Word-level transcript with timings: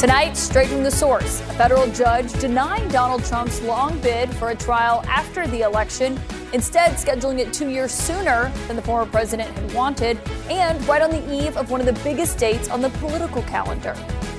Tonight, 0.00 0.34
straight 0.34 0.68
from 0.68 0.82
the 0.82 0.90
source, 0.90 1.40
a 1.40 1.52
federal 1.52 1.86
judge 1.92 2.32
denying 2.40 2.88
Donald 2.88 3.22
Trump's 3.22 3.60
long 3.60 3.98
bid 3.98 4.30
for 4.36 4.48
a 4.48 4.56
trial 4.56 5.04
after 5.06 5.46
the 5.46 5.60
election, 5.60 6.18
instead, 6.54 6.92
scheduling 6.92 7.38
it 7.38 7.52
two 7.52 7.68
years 7.68 7.92
sooner 7.92 8.50
than 8.66 8.76
the 8.76 8.82
former 8.82 9.04
president 9.04 9.50
had 9.50 9.74
wanted, 9.74 10.18
and 10.48 10.82
right 10.88 11.02
on 11.02 11.10
the 11.10 11.30
eve 11.30 11.54
of 11.58 11.70
one 11.70 11.80
of 11.80 11.86
the 11.86 12.02
biggest 12.02 12.38
dates 12.38 12.70
on 12.70 12.80
the 12.80 12.88
political 12.92 13.42
calendar. 13.42 13.94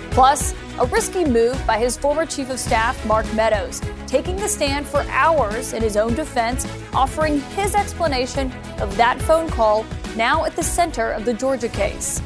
Plus, 0.09 0.55
a 0.79 0.85
risky 0.87 1.25
move 1.25 1.63
by 1.67 1.77
his 1.77 1.95
former 1.95 2.25
chief 2.25 2.49
of 2.49 2.59
staff, 2.59 3.05
Mark 3.05 3.31
Meadows, 3.35 3.83
taking 4.07 4.37
the 4.37 4.49
stand 4.49 4.87
for 4.87 5.01
hours 5.09 5.73
in 5.73 5.83
his 5.83 5.95
own 5.95 6.15
defense, 6.15 6.65
offering 6.91 7.39
his 7.51 7.75
explanation 7.75 8.51
of 8.79 8.97
that 8.97 9.21
phone 9.21 9.47
call 9.47 9.85
now 10.15 10.43
at 10.43 10.55
the 10.55 10.63
center 10.63 11.11
of 11.11 11.23
the 11.23 11.35
Georgia 11.35 11.69
case. 11.69 12.19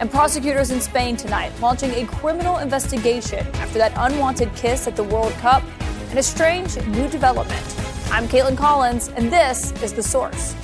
And 0.00 0.08
prosecutors 0.08 0.70
in 0.70 0.80
Spain 0.80 1.16
tonight 1.16 1.52
launching 1.60 1.90
a 1.90 2.06
criminal 2.06 2.58
investigation 2.58 3.44
after 3.54 3.78
that 3.78 3.92
unwanted 3.96 4.54
kiss 4.54 4.86
at 4.86 4.94
the 4.94 5.02
World 5.02 5.32
Cup 5.34 5.64
and 6.10 6.18
a 6.18 6.22
strange 6.22 6.76
new 6.86 7.08
development. 7.08 7.64
I'm 8.12 8.28
Kaitlan 8.28 8.56
Collins, 8.56 9.08
and 9.08 9.32
this 9.32 9.72
is 9.82 9.92
The 9.92 10.02
Source. 10.02 10.54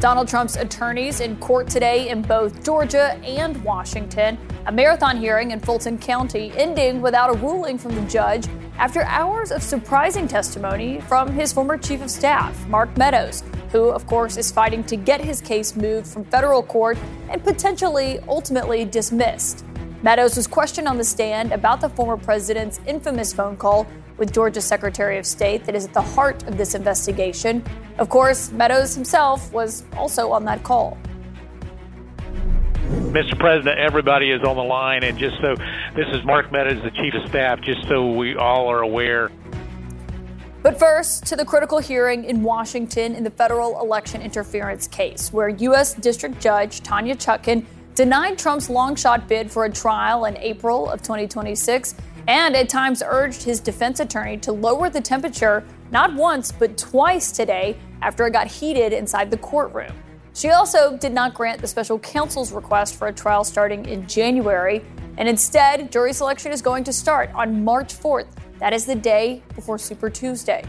Donald 0.00 0.26
Trump's 0.26 0.56
attorneys 0.56 1.20
in 1.20 1.36
court 1.36 1.68
today 1.68 2.08
in 2.08 2.22
both 2.22 2.64
Georgia 2.64 3.12
and 3.22 3.62
Washington. 3.62 4.38
A 4.66 4.72
marathon 4.72 5.18
hearing 5.18 5.52
in 5.52 5.60
Fulton 5.60 5.98
County 5.98 6.52
ending 6.56 7.00
without 7.00 7.30
a 7.30 7.38
ruling 7.38 7.78
from 7.78 7.94
the 7.94 8.02
judge 8.08 8.46
after 8.80 9.02
hours 9.02 9.52
of 9.52 9.62
surprising 9.62 10.26
testimony 10.26 11.02
from 11.02 11.30
his 11.30 11.52
former 11.52 11.76
chief 11.76 12.00
of 12.00 12.10
staff, 12.10 12.66
Mark 12.66 12.96
Meadows, 12.96 13.42
who, 13.72 13.90
of 13.90 14.06
course, 14.06 14.38
is 14.38 14.50
fighting 14.50 14.82
to 14.84 14.96
get 14.96 15.20
his 15.20 15.42
case 15.42 15.76
moved 15.76 16.06
from 16.06 16.24
federal 16.24 16.62
court 16.62 16.96
and 17.28 17.44
potentially 17.44 18.20
ultimately 18.26 18.86
dismissed. 18.86 19.66
Meadows 20.02 20.34
was 20.34 20.46
questioned 20.46 20.88
on 20.88 20.96
the 20.96 21.04
stand 21.04 21.52
about 21.52 21.82
the 21.82 21.90
former 21.90 22.16
president's 22.16 22.80
infamous 22.86 23.34
phone 23.34 23.54
call 23.54 23.86
with 24.16 24.32
Georgia 24.32 24.62
Secretary 24.62 25.18
of 25.18 25.26
State 25.26 25.66
that 25.66 25.74
is 25.74 25.84
at 25.84 25.92
the 25.92 26.00
heart 26.00 26.42
of 26.48 26.56
this 26.56 26.74
investigation. 26.74 27.62
Of 27.98 28.08
course, 28.08 28.50
Meadows 28.50 28.94
himself 28.94 29.52
was 29.52 29.84
also 29.94 30.32
on 30.32 30.46
that 30.46 30.62
call. 30.62 30.96
Mr. 33.10 33.36
President, 33.36 33.76
everybody 33.76 34.30
is 34.30 34.40
on 34.44 34.54
the 34.54 34.62
line, 34.62 35.02
and 35.02 35.18
just 35.18 35.36
so 35.40 35.56
this 35.96 36.06
is 36.12 36.24
Mark 36.24 36.52
Meadows, 36.52 36.80
the 36.84 36.92
Chief 36.92 37.12
of 37.12 37.28
Staff, 37.28 37.60
just 37.60 37.86
so 37.88 38.12
we 38.12 38.36
all 38.36 38.70
are 38.70 38.82
aware. 38.82 39.32
But 40.62 40.78
first, 40.78 41.26
to 41.26 41.34
the 41.34 41.44
critical 41.44 41.80
hearing 41.80 42.24
in 42.24 42.44
Washington 42.44 43.16
in 43.16 43.24
the 43.24 43.30
federal 43.30 43.80
election 43.80 44.22
interference 44.22 44.86
case, 44.86 45.32
where 45.32 45.48
U.S. 45.48 45.94
District 45.94 46.40
Judge 46.40 46.82
Tanya 46.82 47.16
Chutkan 47.16 47.66
denied 47.96 48.38
Trump's 48.38 48.70
long 48.70 48.94
shot 48.94 49.26
bid 49.26 49.50
for 49.50 49.64
a 49.64 49.70
trial 49.70 50.26
in 50.26 50.36
April 50.36 50.88
of 50.88 51.02
2026 51.02 51.96
and 52.28 52.54
at 52.54 52.68
times 52.68 53.02
urged 53.04 53.42
his 53.42 53.58
defense 53.58 53.98
attorney 53.98 54.36
to 54.36 54.52
lower 54.52 54.88
the 54.88 55.00
temperature 55.00 55.64
not 55.90 56.14
once, 56.14 56.52
but 56.52 56.78
twice 56.78 57.32
today 57.32 57.76
after 58.02 58.28
it 58.28 58.32
got 58.32 58.46
heated 58.46 58.92
inside 58.92 59.32
the 59.32 59.38
courtroom. 59.38 59.92
She 60.34 60.50
also 60.50 60.96
did 60.96 61.12
not 61.12 61.34
grant 61.34 61.60
the 61.60 61.66
special 61.66 61.98
counsel's 61.98 62.52
request 62.52 62.94
for 62.94 63.08
a 63.08 63.12
trial 63.12 63.44
starting 63.44 63.84
in 63.86 64.06
January, 64.06 64.82
and 65.18 65.28
instead, 65.28 65.90
jury 65.90 66.12
selection 66.12 66.52
is 66.52 66.62
going 66.62 66.84
to 66.84 66.92
start 66.92 67.30
on 67.34 67.64
March 67.64 67.94
4th. 67.94 68.28
That 68.58 68.72
is 68.72 68.86
the 68.86 68.94
day 68.94 69.42
before 69.54 69.78
Super 69.78 70.08
Tuesday. 70.08 70.62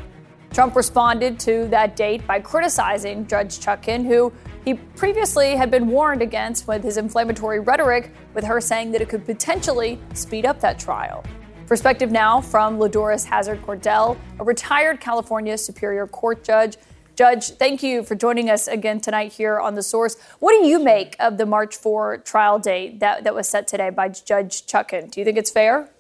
Trump 0.51 0.75
responded 0.75 1.39
to 1.39 1.67
that 1.67 1.95
date 1.95 2.25
by 2.27 2.39
criticizing 2.39 3.25
Judge 3.27 3.59
Chutkan, 3.59 4.05
who 4.05 4.33
he 4.65 4.73
previously 4.73 5.55
had 5.55 5.71
been 5.71 5.87
warned 5.87 6.21
against 6.21 6.67
with 6.67 6.83
his 6.83 6.97
inflammatory 6.97 7.59
rhetoric, 7.59 8.11
with 8.33 8.43
her 8.43 8.59
saying 8.59 8.91
that 8.91 9.01
it 9.01 9.09
could 9.09 9.25
potentially 9.25 9.99
speed 10.13 10.45
up 10.45 10.59
that 10.59 10.77
trial. 10.77 11.23
Perspective 11.67 12.11
now 12.11 12.41
from 12.41 12.77
LaDoris 12.77 13.23
Hazzard 13.23 13.61
Cordell, 13.61 14.17
a 14.39 14.43
retired 14.43 14.99
California 14.99 15.57
Superior 15.57 16.05
Court 16.05 16.43
judge. 16.43 16.75
Judge, 17.21 17.51
thank 17.51 17.83
you 17.83 18.01
for 18.01 18.15
joining 18.15 18.49
us 18.49 18.67
again 18.67 18.99
tonight 18.99 19.33
here 19.33 19.59
on 19.59 19.75
The 19.75 19.83
Source. 19.83 20.15
What 20.39 20.59
do 20.59 20.65
you 20.65 20.83
make 20.83 21.15
of 21.19 21.37
the 21.37 21.45
March 21.45 21.75
4 21.75 22.17
trial 22.17 22.57
date 22.57 22.99
that, 22.99 23.25
that 23.25 23.35
was 23.35 23.47
set 23.47 23.67
today 23.67 23.91
by 23.91 24.09
Judge 24.09 24.65
Chutkan? 24.65 25.11
Do 25.11 25.21
you 25.21 25.25
think 25.25 25.37
it's 25.37 25.51
fair? 25.51 25.91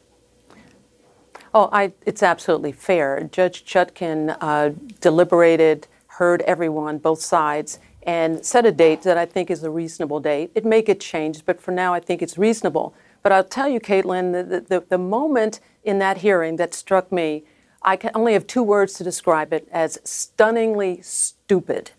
Oh, 1.53 1.69
I, 1.71 1.93
it's 2.07 2.23
absolutely 2.23 2.71
fair. 2.71 3.29
Judge 3.31 3.63
Chutkan 3.65 4.35
uh, 4.41 4.71
deliberated, 4.99 5.87
heard 6.07 6.41
everyone, 6.41 6.97
both 6.97 7.21
sides, 7.21 7.77
and 8.01 8.43
set 8.43 8.65
a 8.65 8.71
date 8.71 9.03
that 9.03 9.19
I 9.19 9.27
think 9.27 9.51
is 9.51 9.61
a 9.63 9.69
reasonable 9.69 10.21
date. 10.21 10.49
It 10.55 10.65
may 10.65 10.81
get 10.81 10.99
changed, 10.99 11.45
but 11.45 11.61
for 11.61 11.69
now, 11.69 11.93
I 11.93 11.99
think 11.99 12.23
it's 12.23 12.39
reasonable. 12.39 12.95
But 13.21 13.31
I'll 13.31 13.43
tell 13.43 13.69
you, 13.69 13.79
Kaitlan, 13.79 14.49
the, 14.49 14.61
the, 14.61 14.83
the 14.89 14.97
moment 14.97 15.59
in 15.83 15.99
that 15.99 16.17
hearing 16.17 16.55
that 16.55 16.73
struck 16.73 17.11
me, 17.11 17.43
I 17.83 17.95
can 17.95 18.11
only 18.13 18.33
have 18.33 18.45
two 18.45 18.63
words 18.63 18.93
to 18.95 19.03
describe 19.03 19.53
it 19.53 19.67
as 19.71 19.99
stunningly 20.03 21.01
stupid. 21.01 21.91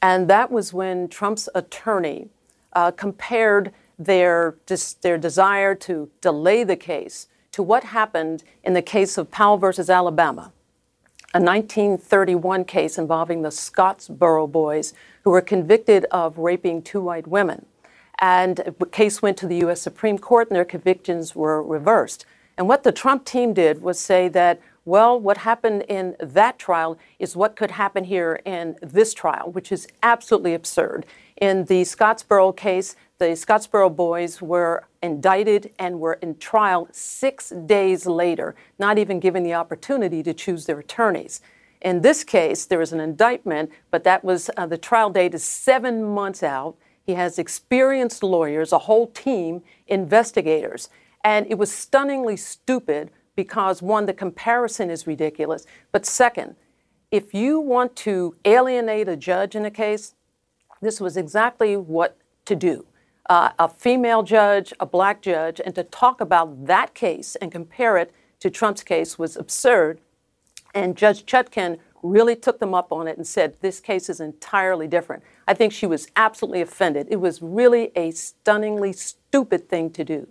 And 0.00 0.28
that 0.28 0.50
was 0.50 0.72
when 0.72 1.08
Trump's 1.08 1.48
attorney 1.54 2.28
uh, 2.72 2.92
compared 2.92 3.72
their, 3.98 4.54
their 5.02 5.18
desire 5.18 5.74
to 5.74 6.10
delay 6.20 6.64
the 6.64 6.76
case 6.76 7.26
to 7.52 7.62
what 7.62 7.84
happened 7.84 8.44
in 8.62 8.74
the 8.74 8.82
case 8.82 9.18
of 9.18 9.30
Powell 9.30 9.58
versus 9.58 9.90
Alabama, 9.90 10.52
a 11.34 11.40
1931 11.40 12.64
case 12.64 12.96
involving 12.96 13.42
the 13.42 13.48
Scottsboro 13.48 14.50
boys 14.50 14.94
who 15.24 15.30
were 15.30 15.40
convicted 15.40 16.06
of 16.10 16.38
raping 16.38 16.80
two 16.82 17.00
white 17.00 17.26
women. 17.26 17.66
And 18.20 18.56
the 18.56 18.86
case 18.86 19.20
went 19.20 19.36
to 19.38 19.46
the 19.46 19.56
U.S. 19.58 19.80
Supreme 19.80 20.18
Court, 20.18 20.48
and 20.48 20.56
their 20.56 20.64
convictions 20.64 21.34
were 21.34 21.62
reversed. 21.62 22.26
And 22.56 22.66
what 22.66 22.82
the 22.82 22.92
Trump 22.92 23.24
team 23.24 23.52
did 23.52 23.82
was 23.82 23.98
say 23.98 24.28
that, 24.28 24.60
well, 24.88 25.20
what 25.20 25.36
happened 25.36 25.82
in 25.82 26.16
that 26.18 26.58
trial 26.58 26.96
is 27.18 27.36
what 27.36 27.56
could 27.56 27.72
happen 27.72 28.04
here 28.04 28.40
in 28.46 28.74
this 28.80 29.12
trial, 29.12 29.52
which 29.52 29.70
is 29.70 29.86
absolutely 30.02 30.54
absurd. 30.54 31.04
In 31.36 31.66
the 31.66 31.82
Scottsboro 31.82 32.56
case, 32.56 32.96
the 33.18 33.26
Scottsboro 33.26 33.94
boys 33.94 34.40
were 34.40 34.84
indicted 35.02 35.72
and 35.78 36.00
were 36.00 36.14
in 36.14 36.38
trial 36.38 36.88
six 36.90 37.50
days 37.50 38.06
later, 38.06 38.54
not 38.78 38.96
even 38.96 39.20
given 39.20 39.42
the 39.42 39.52
opportunity 39.52 40.22
to 40.22 40.32
choose 40.32 40.64
their 40.64 40.78
attorneys. 40.78 41.42
In 41.82 42.00
this 42.00 42.24
case, 42.24 42.64
there 42.64 42.78
was 42.78 42.92
an 42.92 43.00
indictment, 43.00 43.70
but 43.90 44.04
that 44.04 44.24
was 44.24 44.50
uh, 44.56 44.66
the 44.66 44.78
trial 44.78 45.10
date 45.10 45.34
is 45.34 45.44
seven 45.44 46.02
months 46.02 46.42
out. 46.42 46.76
He 47.04 47.12
has 47.12 47.38
experienced 47.38 48.22
lawyers, 48.22 48.72
a 48.72 48.78
whole 48.78 49.08
team, 49.08 49.62
investigators. 49.86 50.88
And 51.22 51.46
it 51.48 51.58
was 51.58 51.70
stunningly 51.70 52.38
stupid 52.38 53.10
because, 53.38 53.80
one, 53.80 54.06
the 54.06 54.12
comparison 54.12 54.90
is 54.90 55.06
ridiculous. 55.06 55.64
But 55.92 56.04
second, 56.04 56.56
if 57.12 57.32
you 57.32 57.60
want 57.60 57.94
to 57.98 58.34
alienate 58.44 59.06
a 59.06 59.16
judge 59.16 59.54
in 59.54 59.64
a 59.64 59.70
case, 59.70 60.16
this 60.82 61.00
was 61.00 61.16
exactly 61.16 61.76
what 61.76 62.18
to 62.46 62.56
do. 62.56 62.84
Uh, 63.30 63.50
a 63.60 63.68
female 63.68 64.24
judge, 64.24 64.72
a 64.80 64.86
black 64.86 65.22
judge, 65.22 65.60
and 65.64 65.72
to 65.76 65.84
talk 65.84 66.20
about 66.20 66.66
that 66.66 66.94
case 66.94 67.36
and 67.36 67.52
compare 67.52 67.96
it 67.96 68.12
to 68.40 68.50
Trump's 68.50 68.82
case 68.82 69.20
was 69.20 69.36
absurd. 69.36 70.00
And 70.74 70.96
Judge 70.96 71.24
Chutkan 71.24 71.78
really 72.02 72.34
took 72.34 72.58
them 72.58 72.74
up 72.74 72.90
on 72.90 73.06
it 73.06 73.16
and 73.16 73.24
said, 73.24 73.54
this 73.60 73.78
case 73.78 74.08
is 74.08 74.18
entirely 74.18 74.88
different. 74.88 75.22
I 75.46 75.54
think 75.54 75.72
she 75.72 75.86
was 75.86 76.08
absolutely 76.16 76.60
offended. 76.60 77.06
It 77.08 77.20
was 77.20 77.40
really 77.40 77.92
a 77.94 78.10
stunningly 78.10 78.92
stupid 78.92 79.68
thing 79.68 79.90
to 79.90 80.02
do. 80.02 80.26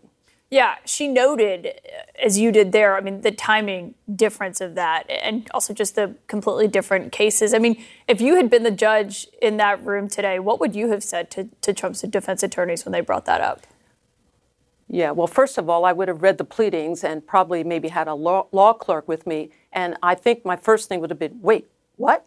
Yeah, 0.50 0.76
she 0.86 1.10
noted, 1.10 1.68
uh, 1.68 2.26
as 2.26 2.40
you 2.40 2.54
did 2.54 2.72
there, 2.72 2.96
I 2.96 3.02
mean, 3.02 3.22
the 3.22 3.32
timing 3.32 3.96
difference 4.16 4.62
of 4.62 4.76
that 4.76 5.10
and 5.10 5.50
also 5.54 5.74
just 5.74 5.96
the 5.96 6.16
completely 6.28 6.70
different 6.70 7.12
cases. 7.12 7.54
I 7.54 7.60
mean, 7.60 7.84
if 8.08 8.22
you 8.22 8.38
had 8.38 8.50
been 8.50 8.64
the 8.64 8.72
judge 8.72 9.28
in 9.42 9.58
that 9.58 9.84
room 9.84 10.08
today, 10.08 10.40
what 10.40 10.60
would 10.62 10.74
you 10.74 10.90
have 10.92 11.04
said 11.04 11.30
to, 11.32 11.50
to 11.62 11.74
Trump's 11.74 12.02
defense 12.02 12.44
attorneys 12.44 12.86
when 12.86 12.94
they 12.94 13.02
brought 13.02 13.26
that 13.26 13.42
up? 13.42 13.68
Yeah, 14.88 15.12
well, 15.12 15.28
first 15.28 15.58
of 15.58 15.70
all, 15.70 15.84
I 15.84 15.92
would 15.92 16.08
have 16.08 16.22
read 16.22 16.38
the 16.38 16.46
pleadings 16.46 17.04
and 17.04 17.28
probably 17.28 17.66
maybe 17.66 17.90
had 17.90 18.08
a 18.08 18.14
law, 18.14 18.48
law 18.54 18.72
clerk 18.72 19.06
with 19.06 19.28
me. 19.28 19.52
And 19.74 19.98
I 20.02 20.16
think 20.16 20.46
my 20.46 20.56
first 20.56 20.88
thing 20.88 21.02
would 21.02 21.10
have 21.10 21.20
been 21.20 21.40
wait, 21.42 21.68
what? 21.98 22.26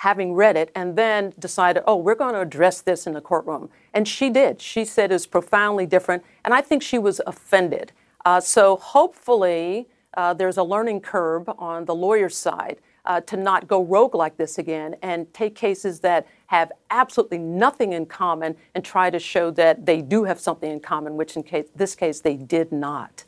Having 0.00 0.32
read 0.32 0.56
it, 0.56 0.70
and 0.74 0.96
then 0.96 1.34
decided, 1.38 1.82
oh, 1.86 1.96
we're 1.96 2.14
going 2.14 2.32
to 2.32 2.40
address 2.40 2.80
this 2.80 3.06
in 3.06 3.12
the 3.12 3.20
courtroom. 3.20 3.68
And 3.92 4.08
she 4.08 4.30
did. 4.30 4.62
She 4.62 4.84
said 4.84 5.10
it 5.10 5.14
was 5.14 5.26
profoundly 5.26 5.84
different, 5.84 6.24
and 6.42 6.54
I 6.54 6.62
think 6.62 6.82
she 6.82 6.98
was 6.98 7.20
offended. 7.26 7.92
Uh, 8.24 8.40
so 8.40 8.76
hopefully, 8.76 9.88
uh, 10.16 10.32
there's 10.32 10.56
a 10.56 10.62
learning 10.62 11.00
curve 11.00 11.48
on 11.58 11.84
the 11.84 11.94
lawyer's 11.94 12.36
side 12.36 12.78
uh, 13.04 13.20
to 13.20 13.36
not 13.36 13.68
go 13.68 13.82
rogue 13.82 14.14
like 14.14 14.36
this 14.38 14.56
again 14.56 14.96
and 15.02 15.32
take 15.34 15.54
cases 15.54 16.00
that 16.00 16.26
have 16.46 16.72
absolutely 16.90 17.38
nothing 17.38 17.92
in 17.92 18.06
common 18.06 18.56
and 18.74 18.84
try 18.84 19.10
to 19.10 19.18
show 19.18 19.50
that 19.50 19.84
they 19.84 20.00
do 20.00 20.24
have 20.24 20.40
something 20.40 20.70
in 20.70 20.80
common, 20.80 21.16
which 21.16 21.36
in 21.36 21.42
case, 21.42 21.66
this 21.76 21.94
case 21.94 22.20
they 22.20 22.36
did 22.36 22.72
not. 22.72 23.24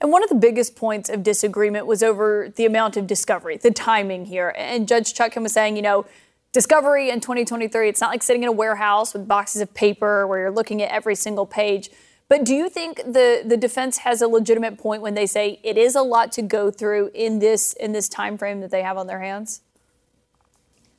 And 0.00 0.12
one 0.12 0.22
of 0.22 0.28
the 0.28 0.34
biggest 0.34 0.76
points 0.76 1.08
of 1.08 1.22
disagreement 1.22 1.86
was 1.86 2.02
over 2.02 2.52
the 2.54 2.66
amount 2.66 2.96
of 2.96 3.06
discovery, 3.06 3.56
the 3.56 3.70
timing 3.70 4.26
here. 4.26 4.54
And 4.56 4.86
Judge 4.86 5.14
Chutkan 5.14 5.42
was 5.42 5.52
saying, 5.52 5.76
you 5.76 5.82
know, 5.82 6.04
discovery 6.52 7.10
in 7.10 7.20
2023, 7.20 7.88
it's 7.88 8.00
not 8.00 8.10
like 8.10 8.22
sitting 8.22 8.42
in 8.42 8.48
a 8.48 8.52
warehouse 8.52 9.14
with 9.14 9.26
boxes 9.26 9.62
of 9.62 9.72
paper 9.74 10.26
where 10.26 10.40
you're 10.40 10.50
looking 10.50 10.82
at 10.82 10.90
every 10.90 11.14
single 11.14 11.46
page. 11.46 11.90
But 12.28 12.44
do 12.44 12.54
you 12.54 12.68
think 12.68 12.96
the, 12.96 13.42
the 13.44 13.56
defense 13.56 13.98
has 13.98 14.20
a 14.20 14.28
legitimate 14.28 14.78
point 14.78 15.00
when 15.00 15.14
they 15.14 15.26
say 15.26 15.60
it 15.62 15.78
is 15.78 15.94
a 15.94 16.02
lot 16.02 16.32
to 16.32 16.42
go 16.42 16.70
through 16.70 17.10
in 17.14 17.38
this 17.38 17.72
in 17.74 17.92
this 17.92 18.08
time 18.08 18.36
frame 18.36 18.60
that 18.60 18.70
they 18.70 18.82
have 18.82 18.96
on 18.96 19.06
their 19.06 19.20
hands? 19.20 19.62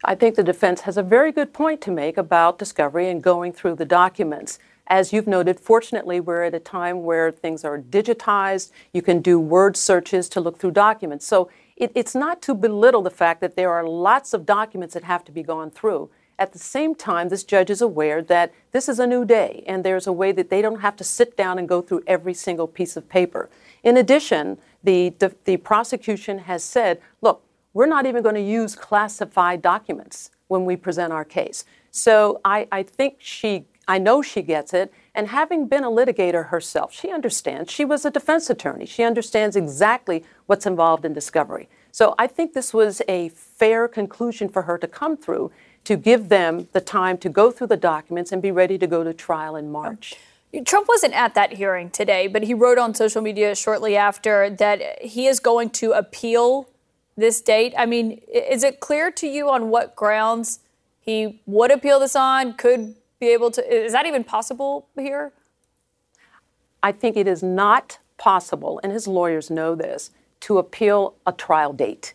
I 0.05 0.15
think 0.15 0.35
the 0.35 0.43
defense 0.43 0.81
has 0.81 0.95
a 0.95 1.03
very 1.03 1.31
good 1.31 1.53
point 1.53 1.81
to 1.81 1.91
make 1.91 2.17
about 2.17 2.59
discovery 2.59 3.09
and 3.09 3.21
going 3.21 3.51
through 3.51 3.75
the 3.75 3.85
documents. 3.85 4.59
As 4.87 5.11
you've 5.11 5.27
noted, 5.27 5.59
fortunately, 5.59 6.19
we're 6.19 6.43
at 6.43 6.53
a 6.53 6.59
time 6.59 7.03
where 7.03 7.31
things 7.31 7.65
are 7.65 7.77
digitized. 7.77 8.71
You 8.93 9.01
can 9.01 9.21
do 9.21 9.39
word 9.39 9.75
searches 9.75 10.29
to 10.29 10.39
look 10.39 10.57
through 10.57 10.71
documents. 10.71 11.27
So 11.27 11.49
it, 11.75 11.91
it's 11.93 12.15
not 12.15 12.41
to 12.43 12.53
belittle 12.53 13.01
the 13.01 13.09
fact 13.09 13.41
that 13.41 13.55
there 13.55 13.71
are 13.71 13.85
lots 13.85 14.33
of 14.33 14.45
documents 14.45 14.93
that 14.93 15.03
have 15.03 15.25
to 15.25 15.31
be 15.31 15.43
gone 15.43 15.71
through. 15.71 16.09
At 16.39 16.53
the 16.53 16.59
same 16.59 16.95
time, 16.95 17.29
this 17.29 17.43
judge 17.43 17.69
is 17.69 17.81
aware 17.81 18.21
that 18.21 18.53
this 18.71 18.87
is 18.87 18.99
a 18.99 19.07
new 19.07 19.25
day 19.25 19.63
and 19.67 19.83
there's 19.83 20.07
a 20.07 20.13
way 20.13 20.31
that 20.31 20.49
they 20.49 20.61
don't 20.61 20.81
have 20.81 20.95
to 20.97 21.03
sit 21.03 21.35
down 21.35 21.57
and 21.57 21.67
go 21.67 21.81
through 21.81 22.03
every 22.07 22.33
single 22.33 22.67
piece 22.67 22.95
of 22.95 23.09
paper. 23.09 23.49
In 23.83 23.97
addition, 23.97 24.57
the, 24.83 25.13
the, 25.19 25.35
the 25.45 25.57
prosecution 25.57 26.39
has 26.39 26.63
said, 26.63 27.01
look, 27.21 27.43
we're 27.73 27.87
not 27.87 28.05
even 28.05 28.23
going 28.23 28.35
to 28.35 28.41
use 28.41 28.75
classified 28.75 29.61
documents 29.61 30.29
when 30.47 30.63
we 30.63 30.75
present 30.75 31.11
our 31.11 31.25
case. 31.25 31.65
So 31.91 32.39
I, 32.45 32.67
I 32.71 32.83
think 32.83 33.15
she, 33.19 33.65
I 33.87 33.97
know 33.97 34.21
she 34.21 34.41
gets 34.41 34.73
it. 34.73 34.93
And 35.15 35.29
having 35.29 35.67
been 35.67 35.83
a 35.83 35.89
litigator 35.89 36.49
herself, 36.49 36.93
she 36.93 37.09
understands. 37.09 37.71
She 37.71 37.85
was 37.85 38.05
a 38.05 38.11
defense 38.11 38.49
attorney. 38.49 38.85
She 38.85 39.03
understands 39.03 39.55
exactly 39.55 40.23
what's 40.45 40.65
involved 40.65 41.05
in 41.05 41.13
discovery. 41.13 41.69
So 41.91 42.13
I 42.19 42.27
think 42.27 42.53
this 42.53 42.73
was 42.73 43.01
a 43.07 43.29
fair 43.29 43.87
conclusion 43.87 44.49
for 44.49 44.63
her 44.63 44.77
to 44.77 44.87
come 44.87 45.17
through 45.17 45.51
to 45.85 45.95
give 45.95 46.29
them 46.29 46.67
the 46.73 46.81
time 46.81 47.17
to 47.19 47.29
go 47.29 47.49
through 47.49 47.67
the 47.67 47.77
documents 47.77 48.31
and 48.31 48.41
be 48.41 48.51
ready 48.51 48.77
to 48.77 48.87
go 48.87 49.03
to 49.03 49.13
trial 49.13 49.55
in 49.55 49.71
March. 49.71 50.15
Oh. 50.53 50.63
Trump 50.63 50.87
wasn't 50.87 51.13
at 51.13 51.33
that 51.35 51.53
hearing 51.53 51.89
today, 51.89 52.27
but 52.27 52.43
he 52.43 52.53
wrote 52.53 52.77
on 52.77 52.93
social 52.93 53.21
media 53.21 53.55
shortly 53.55 53.95
after 53.95 54.49
that 54.49 55.01
he 55.01 55.27
is 55.27 55.39
going 55.39 55.69
to 55.71 55.93
appeal 55.93 56.69
this 57.15 57.41
date. 57.41 57.73
I 57.77 57.85
mean, 57.85 58.21
is 58.31 58.63
it 58.63 58.79
clear 58.79 59.11
to 59.11 59.27
you 59.27 59.49
on 59.49 59.69
what 59.69 59.95
grounds 59.95 60.59
he 60.99 61.41
would 61.45 61.71
appeal 61.71 61.99
this 61.99 62.15
on? 62.15 62.53
Could 62.53 62.95
be 63.19 63.27
able 63.29 63.51
to? 63.51 63.85
Is 63.85 63.93
that 63.93 64.05
even 64.05 64.23
possible 64.23 64.87
here? 64.95 65.33
I 66.83 66.91
think 66.91 67.17
it 67.17 67.27
is 67.27 67.41
not 67.43 67.99
possible, 68.17 68.79
and 68.83 68.91
his 68.91 69.07
lawyers 69.07 69.49
know 69.49 69.75
this, 69.75 70.11
to 70.41 70.57
appeal 70.57 71.15
a 71.25 71.31
trial 71.31 71.73
date. 71.73 72.13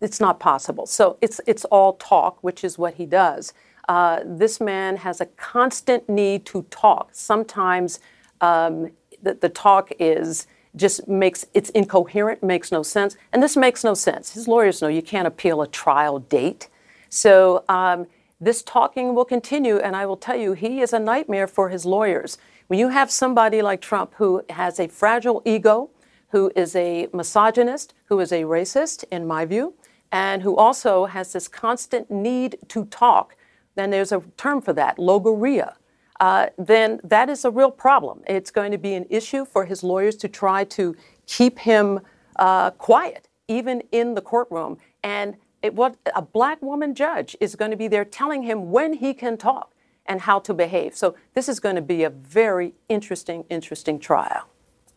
It's 0.00 0.20
not 0.20 0.38
possible. 0.38 0.86
So 0.86 1.16
it's, 1.20 1.40
it's 1.46 1.64
all 1.66 1.94
talk, 1.94 2.38
which 2.42 2.62
is 2.62 2.78
what 2.78 2.94
he 2.94 3.06
does. 3.06 3.52
Uh, 3.88 4.20
this 4.24 4.60
man 4.60 4.98
has 4.98 5.20
a 5.20 5.26
constant 5.26 6.08
need 6.08 6.44
to 6.46 6.62
talk. 6.70 7.08
Sometimes 7.12 8.00
um, 8.40 8.90
the, 9.22 9.34
the 9.34 9.48
talk 9.48 9.90
is 9.98 10.46
just 10.76 11.08
makes 11.08 11.46
it's 11.54 11.70
incoherent, 11.70 12.42
makes 12.42 12.70
no 12.70 12.82
sense, 12.82 13.16
and 13.32 13.42
this 13.42 13.56
makes 13.56 13.82
no 13.82 13.94
sense. 13.94 14.34
His 14.34 14.46
lawyers 14.46 14.80
know 14.80 14.88
you 14.88 15.02
can't 15.02 15.26
appeal 15.26 15.62
a 15.62 15.66
trial 15.66 16.18
date, 16.18 16.68
so 17.08 17.64
um, 17.68 18.06
this 18.40 18.62
talking 18.62 19.14
will 19.14 19.24
continue. 19.24 19.78
And 19.78 19.96
I 19.96 20.06
will 20.06 20.16
tell 20.16 20.36
you, 20.36 20.52
he 20.52 20.80
is 20.80 20.92
a 20.92 20.98
nightmare 20.98 21.46
for 21.46 21.68
his 21.68 21.84
lawyers. 21.84 22.38
When 22.68 22.78
you 22.78 22.88
have 22.88 23.10
somebody 23.10 23.62
like 23.62 23.80
Trump 23.80 24.14
who 24.16 24.42
has 24.50 24.78
a 24.78 24.88
fragile 24.88 25.42
ego, 25.44 25.90
who 26.30 26.52
is 26.54 26.76
a 26.76 27.08
misogynist, 27.12 27.94
who 28.04 28.20
is 28.20 28.32
a 28.32 28.42
racist, 28.42 29.04
in 29.10 29.26
my 29.26 29.44
view, 29.44 29.74
and 30.12 30.42
who 30.42 30.56
also 30.56 31.06
has 31.06 31.32
this 31.32 31.48
constant 31.48 32.10
need 32.10 32.58
to 32.68 32.84
talk, 32.86 33.36
then 33.74 33.90
there's 33.90 34.12
a 34.12 34.22
term 34.36 34.60
for 34.60 34.72
that, 34.72 34.98
logorrhea. 34.98 35.76
Uh, 36.20 36.46
then 36.58 37.00
that 37.04 37.28
is 37.28 37.44
a 37.44 37.50
real 37.50 37.70
problem. 37.70 38.22
It's 38.26 38.50
going 38.50 38.72
to 38.72 38.78
be 38.78 38.94
an 38.94 39.06
issue 39.08 39.44
for 39.44 39.64
his 39.64 39.82
lawyers 39.82 40.16
to 40.16 40.28
try 40.28 40.64
to 40.64 40.96
keep 41.26 41.60
him 41.60 42.00
uh, 42.36 42.70
quiet, 42.72 43.28
even 43.46 43.82
in 43.92 44.14
the 44.14 44.20
courtroom. 44.20 44.78
And 45.02 45.36
it, 45.62 45.74
what 45.74 45.96
a 46.14 46.22
black 46.22 46.62
woman 46.62 46.94
judge 46.94 47.36
is 47.40 47.56
going 47.56 47.70
to 47.70 47.76
be 47.76 47.88
there 47.88 48.04
telling 48.04 48.42
him 48.42 48.70
when 48.70 48.94
he 48.94 49.14
can 49.14 49.36
talk 49.36 49.74
and 50.06 50.22
how 50.22 50.38
to 50.40 50.54
behave. 50.54 50.96
So 50.96 51.14
this 51.34 51.48
is 51.48 51.60
going 51.60 51.76
to 51.76 51.82
be 51.82 52.02
a 52.02 52.10
very 52.10 52.74
interesting, 52.88 53.44
interesting 53.50 53.98
trial. 53.98 54.48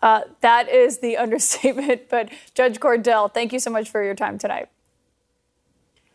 Uh, 0.02 0.22
that 0.42 0.70
is 0.70 1.00
the 1.00 1.18
understatement. 1.26 2.10
But 2.10 2.30
Judge 2.54 2.80
Cordell, 2.80 3.32
thank 3.34 3.54
you 3.54 3.60
so 3.60 3.70
much 3.70 3.90
for 3.90 4.04
your 4.04 4.16
time 4.16 4.38
tonight. 4.38 4.70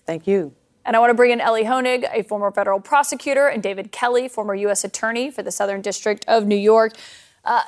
Thank 0.06 0.26
you. 0.26 0.54
And 0.84 0.94
I 0.94 1.00
want 1.00 1.10
to 1.10 1.14
bring 1.14 1.32
in 1.32 1.40
Elie 1.40 1.64
Honig, 1.64 2.08
a 2.12 2.22
former 2.22 2.52
federal 2.52 2.78
prosecutor, 2.78 3.48
and 3.48 3.60
David 3.60 3.90
Kelley, 3.90 4.28
former 4.28 4.54
U.S. 4.54 4.84
attorney 4.84 5.32
for 5.32 5.42
the 5.42 5.50
Southern 5.50 5.82
District 5.82 6.24
of 6.28 6.46
New 6.46 6.56
York. 6.56 6.92
Uh, 7.44 7.62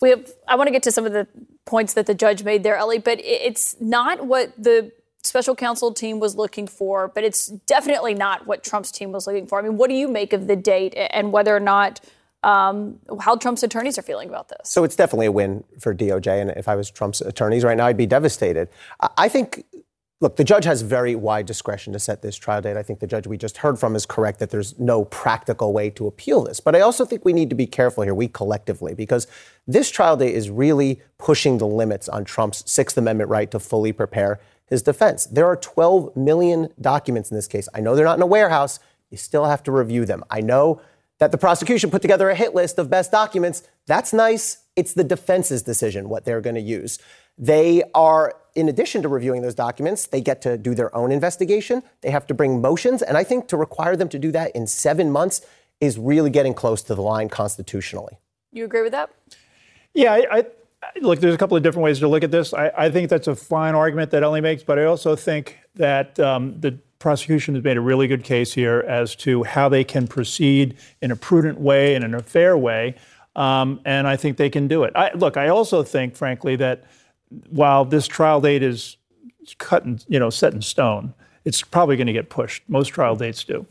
we 0.00 0.10
have. 0.10 0.30
I 0.46 0.54
want 0.54 0.68
to 0.68 0.72
get 0.72 0.84
to 0.84 0.92
some 0.92 1.04
of 1.06 1.12
the 1.12 1.26
points 1.66 1.92
that 1.94 2.06
the 2.06 2.14
judge 2.14 2.44
made 2.44 2.62
there, 2.62 2.76
Elie, 2.76 2.98
but 2.98 3.18
it's 3.20 3.76
not 3.80 4.26
what 4.26 4.52
the 4.56 4.92
special 5.22 5.54
counsel 5.54 5.92
team 5.92 6.20
was 6.20 6.36
looking 6.36 6.66
for, 6.66 7.08
but 7.08 7.24
it's 7.24 7.46
definitely 7.46 8.14
not 8.14 8.46
what 8.46 8.64
Trump's 8.64 8.90
team 8.90 9.12
was 9.12 9.26
looking 9.26 9.46
for. 9.46 9.58
I 9.58 9.62
mean, 9.62 9.76
what 9.76 9.88
do 9.88 9.94
you 9.94 10.08
make 10.08 10.32
of 10.32 10.46
the 10.46 10.56
date 10.56 10.94
and 10.96 11.32
whether 11.32 11.54
or 11.54 11.60
not 11.60 12.00
um, 12.42 12.98
how 13.20 13.36
Trump's 13.36 13.62
attorneys 13.62 13.98
are 13.98 14.02
feeling 14.02 14.28
about 14.28 14.48
this? 14.48 14.70
So 14.70 14.84
it's 14.84 14.96
definitely 14.96 15.26
a 15.26 15.32
win 15.32 15.64
for 15.78 15.94
DOJ, 15.94 16.40
and 16.40 16.50
if 16.50 16.68
I 16.68 16.76
was 16.76 16.90
Trump's 16.90 17.20
attorneys 17.20 17.64
right 17.64 17.76
now, 17.76 17.86
I'd 17.86 17.96
be 17.96 18.06
devastated. 18.06 18.68
I 19.16 19.28
think 19.28 19.64
Look, 20.22 20.36
the 20.36 20.44
judge 20.44 20.66
has 20.66 20.82
very 20.82 21.14
wide 21.14 21.46
discretion 21.46 21.94
to 21.94 21.98
set 21.98 22.20
this 22.20 22.36
trial 22.36 22.60
date. 22.60 22.76
I 22.76 22.82
think 22.82 23.00
the 23.00 23.06
judge 23.06 23.26
we 23.26 23.38
just 23.38 23.56
heard 23.56 23.78
from 23.78 23.96
is 23.96 24.04
correct 24.04 24.38
that 24.40 24.50
there's 24.50 24.78
no 24.78 25.06
practical 25.06 25.72
way 25.72 25.88
to 25.90 26.06
appeal 26.06 26.42
this. 26.44 26.60
But 26.60 26.76
I 26.76 26.80
also 26.80 27.06
think 27.06 27.24
we 27.24 27.32
need 27.32 27.48
to 27.48 27.56
be 27.56 27.66
careful 27.66 28.04
here, 28.04 28.14
we 28.14 28.28
collectively, 28.28 28.94
because 28.94 29.26
this 29.66 29.90
trial 29.90 30.18
date 30.18 30.34
is 30.34 30.50
really 30.50 31.00
pushing 31.16 31.56
the 31.56 31.66
limits 31.66 32.06
on 32.06 32.26
Trump's 32.26 32.70
Sixth 32.70 32.98
Amendment 32.98 33.30
right 33.30 33.50
to 33.50 33.58
fully 33.58 33.92
prepare 33.92 34.40
his 34.70 34.82
defense. 34.82 35.26
There 35.26 35.46
are 35.46 35.56
12 35.56 36.16
million 36.16 36.68
documents 36.80 37.30
in 37.30 37.36
this 37.36 37.48
case. 37.48 37.68
I 37.74 37.80
know 37.80 37.94
they're 37.94 38.04
not 38.04 38.16
in 38.16 38.22
a 38.22 38.26
warehouse. 38.26 38.78
You 39.10 39.18
still 39.18 39.44
have 39.44 39.62
to 39.64 39.72
review 39.72 40.06
them. 40.06 40.24
I 40.30 40.40
know 40.40 40.80
that 41.18 41.32
the 41.32 41.38
prosecution 41.38 41.90
put 41.90 42.00
together 42.00 42.30
a 42.30 42.34
hit 42.34 42.54
list 42.54 42.78
of 42.78 42.88
best 42.88 43.10
documents. 43.10 43.62
That's 43.86 44.12
nice. 44.12 44.64
It's 44.76 44.94
the 44.94 45.04
defense's 45.04 45.62
decision 45.62 46.08
what 46.08 46.24
they're 46.24 46.40
going 46.40 46.54
to 46.54 46.62
use. 46.62 46.98
They 47.36 47.82
are, 47.94 48.34
in 48.54 48.68
addition 48.68 49.02
to 49.02 49.08
reviewing 49.08 49.42
those 49.42 49.54
documents, 49.54 50.06
they 50.06 50.20
get 50.20 50.40
to 50.42 50.56
do 50.56 50.74
their 50.74 50.94
own 50.96 51.12
investigation. 51.12 51.82
They 52.00 52.10
have 52.10 52.26
to 52.28 52.34
bring 52.34 52.60
motions. 52.60 53.02
And 53.02 53.16
I 53.16 53.24
think 53.24 53.48
to 53.48 53.56
require 53.56 53.96
them 53.96 54.08
to 54.10 54.18
do 54.18 54.30
that 54.32 54.54
in 54.54 54.66
seven 54.66 55.10
months 55.10 55.42
is 55.80 55.98
really 55.98 56.30
getting 56.30 56.54
close 56.54 56.82
to 56.82 56.94
the 56.94 57.02
line 57.02 57.28
constitutionally. 57.28 58.18
You 58.52 58.64
agree 58.64 58.82
with 58.82 58.92
that? 58.92 59.10
Yeah, 59.94 60.12
I, 60.12 60.26
I 60.30 60.46
look, 61.00 61.20
there's 61.20 61.34
a 61.34 61.38
couple 61.38 61.56
of 61.56 61.62
different 61.62 61.84
ways 61.84 61.98
to 62.00 62.08
look 62.08 62.24
at 62.24 62.30
this. 62.30 62.54
I, 62.54 62.70
I, 62.76 62.90
think 62.90 63.10
that's 63.10 63.28
a 63.28 63.36
fine 63.36 63.74
argument 63.74 64.10
that 64.12 64.22
Elie 64.22 64.40
makes, 64.40 64.62
but 64.62 64.78
I 64.78 64.84
also 64.84 65.16
think 65.16 65.58
that 65.74 66.18
um, 66.18 66.58
the 66.60 66.78
prosecution 66.98 67.54
has 67.54 67.64
made 67.64 67.76
a 67.76 67.80
really 67.80 68.06
good 68.06 68.24
case 68.24 68.52
here 68.52 68.84
as 68.86 69.14
to 69.16 69.42
how 69.42 69.68
they 69.68 69.84
can 69.84 70.06
proceed 70.06 70.76
in 71.00 71.10
a 71.10 71.16
prudent 71.16 71.60
way 71.60 71.94
and 71.94 72.04
in 72.04 72.14
a 72.14 72.22
fair 72.22 72.56
way. 72.56 72.94
Um, 73.36 73.80
and 73.84 74.06
I 74.06 74.16
think 74.16 74.36
they 74.36 74.50
can 74.50 74.68
do 74.68 74.84
it. 74.84 74.92
I, 74.94 75.12
look, 75.14 75.36
I 75.36 75.48
also 75.48 75.82
think, 75.82 76.16
frankly, 76.16 76.56
that 76.56 76.84
while 77.48 77.84
this 77.84 78.06
trial 78.06 78.40
date 78.40 78.62
is 78.62 78.96
cut 79.58 79.84
and 79.84 80.04
you 80.08 80.18
know 80.18 80.30
set 80.30 80.52
in 80.52 80.62
stone, 80.62 81.14
it's 81.44 81.62
probably 81.62 81.96
going 81.96 82.06
to 82.06 82.12
get 82.12 82.28
pushed. 82.28 82.62
Most 82.68 82.88
trial 82.88 83.16
dates 83.16 83.44
do. 83.44 83.66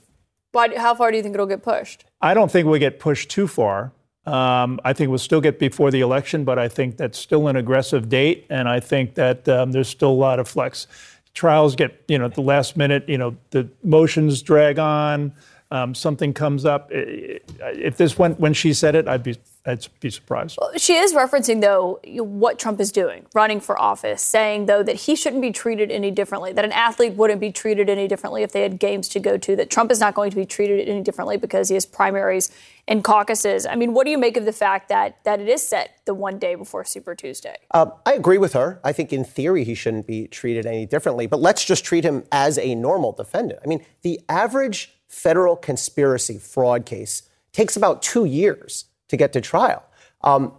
Why, 0.52 0.76
how 0.76 0.96
far 0.96 1.12
do 1.12 1.18
you 1.18 1.24
think 1.24 1.36
it'll 1.36 1.46
get 1.46 1.62
pushed? 1.62 2.06
I 2.22 2.34
don't 2.34 2.50
think 2.52 2.68
we'll 2.68 2.80
get 2.80 3.00
pushed 3.00 3.30
too 3.30 3.48
far. 3.48 3.92
Um, 4.30 4.80
I 4.84 4.94
think 4.94 5.10
we'll 5.10 5.18
still 5.18 5.42
get 5.42 5.58
before 5.58 5.90
the 5.90 6.02
election, 6.02 6.44
but 6.44 6.60
I 6.60 6.68
think 6.68 6.98
that's 6.98 7.18
still 7.18 7.48
an 7.48 7.56
aggressive 7.56 8.10
date, 8.10 8.46
and 8.50 8.70
I 8.70 8.80
think 8.80 9.16
that 9.16 9.50
um, 9.50 9.72
there's 9.72 9.90
still 9.90 10.12
a 10.12 10.22
lot 10.28 10.40
of 10.40 10.48
flex. 10.48 10.86
Trials 11.34 11.76
get, 11.76 12.04
you 12.08 12.20
know, 12.20 12.26
at 12.26 12.36
the 12.36 12.42
last 12.42 12.78
minute, 12.78 13.10
you 13.10 13.18
know, 13.18 13.36
the 13.50 13.68
motions 13.84 14.44
drag 14.44 14.78
on, 14.78 15.34
um, 15.72 15.96
something 15.96 16.34
comes 16.34 16.64
up. 16.64 16.90
If 16.92 17.98
this 17.98 18.20
went 18.20 18.40
when 18.40 18.54
she 18.54 18.72
said 18.74 18.94
it, 18.94 19.08
I'd 19.08 19.24
be 19.24 19.36
I'd 19.66 19.86
be 20.00 20.10
surprised. 20.10 20.58
Well, 20.60 20.72
she 20.78 20.96
is 20.96 21.14
referencing, 21.14 21.62
though, 21.62 22.00
what 22.06 22.58
Trump 22.58 22.80
is 22.80 22.92
doing, 22.92 23.26
running 23.34 23.60
for 23.60 23.80
office, 23.80 24.22
saying, 24.22 24.68
though, 24.68 24.84
that 24.84 24.96
he 24.96 25.16
shouldn't 25.16 25.42
be 25.42 25.52
treated 25.52 25.92
any 25.92 26.12
differently, 26.12 26.54
that 26.54 26.64
an 26.64 26.72
athlete 26.72 27.14
wouldn't 27.14 27.42
be 27.42 27.52
treated 27.52 27.90
any 27.90 28.08
differently 28.08 28.42
if 28.42 28.54
they 28.54 28.62
had 28.62 28.80
games 28.80 29.10
to 29.10 29.20
go 29.20 29.38
to, 29.38 29.56
that 29.58 29.70
Trump 29.70 29.92
is 29.92 30.00
not 30.00 30.14
going 30.14 30.30
to 30.30 30.36
be 30.36 30.46
treated 30.46 30.88
any 30.88 31.02
differently 31.02 31.36
because 31.36 31.68
he 31.68 31.76
has 31.76 31.86
primaries 31.86 32.50
and 32.88 33.04
caucuses. 33.04 33.66
I 33.66 33.76
mean, 33.76 33.94
what 33.94 34.06
do 34.06 34.12
you 34.12 34.18
make 34.18 34.38
of 34.38 34.46
the 34.46 34.54
fact 34.54 34.90
that, 34.90 35.18
that 35.26 35.42
it 35.42 35.50
is 35.50 35.68
set 35.68 36.00
the 36.06 36.14
one 36.14 36.40
day 36.40 36.56
before 36.56 36.86
Super 36.86 37.14
Tuesday? 37.14 37.58
Um, 37.72 37.92
I 38.06 38.14
agree 38.14 38.38
with 38.38 38.54
her. 38.54 38.80
I 38.84 38.94
think 38.94 39.12
in 39.12 39.26
theory 39.26 39.66
he 39.66 39.76
shouldn't 39.76 40.08
be 40.08 40.28
treated 40.28 40.66
any 40.66 40.86
differently, 40.86 41.28
but 41.28 41.42
let's 41.42 41.66
just 41.66 41.84
treat 41.84 42.06
him 42.06 42.24
as 42.32 42.58
a 42.58 42.76
normal 42.76 43.12
defendant. 43.12 43.60
I 43.64 43.68
mean, 43.68 43.86
the 44.04 44.22
average 44.30 44.96
federal 45.10 45.56
conspiracy 45.56 46.38
fraud 46.38 46.86
case 46.86 47.24
takes 47.52 47.76
about 47.76 48.02
two 48.02 48.26
years 48.26 48.86
to 49.10 49.18
get 49.18 49.34
to 49.34 49.42
trial. 49.42 49.84
Um, 50.22 50.54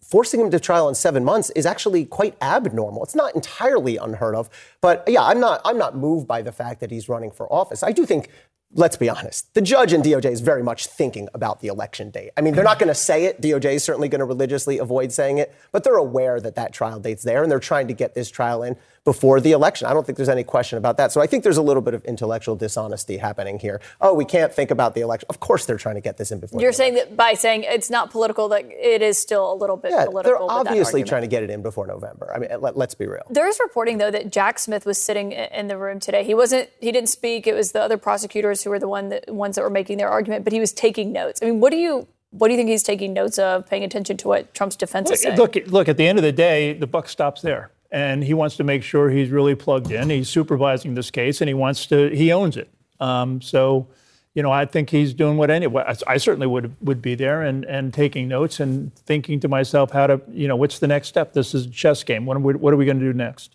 forcing 0.00 0.40
him 0.40 0.50
to 0.50 0.58
trial 0.58 0.88
in 0.88 0.94
seven 0.94 1.24
months 1.24 1.50
is 1.50 1.64
actually 1.64 2.04
quite 2.04 2.36
abnormal. 2.42 3.04
It's 3.04 3.14
not 3.14 3.34
entirely 3.34 3.96
unheard 3.96 4.34
of, 4.34 4.50
but 4.80 5.04
yeah, 5.06 5.22
I'm 5.22 5.40
not. 5.40 5.60
I'm 5.64 5.78
not 5.78 5.96
moved 5.96 6.26
by 6.26 6.42
the 6.42 6.52
fact 6.52 6.80
that 6.80 6.90
he's 6.90 7.08
running 7.08 7.30
for 7.30 7.52
office. 7.52 7.82
I 7.82 7.92
do 7.92 8.04
think 8.04 8.28
let's 8.74 8.96
be 8.96 9.08
honest, 9.08 9.52
the 9.54 9.60
judge 9.60 9.92
and 9.92 10.02
DOJ 10.02 10.26
is 10.26 10.40
very 10.40 10.62
much 10.62 10.86
thinking 10.86 11.28
about 11.34 11.60
the 11.60 11.68
election 11.68 12.10
date. 12.10 12.30
I 12.36 12.40
mean, 12.40 12.54
they're 12.54 12.64
not 12.64 12.78
going 12.78 12.88
to 12.88 12.94
say 12.94 13.26
it. 13.26 13.40
DOJ 13.40 13.74
is 13.74 13.84
certainly 13.84 14.08
going 14.08 14.20
to 14.20 14.24
religiously 14.24 14.78
avoid 14.78 15.12
saying 15.12 15.38
it, 15.38 15.54
but 15.72 15.84
they're 15.84 15.96
aware 15.96 16.40
that 16.40 16.54
that 16.54 16.72
trial 16.72 16.98
date's 16.98 17.22
there 17.22 17.42
and 17.42 17.52
they're 17.52 17.60
trying 17.60 17.88
to 17.88 17.94
get 17.94 18.14
this 18.14 18.30
trial 18.30 18.62
in 18.62 18.76
before 19.04 19.40
the 19.40 19.52
election. 19.52 19.88
I 19.88 19.94
don't 19.94 20.06
think 20.06 20.16
there's 20.16 20.28
any 20.28 20.44
question 20.44 20.78
about 20.78 20.96
that. 20.96 21.10
So 21.10 21.20
I 21.20 21.26
think 21.26 21.42
there's 21.42 21.56
a 21.56 21.62
little 21.62 21.82
bit 21.82 21.94
of 21.94 22.04
intellectual 22.04 22.54
dishonesty 22.54 23.16
happening 23.16 23.58
here. 23.58 23.80
Oh, 24.00 24.14
we 24.14 24.24
can't 24.24 24.52
think 24.52 24.70
about 24.70 24.94
the 24.94 25.00
election. 25.00 25.26
Of 25.28 25.40
course 25.40 25.66
they're 25.66 25.76
trying 25.76 25.96
to 25.96 26.00
get 26.00 26.18
this 26.18 26.30
in 26.30 26.38
before. 26.38 26.60
You're 26.60 26.72
saying 26.72 26.94
that 26.94 27.16
by 27.16 27.34
saying 27.34 27.64
it's 27.64 27.90
not 27.90 28.10
political, 28.10 28.48
that 28.50 28.64
it 28.70 29.02
is 29.02 29.18
still 29.18 29.52
a 29.52 29.54
little 29.54 29.76
bit 29.76 29.90
yeah, 29.90 30.04
political. 30.04 30.46
They're 30.46 30.58
obviously 30.58 31.02
trying 31.02 31.22
to 31.22 31.28
get 31.28 31.42
it 31.42 31.50
in 31.50 31.62
before 31.62 31.86
November. 31.86 32.32
I 32.34 32.38
mean, 32.38 32.50
let, 32.60 32.76
us 32.76 32.94
be 32.94 33.06
real. 33.06 33.22
There 33.28 33.48
is 33.48 33.58
reporting 33.60 33.98
though 33.98 34.10
that 34.10 34.30
Jack 34.30 34.58
Smith 34.58 34.86
was 34.86 34.98
sitting 34.98 35.32
in 35.32 35.66
the 35.66 35.76
room 35.76 35.98
today. 35.98 36.22
He 36.24 36.34
wasn't. 36.34 36.68
He 36.80 36.92
didn't 36.92 37.08
speak. 37.08 37.46
It 37.46 37.54
was 37.54 37.72
the 37.72 37.80
other 37.80 37.98
prosecutors 37.98 38.62
who 38.62 38.70
were 38.70 38.78
the 38.78 38.88
one 38.88 39.08
that, 39.08 39.32
ones 39.32 39.56
that 39.56 39.62
were 39.62 39.70
making 39.70 39.98
their 39.98 40.10
argument. 40.10 40.44
But 40.44 40.52
he 40.52 40.60
was 40.60 40.72
taking 40.72 41.12
notes. 41.12 41.40
I 41.42 41.46
mean, 41.46 41.60
what 41.60 41.70
do 41.70 41.76
you 41.76 42.06
what 42.30 42.48
do 42.48 42.52
you 42.52 42.58
think 42.58 42.70
he's 42.70 42.82
taking 42.82 43.12
notes 43.12 43.38
of, 43.38 43.68
paying 43.68 43.84
attention 43.84 44.16
to 44.18 44.28
what 44.28 44.54
Trump's 44.54 44.76
defense 44.76 45.08
look, 45.08 45.14
is 45.14 45.22
saying? 45.22 45.36
Look, 45.36 45.56
look, 45.66 45.88
at 45.88 45.98
the 45.98 46.06
end 46.06 46.18
of 46.18 46.24
the 46.24 46.32
day, 46.32 46.72
the 46.72 46.86
buck 46.86 47.08
stops 47.08 47.42
there 47.42 47.70
and 47.92 48.24
he 48.24 48.34
wants 48.34 48.56
to 48.56 48.64
make 48.64 48.82
sure 48.82 49.10
he's 49.10 49.28
really 49.28 49.54
plugged 49.54 49.92
in. 49.92 50.10
He's 50.10 50.28
supervising 50.28 50.94
this 50.94 51.10
case, 51.10 51.40
and 51.40 51.48
he 51.48 51.54
wants 51.54 51.86
to. 51.86 52.08
He 52.08 52.32
owns 52.32 52.56
it. 52.56 52.70
Um, 52.98 53.40
so, 53.42 53.86
you 54.34 54.42
know, 54.42 54.50
I 54.50 54.64
think 54.64 54.90
he's 54.90 55.12
doing 55.12 55.36
what 55.36 55.50
any. 55.50 55.68
I 56.06 56.16
certainly 56.16 56.46
would 56.46 56.74
would 56.80 57.02
be 57.02 57.14
there 57.14 57.42
and 57.42 57.64
and 57.66 57.92
taking 57.92 58.28
notes 58.28 58.58
and 58.58 58.94
thinking 58.94 59.38
to 59.40 59.48
myself 59.48 59.92
how 59.92 60.06
to, 60.06 60.20
you 60.30 60.48
know, 60.48 60.56
what's 60.56 60.78
the 60.78 60.88
next 60.88 61.08
step? 61.08 61.34
This 61.34 61.54
is 61.54 61.66
a 61.66 61.70
chess 61.70 62.02
game. 62.02 62.24
What 62.24 62.36
are 62.36 62.40
we, 62.40 62.54
what 62.54 62.72
are 62.72 62.76
we 62.78 62.86
going 62.86 62.98
to 62.98 63.04
do 63.04 63.12
next? 63.12 63.54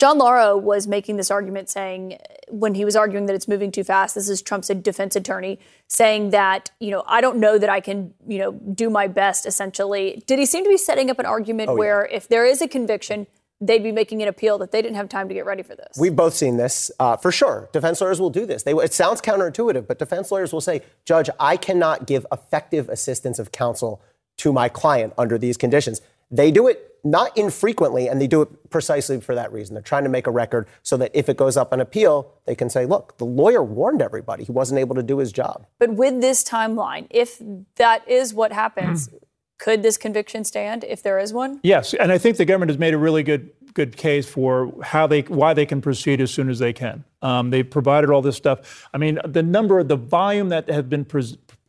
John 0.00 0.18
Lauro 0.18 0.56
was 0.56 0.88
making 0.88 1.16
this 1.16 1.30
argument 1.30 1.70
saying, 1.70 2.18
when 2.48 2.74
he 2.74 2.84
was 2.84 2.96
arguing 2.96 3.26
that 3.26 3.34
it's 3.34 3.46
moving 3.46 3.70
too 3.70 3.84
fast, 3.84 4.16
this 4.16 4.28
is 4.28 4.42
Trump's 4.42 4.66
defense 4.68 5.14
attorney 5.14 5.60
saying 5.88 6.30
that, 6.30 6.70
you 6.80 6.90
know, 6.90 7.04
I 7.06 7.20
don't 7.20 7.38
know 7.38 7.58
that 7.58 7.70
I 7.70 7.80
can, 7.80 8.12
you 8.26 8.38
know, 8.38 8.52
do 8.52 8.90
my 8.90 9.06
best 9.06 9.46
essentially. 9.46 10.22
Did 10.26 10.40
he 10.40 10.46
seem 10.46 10.64
to 10.64 10.70
be 10.70 10.76
setting 10.76 11.10
up 11.10 11.20
an 11.20 11.26
argument 11.26 11.70
oh, 11.70 11.76
where 11.76 12.08
yeah. 12.10 12.16
if 12.16 12.28
there 12.28 12.44
is 12.44 12.60
a 12.60 12.66
conviction, 12.66 13.28
they'd 13.66 13.82
be 13.82 13.92
making 13.92 14.22
an 14.22 14.28
appeal 14.28 14.58
that 14.58 14.72
they 14.72 14.82
didn't 14.82 14.96
have 14.96 15.08
time 15.08 15.28
to 15.28 15.34
get 15.34 15.46
ready 15.46 15.62
for 15.62 15.74
this. 15.74 15.96
We've 15.98 16.14
both 16.14 16.34
seen 16.34 16.56
this 16.56 16.90
uh, 16.98 17.16
for 17.16 17.32
sure. 17.32 17.68
Defense 17.72 18.00
lawyers 18.00 18.20
will 18.20 18.30
do 18.30 18.46
this. 18.46 18.62
They, 18.62 18.72
it 18.72 18.92
sounds 18.92 19.20
counterintuitive, 19.20 19.86
but 19.86 19.98
defense 19.98 20.30
lawyers 20.30 20.52
will 20.52 20.60
say, 20.60 20.82
Judge, 21.04 21.30
I 21.38 21.56
cannot 21.56 22.06
give 22.06 22.26
effective 22.32 22.88
assistance 22.88 23.38
of 23.38 23.52
counsel 23.52 24.02
to 24.38 24.52
my 24.52 24.68
client 24.68 25.14
under 25.16 25.38
these 25.38 25.56
conditions. 25.56 26.00
They 26.30 26.50
do 26.50 26.66
it 26.66 26.90
not 27.04 27.36
infrequently, 27.36 28.08
and 28.08 28.18
they 28.20 28.26
do 28.26 28.40
it 28.40 28.70
precisely 28.70 29.20
for 29.20 29.34
that 29.34 29.52
reason. 29.52 29.74
They're 29.74 29.82
trying 29.82 30.04
to 30.04 30.08
make 30.08 30.26
a 30.26 30.30
record 30.30 30.66
so 30.82 30.96
that 30.96 31.10
if 31.12 31.28
it 31.28 31.36
goes 31.36 31.56
up 31.56 31.72
on 31.72 31.80
appeal, 31.80 32.32
they 32.46 32.54
can 32.54 32.70
say, 32.70 32.86
look, 32.86 33.18
the 33.18 33.26
lawyer 33.26 33.62
warned 33.62 34.00
everybody 34.00 34.44
he 34.44 34.52
wasn't 34.52 34.80
able 34.80 34.94
to 34.94 35.02
do 35.02 35.18
his 35.18 35.30
job. 35.30 35.66
But 35.78 35.94
with 35.94 36.22
this 36.22 36.42
timeline, 36.42 37.06
if 37.10 37.40
that 37.76 38.08
is 38.08 38.32
what 38.32 38.52
happens, 38.52 39.10
could 39.58 39.82
this 39.82 39.96
conviction 39.96 40.44
stand 40.44 40.84
if 40.84 41.02
there 41.02 41.18
is 41.18 41.32
one? 41.32 41.60
Yes, 41.62 41.94
and 41.94 42.10
I 42.12 42.18
think 42.18 42.36
the 42.36 42.44
government 42.44 42.70
has 42.70 42.78
made 42.78 42.94
a 42.94 42.98
really 42.98 43.22
good 43.22 43.50
good 43.74 43.96
case 43.96 44.28
for 44.28 44.72
how 44.82 45.06
they 45.06 45.22
why 45.22 45.52
they 45.52 45.66
can 45.66 45.80
proceed 45.80 46.20
as 46.20 46.30
soon 46.30 46.48
as 46.48 46.58
they 46.58 46.72
can. 46.72 47.04
Um, 47.22 47.50
they 47.50 47.62
provided 47.62 48.10
all 48.10 48.22
this 48.22 48.36
stuff. 48.36 48.88
I 48.94 48.98
mean, 48.98 49.18
the 49.26 49.42
number, 49.42 49.82
the 49.82 49.96
volume 49.96 50.48
that 50.50 50.68
have 50.70 50.88
been 50.88 51.06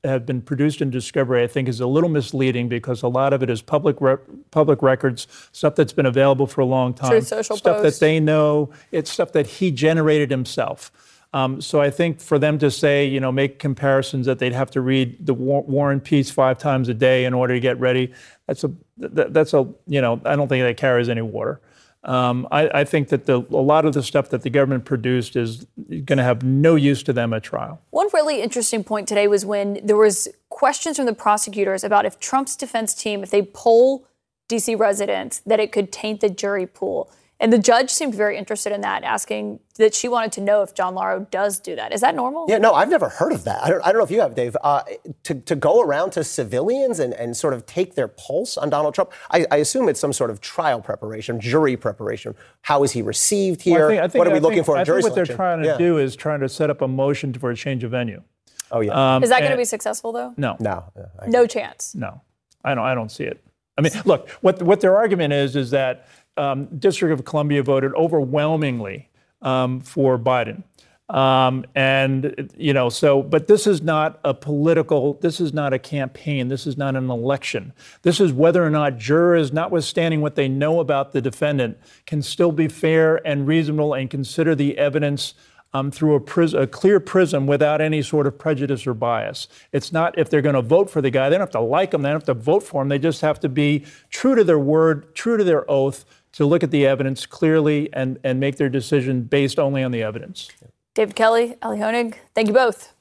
have 0.03 0.25
been 0.25 0.41
produced 0.41 0.81
in 0.81 0.89
discovery, 0.89 1.43
I 1.43 1.47
think, 1.47 1.67
is 1.67 1.79
a 1.79 1.87
little 1.87 2.09
misleading 2.09 2.69
because 2.69 3.01
a 3.01 3.07
lot 3.07 3.33
of 3.33 3.41
it 3.43 3.49
is 3.49 3.61
public 3.61 3.99
re- 3.99 4.17
public 4.51 4.81
records, 4.81 5.27
stuff 5.51 5.75
that's 5.75 5.93
been 5.93 6.05
available 6.05 6.47
for 6.47 6.61
a 6.61 6.65
long 6.65 6.93
time, 6.93 7.09
Truth 7.09 7.27
Social 7.27 7.57
stuff 7.57 7.81
that 7.81 7.99
they 7.99 8.19
know. 8.19 8.69
It's 8.91 9.11
stuff 9.11 9.31
that 9.33 9.47
he 9.47 9.71
generated 9.71 10.31
himself. 10.31 10.91
Um, 11.35 11.59
so 11.59 11.81
I 11.81 11.89
think 11.89 12.21
for 12.21 12.39
them 12.39 12.57
to 12.59 12.71
say, 12.71 13.05
you 13.05 13.19
know, 13.19 13.29
make 13.29 13.59
comparisons 13.59 14.25
that 14.25 14.39
they'd 14.39 14.53
have 14.53 14.71
to 14.71 14.79
read 14.79 15.25
the 15.25 15.33
War, 15.33 15.63
War 15.63 15.91
and 15.91 16.01
Peace 16.01 16.31
five 16.31 16.57
times 16.57 16.87
a 16.87 16.93
day 16.93 17.25
in 17.25 17.33
order 17.33 17.53
to 17.53 17.59
get 17.59 17.77
ready, 17.77 18.13
that's 18.47 18.63
a 18.63 18.71
that's 18.97 19.53
a 19.53 19.67
you 19.85 19.99
know, 19.99 20.21
I 20.23 20.37
don't 20.37 20.47
think 20.47 20.63
that 20.63 20.77
carries 20.77 21.09
any 21.09 21.21
water. 21.21 21.59
Um, 22.05 22.47
I, 22.51 22.69
I, 22.81 22.83
think 22.83 23.09
that 23.09 23.25
the, 23.25 23.39
a 23.39 23.65
lot 23.73 23.83
of 23.83 23.93
the 23.93 24.03
stuff 24.03 24.29
that 24.29 24.43
the 24.43 24.49
government 24.51 24.85
produced 24.85 25.35
is 25.35 25.65
going 25.89 26.19
to 26.19 26.23
have 26.23 26.43
no 26.43 26.75
use 26.75 27.01
to 27.01 27.13
them 27.13 27.33
at 27.33 27.41
trial. 27.41 27.81
One 27.89 28.07
really 28.13 28.43
interesting 28.43 28.83
point 28.83 29.07
today 29.07 29.27
was 29.27 29.43
when 29.43 29.79
there 29.83 29.97
was 29.97 30.27
questions 30.49 30.97
from 30.97 31.07
the 31.07 31.15
prosecutors 31.15 31.83
about 31.83 32.05
if 32.05 32.19
Trump's 32.19 32.55
defense 32.55 32.93
team, 32.93 33.23
if 33.23 33.31
they 33.31 33.41
poll 33.41 34.07
D.C. 34.47 34.75
residents, 34.75 35.39
that 35.47 35.59
it 35.59 35.71
could 35.71 35.91
taint 35.91 36.21
the 36.21 36.29
jury 36.29 36.67
pool. 36.67 37.09
And 37.37 37.51
the 37.51 37.59
judge 37.59 37.89
seemed 37.89 38.15
very 38.15 38.37
interested 38.37 38.71
in 38.71 38.79
that, 38.81 39.03
asking 39.03 39.59
that 39.77 39.93
she 39.93 40.07
wanted 40.07 40.31
to 40.33 40.41
know 40.41 40.61
if 40.61 40.73
John 40.73 40.95
Lauro 40.95 41.27
does 41.31 41.59
do 41.59 41.75
that. 41.75 41.91
Is 41.91 41.99
that 41.99 42.15
normal? 42.15 42.45
Yeah, 42.47 42.59
no, 42.59 42.73
I've 42.73 42.87
never 42.87 43.09
heard 43.09 43.33
of 43.33 43.43
that. 43.43 43.61
I 43.61 43.69
don't, 43.69 43.81
I 43.81 43.91
don't 43.91 43.97
know 43.97 44.05
if 44.05 44.11
you 44.11 44.21
have, 44.21 44.35
Dave. 44.35 44.55
Uh, 44.63 44.83
to, 45.23 45.35
to 45.35 45.55
go 45.55 45.81
around 45.81 46.11
to 46.11 46.23
civilians 46.23 46.99
and, 46.99 47.13
and 47.13 47.35
sort 47.35 47.53
of 47.53 47.65
take 47.65 47.95
their 47.95 48.07
pulse 48.07 48.57
on 48.57 48.69
Donald 48.69 48.95
Trump, 48.95 49.11
I, 49.31 49.45
I 49.51 49.57
assume 49.57 49.89
it's 49.89 49.99
some 49.99 50.13
sort 50.13 50.29
of 50.29 50.39
trial 50.39 50.79
preparation, 50.79 51.41
jury 51.41 51.75
preparation. 51.75 52.35
How 52.61 52.83
is 52.83 52.93
he 52.93 53.01
received 53.01 53.61
here? 53.61 53.79
Well, 53.79 53.87
I 53.87 53.89
think, 53.89 54.01
I 54.01 54.07
think, 54.07 54.19
what 54.19 54.27
are 54.27 54.33
we 54.33 54.39
looking 54.39 54.55
think, 54.57 54.65
for 54.67 54.77
in 54.77 54.85
jury 54.85 55.01
think 55.01 55.11
what 55.11 55.15
they're 55.15 55.35
trying 55.35 55.61
to 55.61 55.67
yeah. 55.67 55.77
do 55.77 55.97
is 55.97 56.15
trying 56.15 56.39
to 56.39 56.47
set 56.47 56.69
up 56.69 56.81
a 56.81 56.87
motion 56.87 57.33
for 57.33 57.51
a 57.51 57.55
change 57.55 57.83
of 57.83 57.91
venue. 57.91 58.23
Oh, 58.71 58.79
yeah. 58.79 59.15
Um, 59.15 59.23
is 59.23 59.29
that 59.29 59.39
going 59.39 59.51
to 59.51 59.57
be 59.57 59.65
successful, 59.65 60.13
though? 60.13 60.33
No. 60.37 60.55
No. 60.61 60.85
no 61.27 61.47
chance. 61.47 61.93
No. 61.95 62.21
I 62.63 62.73
don't, 62.75 62.85
I 62.85 62.95
don't 62.95 63.11
see 63.11 63.25
it. 63.25 63.43
I 63.77 63.81
mean, 63.81 63.91
look, 64.05 64.29
what, 64.39 64.61
what 64.63 64.79
their 64.79 64.95
argument 64.95 65.33
is, 65.33 65.57
is 65.57 65.71
that 65.71 66.07
um, 66.37 66.65
District 66.77 67.13
of 67.13 67.25
Columbia 67.25 67.63
voted 67.63 67.93
overwhelmingly 67.93 69.09
um, 69.41 69.81
for 69.81 70.17
Biden. 70.17 70.63
Um, 71.07 71.65
and, 71.75 72.51
you 72.57 72.73
know, 72.73 72.89
so, 72.89 73.21
but 73.21 73.47
this 73.47 73.67
is 73.67 73.83
not 73.83 74.19
a 74.23 74.33
political, 74.33 75.13
this 75.15 75.39
is 75.39 75.53
not 75.53 75.71
a 75.71 75.77
campaign, 75.77 76.47
this 76.47 76.65
is 76.65 76.77
not 76.77 76.95
an 76.95 77.11
election. 77.11 77.73
This 78.01 78.19
is 78.19 78.33
whether 78.33 78.65
or 78.65 78.71
not 78.71 78.97
jurors, 78.97 79.53
notwithstanding 79.53 80.21
what 80.21 80.35
they 80.35 80.47
know 80.47 80.79
about 80.79 81.11
the 81.11 81.21
defendant, 81.21 81.77
can 82.07 82.23
still 82.23 82.51
be 82.51 82.67
fair 82.67 83.25
and 83.27 83.45
reasonable 83.45 83.93
and 83.93 84.09
consider 84.09 84.55
the 84.55 84.79
evidence 84.79 85.35
um, 85.75 85.91
through 85.91 86.15
a, 86.15 86.21
pris- 86.21 86.53
a, 86.53 86.65
clear 86.65 86.99
prism 87.01 87.45
without 87.47 87.81
any 87.81 88.01
sort 88.01 88.27
of 88.27 88.39
prejudice 88.39 88.87
or 88.87 88.93
bias. 88.93 89.49
It's 89.73 89.91
not 89.91 90.17
if 90.17 90.29
they're 90.29 90.41
going 90.41 90.55
to 90.55 90.61
vote 90.61 90.89
for 90.89 91.01
the 91.01 91.11
guy, 91.11 91.29
they 91.29 91.35
don't 91.35 91.41
have 91.41 91.49
to 91.51 91.59
like 91.59 91.93
him, 91.93 92.01
they 92.01 92.09
don't 92.09 92.21
have 92.21 92.23
to 92.23 92.33
vote 92.33 92.63
for 92.63 92.81
him, 92.81 92.87
they 92.87 92.97
just 92.97 93.21
have 93.21 93.41
to 93.41 93.49
be 93.49 93.85
true 94.09 94.35
to 94.35 94.43
their 94.43 94.57
word, 94.57 95.13
true 95.13 95.35
to 95.35 95.43
their 95.43 95.69
oath, 95.69 96.05
to 96.35 96.45
look 96.45 96.63
at 96.63 96.71
the 96.71 96.85
evidence 96.85 97.25
clearly 97.25 97.89
and, 97.93 98.19
and 98.23 98.39
make 98.39 98.57
their 98.57 98.69
decision 98.69 99.23
based 99.23 99.57
only 99.57 99.83
on 99.83 99.91
the 99.91 100.03
evidence. 100.03 100.49
David 100.93 101.15
Kelley, 101.15 101.55
Elie 101.61 101.79
Honig, 101.79 102.15
thank 102.33 102.47
you 102.47 102.53
both. 102.53 102.93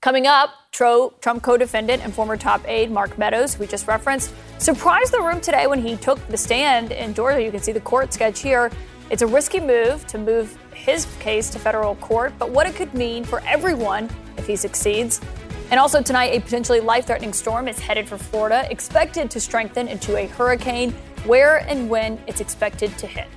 Coming 0.00 0.26
up, 0.26 0.50
Trump 0.70 1.42
co 1.42 1.56
defendant 1.56 2.04
and 2.04 2.14
former 2.14 2.36
top 2.36 2.62
aide 2.68 2.90
Mark 2.90 3.18
Meadows, 3.18 3.54
who 3.54 3.60
we 3.60 3.66
just 3.66 3.88
referenced, 3.88 4.32
surprised 4.58 5.12
the 5.12 5.20
room 5.20 5.40
today 5.40 5.66
when 5.66 5.80
he 5.80 5.96
took 5.96 6.24
the 6.28 6.36
stand 6.36 6.92
in 6.92 7.14
Georgia. 7.14 7.42
You 7.42 7.50
can 7.50 7.60
see 7.60 7.72
the 7.72 7.80
court 7.80 8.12
sketch 8.12 8.40
here. 8.40 8.70
It's 9.10 9.22
a 9.22 9.26
risky 9.26 9.58
move 9.58 10.06
to 10.06 10.18
move 10.18 10.56
his 10.72 11.06
case 11.18 11.50
to 11.50 11.58
federal 11.58 11.96
court, 11.96 12.32
but 12.38 12.50
what 12.50 12.66
it 12.66 12.76
could 12.76 12.92
mean 12.94 13.24
for 13.24 13.40
everyone 13.40 14.08
if 14.36 14.46
he 14.46 14.54
succeeds. 14.54 15.20
And 15.70 15.78
also 15.78 16.00
tonight, 16.00 16.32
a 16.32 16.40
potentially 16.40 16.80
life 16.80 17.06
threatening 17.06 17.34
storm 17.34 17.68
is 17.68 17.78
headed 17.78 18.08
for 18.08 18.16
Florida, 18.16 18.66
expected 18.70 19.30
to 19.30 19.40
strengthen 19.40 19.86
into 19.86 20.16
a 20.16 20.26
hurricane 20.26 20.92
where 21.26 21.58
and 21.58 21.90
when 21.90 22.18
it's 22.26 22.40
expected 22.40 22.96
to 22.96 23.06
hit. 23.06 23.28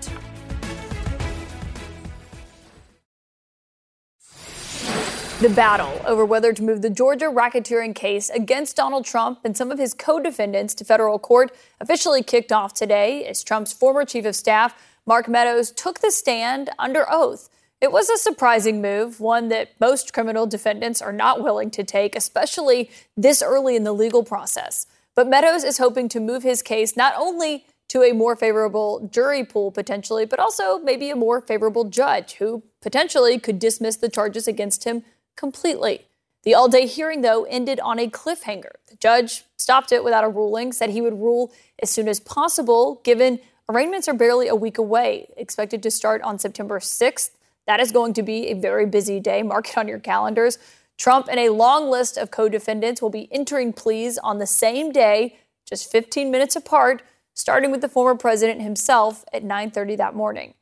The 5.42 5.50
battle 5.50 6.00
over 6.06 6.24
whether 6.24 6.54
to 6.54 6.64
move 6.64 6.84
the 6.84 6.90
Georgia 6.90 7.26
racketeering 7.26 7.96
case 7.96 8.30
against 8.30 8.76
Donald 8.76 9.06
Trump 9.06 9.40
and 9.44 9.58
some 9.58 9.72
of 9.72 9.80
his 9.80 9.94
co 9.94 10.20
defendants 10.20 10.74
to 10.76 10.86
federal 10.86 11.20
court 11.20 11.52
officially 11.82 12.24
kicked 12.24 12.52
off 12.52 12.74
today 12.74 13.26
as 13.26 13.44
Trump's 13.44 13.74
former 13.74 14.06
chief 14.06 14.24
of 14.24 14.36
staff, 14.36 14.74
Mark 15.06 15.28
Meadows, 15.28 15.72
took 15.72 16.00
the 16.00 16.12
stand 16.12 16.70
under 16.78 17.06
oath 17.12 17.50
It 17.82 17.92
was 17.92 18.12
a 18.12 18.18
surprising 18.18 18.80
move, 18.80 19.20
one 19.20 19.50
that 19.50 19.72
most 19.80 20.14
criminal 20.14 20.46
defendants 20.46 21.02
are 21.02 21.12
not 21.12 21.44
willing 21.44 21.72
to 21.72 21.84
take, 21.84 22.16
especially 22.16 22.92
this 23.18 23.42
early 23.42 23.76
in 23.76 23.84
the 23.84 23.92
legal 23.92 24.24
process. 24.24 24.86
But 25.16 25.28
Meadows 25.28 25.64
is 25.64 25.80
hoping 25.80 26.08
to 26.10 26.20
move 26.20 26.44
his 26.44 26.62
case 26.62 26.96
not 26.96 27.16
only 27.18 27.66
to 27.90 28.04
a 28.04 28.14
more 28.14 28.36
favorable 28.36 29.10
jury 29.12 29.44
pool 29.44 29.72
potentially, 29.72 30.26
but 30.26 30.40
also 30.40 30.78
maybe 30.80 31.10
a 31.10 31.16
more 31.16 31.42
favorable 31.42 31.84
judge 31.86 32.34
who 32.34 32.62
potentially 32.82 33.40
could 33.40 33.58
dismiss 33.58 33.98
the 33.98 34.10
charges 34.10 34.48
against 34.48 34.84
him 34.84 35.04
completely. 35.36 36.06
The 36.44 36.54
all 36.54 36.70
day 36.70 36.86
hearing, 36.86 37.22
though, 37.22 37.44
ended 37.46 37.80
on 37.80 38.00
a 38.00 38.08
cliffhanger. 38.08 38.74
The 38.88 38.96
judge 38.96 39.44
stopped 39.58 39.92
it 39.92 40.04
without 40.04 40.24
a 40.24 40.30
ruling, 40.30 40.72
said 40.72 40.92
he 40.92 41.02
would 41.02 41.20
rule 41.20 41.52
as 41.82 41.90
soon 41.90 42.08
as 42.08 42.20
possible, 42.20 43.02
given 43.04 43.40
arraignments 43.68 44.08
are 44.08 44.14
barely 44.14 44.48
a 44.48 44.56
week 44.56 44.78
away, 44.78 45.30
expected 45.36 45.82
to 45.84 45.92
start 45.92 46.22
on 46.22 46.40
September 46.40 46.80
6th. 46.80 47.32
That 47.68 47.80
is 47.80 47.92
going 47.92 48.14
to 48.14 48.24
be 48.24 48.48
a 48.48 48.54
very 48.54 48.86
busy 48.86 49.20
day. 49.20 49.44
Mark 49.44 49.70
it 49.70 49.78
on 49.78 49.88
your 49.88 50.00
calendars. 50.00 50.58
Trump 50.98 51.28
and 51.30 51.40
a 51.40 51.50
long 51.50 51.90
list 51.90 52.18
of 52.18 52.32
co 52.32 52.50
defendants 52.50 53.02
will 53.02 53.10
be 53.10 53.28
entering 53.32 53.74
pleas 53.74 54.18
on 54.18 54.38
the 54.38 54.48
same 54.48 54.92
day, 54.92 55.38
just 55.68 55.92
15 55.92 56.30
minutes 56.30 56.56
apart, 56.56 57.02
starting 57.34 57.72
with 57.72 57.82
the 57.82 57.90
former 57.90 58.16
president 58.16 58.62
himself 58.62 59.26
at 59.34 59.44
9:30 59.44 59.96
that 59.98 60.16
morning. 60.16 60.54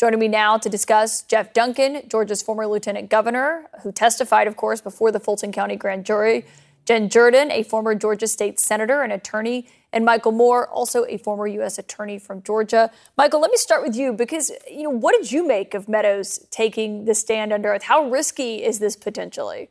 Joining 0.00 0.18
me 0.18 0.26
now 0.26 0.58
to 0.58 0.68
discuss 0.68 1.22
Geoff 1.22 1.52
Duncan, 1.52 2.02
Georgia's 2.08 2.42
former 2.42 2.66
lieutenant 2.66 3.08
governor, 3.08 3.66
who 3.82 3.92
testified, 3.92 4.48
of 4.48 4.56
course, 4.56 4.80
before 4.80 5.12
the 5.12 5.20
Fulton 5.20 5.52
County 5.52 5.76
grand 5.76 6.04
jury, 6.04 6.44
Jen 6.84 7.08
Jordan, 7.08 7.52
a 7.52 7.62
former 7.62 7.94
Georgia 7.94 8.26
state 8.26 8.58
senator 8.58 9.02
and 9.02 9.12
attorney, 9.12 9.68
and 9.94 10.04
Michael 10.04 10.32
Moore, 10.32 10.68
also 10.68 11.06
a 11.06 11.16
former 11.18 11.46
U.S. 11.46 11.78
attorney 11.78 12.18
from 12.18 12.42
Georgia. 12.42 12.90
Michael, 13.16 13.40
let 13.40 13.52
me 13.52 13.56
start 13.56 13.84
with 13.84 13.94
you 13.94 14.12
because, 14.12 14.50
you 14.68 14.82
know, 14.82 14.90
what 14.90 15.14
did 15.16 15.30
you 15.30 15.46
make 15.46 15.72
of 15.72 15.88
Meadows 15.88 16.40
taking 16.50 17.04
the 17.04 17.14
stand 17.14 17.52
under 17.52 17.72
oath? 17.72 17.84
How 17.84 18.10
risky 18.10 18.64
is 18.64 18.80
this 18.80 18.96
potentially? 18.96 19.70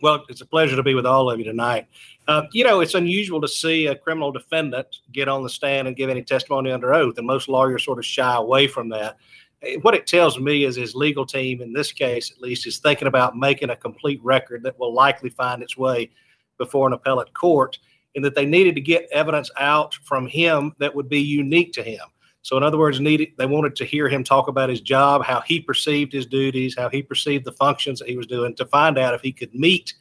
Well, 0.00 0.24
it's 0.28 0.40
a 0.40 0.46
pleasure 0.46 0.76
to 0.76 0.82
be 0.84 0.94
with 0.94 1.06
all 1.06 1.28
of 1.28 1.40
you 1.40 1.44
tonight. 1.44 1.88
Uh, 2.28 2.42
you 2.52 2.62
know, 2.62 2.80
it's 2.80 2.94
unusual 2.94 3.40
to 3.40 3.48
see 3.48 3.86
a 3.86 3.96
criminal 3.96 4.30
defendant 4.30 4.86
get 5.12 5.26
on 5.26 5.42
the 5.42 5.50
stand 5.50 5.88
and 5.88 5.96
give 5.96 6.08
any 6.08 6.22
testimony 6.22 6.70
under 6.70 6.94
oath, 6.94 7.18
and 7.18 7.26
most 7.26 7.48
lawyers 7.48 7.84
sort 7.84 7.98
of 7.98 8.06
shy 8.06 8.36
away 8.36 8.68
from 8.68 8.88
that. 8.90 9.16
Eh, 9.62 9.76
what 9.82 9.94
it 9.94 10.06
tells 10.06 10.38
me 10.38 10.64
is 10.64 10.76
his 10.76 10.94
legal 10.94 11.26
team, 11.26 11.60
in 11.60 11.72
this 11.72 11.90
case 11.90 12.30
at 12.30 12.40
least, 12.40 12.64
is 12.64 12.78
thinking 12.78 13.08
about 13.08 13.36
making 13.36 13.70
a 13.70 13.76
complete 13.76 14.20
record 14.22 14.62
that 14.62 14.78
will 14.78 14.94
likely 14.94 15.30
find 15.30 15.64
its 15.64 15.76
way 15.76 16.10
before 16.58 16.86
an 16.86 16.92
appellate 16.92 17.34
court, 17.34 17.78
and 18.14 18.24
that 18.24 18.34
they 18.34 18.46
needed 18.46 18.74
to 18.74 18.80
get 18.80 19.08
evidence 19.12 19.50
out 19.58 19.94
from 20.02 20.26
him 20.26 20.72
that 20.78 20.94
would 20.94 21.08
be 21.08 21.20
unique 21.20 21.72
to 21.74 21.82
him. 21.82 22.00
So, 22.42 22.56
in 22.56 22.62
other 22.62 22.78
words, 22.78 23.00
needed 23.00 23.32
they 23.36 23.46
wanted 23.46 23.76
to 23.76 23.84
hear 23.84 24.08
him 24.08 24.24
talk 24.24 24.48
about 24.48 24.70
his 24.70 24.80
job, 24.80 25.24
how 25.24 25.40
he 25.40 25.60
perceived 25.60 26.12
his 26.12 26.26
duties, 26.26 26.74
how 26.76 26.88
he 26.88 27.02
perceived 27.02 27.44
the 27.44 27.52
functions 27.52 27.98
that 27.98 28.08
he 28.08 28.16
was 28.16 28.26
doing, 28.26 28.54
to 28.56 28.66
find 28.66 28.98
out 28.98 29.14
if 29.14 29.20
he 29.20 29.32
could 29.32 29.54
meet 29.54 29.94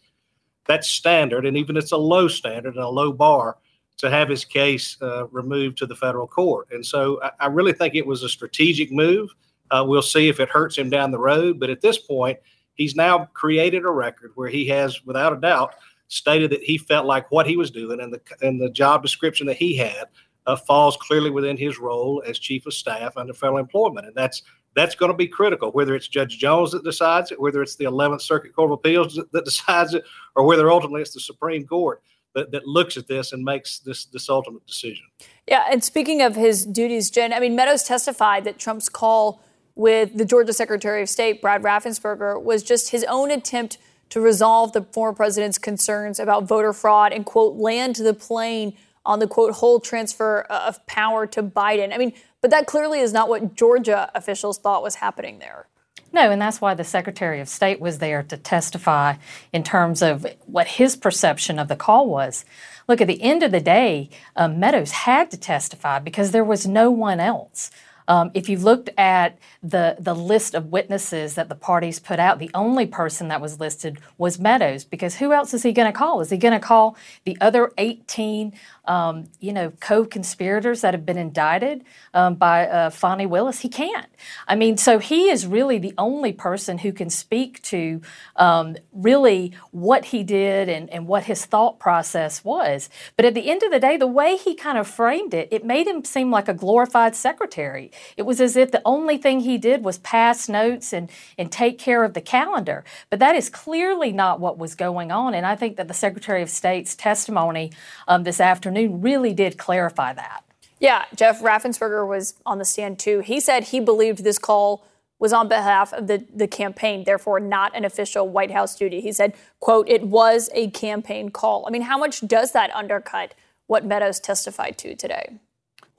that 0.67 0.85
standard, 0.85 1.45
and 1.45 1.57
even 1.57 1.75
it's 1.75 1.91
a 1.91 1.97
low 1.97 2.27
standard 2.27 2.75
and 2.75 2.83
a 2.83 2.87
low 2.87 3.11
bar, 3.11 3.57
to 3.97 4.09
have 4.09 4.29
his 4.29 4.45
case 4.45 4.97
uh, 5.01 5.27
removed 5.27 5.77
to 5.77 5.85
the 5.85 5.95
federal 5.95 6.27
court. 6.27 6.67
And 6.71 6.85
so, 6.85 7.21
I, 7.21 7.31
I, 7.41 7.47
really 7.47 7.73
think 7.73 7.95
it 7.95 8.07
was 8.07 8.23
a 8.23 8.29
strategic 8.29 8.91
move. 8.91 9.29
Uh, 9.71 9.83
we'll 9.85 10.01
see 10.01 10.29
if 10.29 10.39
it 10.39 10.49
hurts 10.49 10.77
him 10.77 10.89
down 10.89 11.11
the 11.11 11.19
road, 11.19 11.59
but 11.59 11.69
at 11.69 11.81
this 11.81 11.97
point, 11.97 12.39
he's 12.75 12.95
now 12.95 13.25
created 13.33 13.83
a 13.83 13.91
record 13.91 14.31
where 14.35 14.47
he 14.47 14.65
has, 14.67 15.05
without 15.05 15.33
a 15.33 15.41
doubt, 15.41 15.75
stated 16.09 16.51
that 16.51 16.63
he 16.63 16.77
felt 16.77 17.05
like 17.05 17.31
what 17.31 17.47
he 17.47 17.55
was 17.55 17.71
doing 17.71 18.01
and 18.01 18.11
the 18.13 18.21
and 18.41 18.59
the 18.59 18.69
job 18.69 19.01
description 19.01 19.47
that 19.47 19.55
he 19.55 19.77
had 19.77 20.05
uh, 20.45 20.55
falls 20.55 20.97
clearly 20.97 21.29
within 21.29 21.55
his 21.55 21.79
role 21.79 22.21
as 22.27 22.37
chief 22.37 22.65
of 22.65 22.73
staff 22.73 23.15
under 23.15 23.33
federal 23.33 23.59
employment, 23.59 24.07
and 24.07 24.15
that's 24.15 24.41
that's 24.75 24.95
going 24.95 25.11
to 25.11 25.17
be 25.17 25.27
critical. 25.27 25.71
Whether 25.71 25.95
it's 25.95 26.07
Judge 26.07 26.37
Jones 26.37 26.71
that 26.71 26.83
decides 26.83 27.31
it, 27.31 27.39
whether 27.39 27.61
it's 27.61 27.75
the 27.75 27.85
11th 27.85 28.21
Circuit 28.21 28.55
Court 28.55 28.71
of 28.71 28.73
Appeals 28.73 29.15
that, 29.15 29.31
that 29.31 29.45
decides 29.45 29.93
it, 29.93 30.03
or 30.35 30.45
whether 30.45 30.69
ultimately 30.69 31.01
it's 31.01 31.13
the 31.13 31.19
Supreme 31.19 31.65
Court 31.65 32.01
that, 32.35 32.51
that 32.51 32.67
looks 32.67 32.97
at 32.97 33.07
this 33.07 33.31
and 33.31 33.43
makes 33.43 33.79
this 33.79 34.05
this 34.05 34.29
ultimate 34.29 34.65
decision. 34.65 35.05
Yeah, 35.47 35.65
and 35.71 35.83
speaking 35.83 36.21
of 36.21 36.35
his 36.35 36.65
duties, 36.65 37.09
Jen, 37.09 37.33
I 37.33 37.39
mean 37.39 37.55
Meadows 37.55 37.83
testified 37.83 38.43
that 38.45 38.57
Trump's 38.57 38.89
call 38.89 39.43
with 39.75 40.17
the 40.17 40.25
Georgia 40.25 40.53
Secretary 40.53 41.01
of 41.01 41.09
State 41.09 41.41
Brad 41.41 41.61
Raffensperger 41.63 42.41
was 42.41 42.63
just 42.63 42.89
his 42.89 43.03
own 43.05 43.31
attempt 43.31 43.77
to 44.09 44.21
resolve 44.21 44.73
the 44.73 44.81
former 44.81 45.15
president's 45.15 45.57
concerns 45.57 46.19
about 46.19 46.43
voter 46.43 46.73
fraud 46.73 47.13
and 47.13 47.25
quote 47.25 47.55
land 47.55 47.95
the 47.95 48.13
plane 48.13 48.73
on 49.05 49.19
the 49.19 49.27
quote 49.27 49.53
whole 49.53 49.79
transfer 49.79 50.41
of 50.41 50.85
power 50.85 51.25
to 51.27 51.41
Biden. 51.41 51.93
I 51.93 51.97
mean, 51.97 52.13
but 52.41 52.51
that 52.51 52.67
clearly 52.67 52.99
is 52.99 53.13
not 53.13 53.29
what 53.29 53.55
Georgia 53.55 54.11
officials 54.15 54.57
thought 54.57 54.83
was 54.83 54.95
happening 54.95 55.39
there. 55.39 55.67
No, 56.11 56.31
and 56.31 56.41
that's 56.41 56.59
why 56.59 56.73
the 56.73 56.83
Secretary 56.83 57.39
of 57.39 57.47
State 57.47 57.79
was 57.79 57.99
there 57.99 58.23
to 58.23 58.37
testify 58.37 59.15
in 59.53 59.63
terms 59.63 60.01
of 60.01 60.25
what 60.45 60.67
his 60.67 60.95
perception 60.95 61.59
of 61.59 61.67
the 61.67 61.75
call 61.75 62.09
was. 62.09 62.45
Look, 62.87 63.01
at 63.01 63.07
the 63.07 63.21
end 63.21 63.43
of 63.43 63.51
the 63.51 63.59
day, 63.59 64.09
um, 64.35 64.59
Meadows 64.59 64.91
had 64.91 65.29
to 65.31 65.37
testify 65.37 65.99
because 65.99 66.31
there 66.31 66.43
was 66.43 66.65
no 66.65 66.89
one 66.89 67.19
else. 67.19 67.69
Um, 68.09 68.31
if 68.33 68.49
you 68.49 68.57
looked 68.59 68.89
at 68.97 69.39
the 69.63 69.97
the 69.99 70.15
list 70.15 70.55
of 70.55 70.67
witnesses 70.67 71.35
that 71.35 71.49
the 71.49 71.55
parties 71.55 71.99
put 71.99 72.19
out, 72.19 72.39
the 72.39 72.51
only 72.53 72.87
person 72.87 73.29
that 73.29 73.41
was 73.41 73.61
listed 73.61 73.99
was 74.17 74.39
Meadows 74.39 74.85
because 74.85 75.17
who 75.17 75.33
else 75.33 75.53
is 75.53 75.63
he 75.63 75.73
going 75.73 75.91
to 75.91 75.97
call? 75.97 76.21
Is 76.21 76.31
he 76.31 76.37
going 76.37 76.53
to 76.53 76.59
call 76.59 76.97
the 77.25 77.37
other 77.41 77.71
18 77.77 78.53
um, 78.89 79.29
you 79.39 79.53
know, 79.53 79.71
co-conspirators 79.79 80.81
that 80.81 80.95
have 80.95 81.05
been 81.05 81.17
indicted 81.17 81.85
um, 82.15 82.35
by 82.35 82.67
uh, 82.67 82.89
Fani 82.89 83.27
Willis. 83.27 83.59
He 83.59 83.69
can't. 83.69 84.07
I 84.47 84.55
mean, 84.55 84.77
so 84.77 84.97
he 84.97 85.29
is 85.29 85.45
really 85.45 85.77
the 85.77 85.93
only 85.97 86.33
person 86.33 86.79
who 86.79 86.91
can 86.91 87.09
speak 87.11 87.61
to 87.63 88.01
um, 88.35 88.75
really 88.91 89.53
what 89.71 90.05
he 90.05 90.23
did 90.23 90.69
and, 90.69 90.89
and 90.89 91.07
what 91.07 91.23
his 91.25 91.45
thought 91.45 91.79
process 91.79 92.43
was. 92.43 92.89
But 93.15 93.25
at 93.25 93.35
the 93.35 93.49
end 93.49 93.61
of 93.61 93.71
the 93.71 93.79
day, 93.79 93.95
the 93.95 94.07
way 94.07 94.37
he 94.37 94.55
kind 94.55 94.77
of 94.77 94.87
framed 94.87 95.35
it, 95.35 95.47
it 95.51 95.63
made 95.63 95.85
him 95.85 96.03
seem 96.03 96.31
like 96.31 96.47
a 96.47 96.53
glorified 96.53 97.15
secretary. 97.15 97.91
It 98.17 98.23
was 98.23 98.41
as 98.41 98.55
if 98.55 98.71
the 98.71 98.81
only 98.85 99.17
thing 99.17 99.41
he 99.41 99.57
did 99.57 99.83
was 99.83 99.97
pass 99.99 100.49
notes 100.49 100.93
and, 100.93 101.09
and 101.37 101.51
take 101.51 101.77
care 101.77 102.03
of 102.03 102.13
the 102.13 102.21
calendar. 102.21 102.83
But 103.09 103.19
that 103.19 103.35
is 103.35 103.49
clearly 103.49 104.11
not 104.11 104.39
what 104.39 104.57
was 104.57 104.75
going 104.75 105.11
on. 105.11 105.33
And 105.33 105.45
I 105.45 105.55
think 105.55 105.77
that 105.77 105.87
the 105.87 105.93
Secretary 105.93 106.41
of 106.41 106.49
State's 106.49 106.95
testimony 106.95 107.71
um, 108.07 108.23
this 108.23 108.39
afternoon 108.39 109.01
really 109.01 109.33
did 109.33 109.57
clarify 109.57 110.13
that. 110.13 110.43
Yeah, 110.79 111.05
Geoff 111.13 111.41
Raffensperger 111.41 112.07
was 112.07 112.35
on 112.45 112.57
the 112.57 112.65
stand 112.65 112.99
too. 112.99 113.19
He 113.19 113.39
said 113.39 113.65
he 113.65 113.79
believed 113.79 114.23
this 114.23 114.39
call 114.39 114.85
was 115.19 115.33
on 115.33 115.49
behalf 115.49 115.91
of 115.91 116.07
the, 116.07 116.25
the 116.33 116.47
campaign, 116.47 117.03
therefore 117.03 117.41
not 117.41 117.75
an 117.75 117.83
official 117.83 118.27
White 118.27 118.51
House 118.51 118.75
duty. 118.75 119.01
He 119.01 119.11
said, 119.11 119.33
quote, 119.59 119.89
it 119.89 120.03
was 120.03 120.49
a 120.53 120.69
campaign 120.71 121.29
call. 121.29 121.65
I 121.67 121.71
mean, 121.71 121.81
how 121.81 121.97
much 121.97 122.25
does 122.25 122.53
that 122.53 122.73
undercut 122.73 123.35
what 123.67 123.85
Meadows 123.85 124.19
testified 124.21 124.77
to 124.77 124.95
today? 124.95 125.39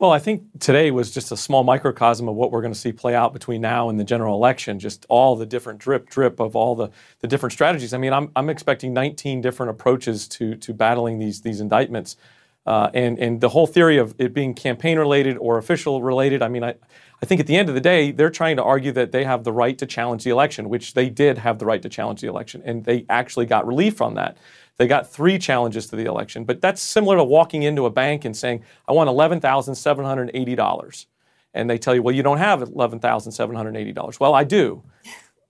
Well, 0.00 0.12
I 0.12 0.18
think 0.18 0.44
today 0.60 0.90
was 0.90 1.10
just 1.10 1.30
a 1.30 1.36
small 1.36 1.62
microcosm 1.62 2.26
of 2.26 2.34
what 2.34 2.50
we're 2.50 2.62
going 2.62 2.72
to 2.72 2.78
see 2.78 2.90
play 2.90 3.14
out 3.14 3.34
between 3.34 3.60
now 3.60 3.90
and 3.90 4.00
the 4.00 4.04
general 4.04 4.34
election. 4.34 4.78
Just 4.78 5.04
all 5.10 5.36
the 5.36 5.44
different 5.44 5.78
drip, 5.78 6.08
drip 6.08 6.40
of 6.40 6.56
all 6.56 6.74
the, 6.74 6.88
the 7.18 7.28
different 7.28 7.52
strategies. 7.52 7.92
I 7.92 7.98
mean, 7.98 8.14
I'm, 8.14 8.30
I'm 8.34 8.48
expecting 8.48 8.94
19 8.94 9.42
different 9.42 9.68
approaches 9.68 10.26
to 10.28 10.54
to 10.54 10.72
battling 10.72 11.18
these 11.18 11.42
these 11.42 11.60
indictments. 11.60 12.16
Uh, 12.64 12.90
and, 12.94 13.18
and 13.18 13.40
the 13.42 13.50
whole 13.50 13.66
theory 13.66 13.98
of 13.98 14.14
it 14.18 14.32
being 14.32 14.54
campaign 14.54 14.98
related 14.98 15.36
or 15.36 15.58
official 15.58 16.02
related, 16.02 16.40
I 16.42 16.48
mean, 16.48 16.62
I, 16.62 16.74
I 17.22 17.26
think 17.26 17.40
at 17.40 17.46
the 17.46 17.56
end 17.56 17.68
of 17.68 17.74
the 17.74 17.80
day, 17.80 18.10
they're 18.10 18.30
trying 18.30 18.56
to 18.56 18.62
argue 18.62 18.92
that 18.92 19.12
they 19.12 19.24
have 19.24 19.44
the 19.44 19.52
right 19.52 19.76
to 19.78 19.86
challenge 19.86 20.24
the 20.24 20.30
election, 20.30 20.68
which 20.68 20.94
they 20.94 21.10
did 21.10 21.38
have 21.38 21.58
the 21.58 21.66
right 21.66 21.82
to 21.82 21.88
challenge 21.88 22.20
the 22.20 22.28
election. 22.28 22.62
And 22.64 22.84
they 22.84 23.04
actually 23.08 23.46
got 23.46 23.66
relief 23.66 23.96
from 23.96 24.14
that. 24.14 24.38
They 24.76 24.86
got 24.86 25.10
three 25.10 25.38
challenges 25.38 25.86
to 25.88 25.96
the 25.96 26.04
election. 26.04 26.44
But 26.44 26.60
that's 26.60 26.80
similar 26.80 27.16
to 27.16 27.24
walking 27.24 27.62
into 27.62 27.86
a 27.86 27.90
bank 27.90 28.24
and 28.24 28.36
saying, 28.36 28.64
I 28.88 28.92
want 28.92 29.10
$11,780. 29.10 31.06
And 31.52 31.68
they 31.68 31.78
tell 31.78 31.94
you, 31.94 32.02
well, 32.02 32.14
you 32.14 32.22
don't 32.22 32.38
have 32.38 32.60
$11,780. 32.60 34.20
Well, 34.20 34.34
I 34.34 34.44
do 34.44 34.82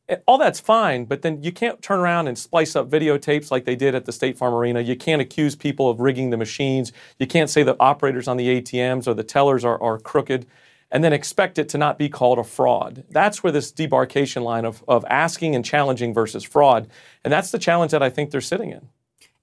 eh, 0.08 0.16
all 0.26 0.38
that's 0.38 0.58
fine, 0.58 1.04
but 1.04 1.22
then 1.22 1.42
you 1.42 1.52
can't 1.52 1.80
turn 1.82 2.00
around 2.00 2.26
and 2.26 2.36
splice 2.38 2.74
up 2.74 2.88
videotapes 2.90 3.50
like 3.50 3.64
they 3.64 3.76
did 3.76 3.94
at 3.94 4.06
the 4.06 4.12
State 4.12 4.36
Farm 4.38 4.54
Arena. 4.54 4.80
You 4.80 4.96
can't 4.96 5.22
accuse 5.22 5.54
people 5.54 5.88
of 5.88 6.00
rigging 6.00 6.30
the 6.30 6.36
machines. 6.36 6.92
You 7.18 7.26
can't 7.26 7.50
say 7.50 7.62
the 7.62 7.76
operators 7.78 8.26
on 8.26 8.36
the 8.36 8.60
ATMs 8.60 9.06
or 9.06 9.14
the 9.14 9.24
tellers 9.24 9.64
are, 9.64 9.80
are 9.82 9.98
crooked 9.98 10.46
and 10.90 11.04
then 11.04 11.12
expect 11.12 11.58
it 11.58 11.68
to 11.70 11.78
not 11.78 11.98
be 11.98 12.08
called 12.08 12.38
a 12.38 12.44
fraud. 12.44 13.04
That's 13.10 13.42
where 13.42 13.52
this 13.52 13.72
debarkation 13.72 14.42
line 14.42 14.64
of, 14.64 14.82
of 14.88 15.04
asking 15.08 15.54
and 15.54 15.64
challenging 15.64 16.12
versus 16.12 16.44
fraud, 16.44 16.88
and 17.24 17.32
that's 17.32 17.50
the 17.50 17.58
challenge 17.58 17.92
that 17.92 18.02
I 18.02 18.10
think 18.10 18.30
they're 18.30 18.40
sitting 18.40 18.70
in. 18.70 18.88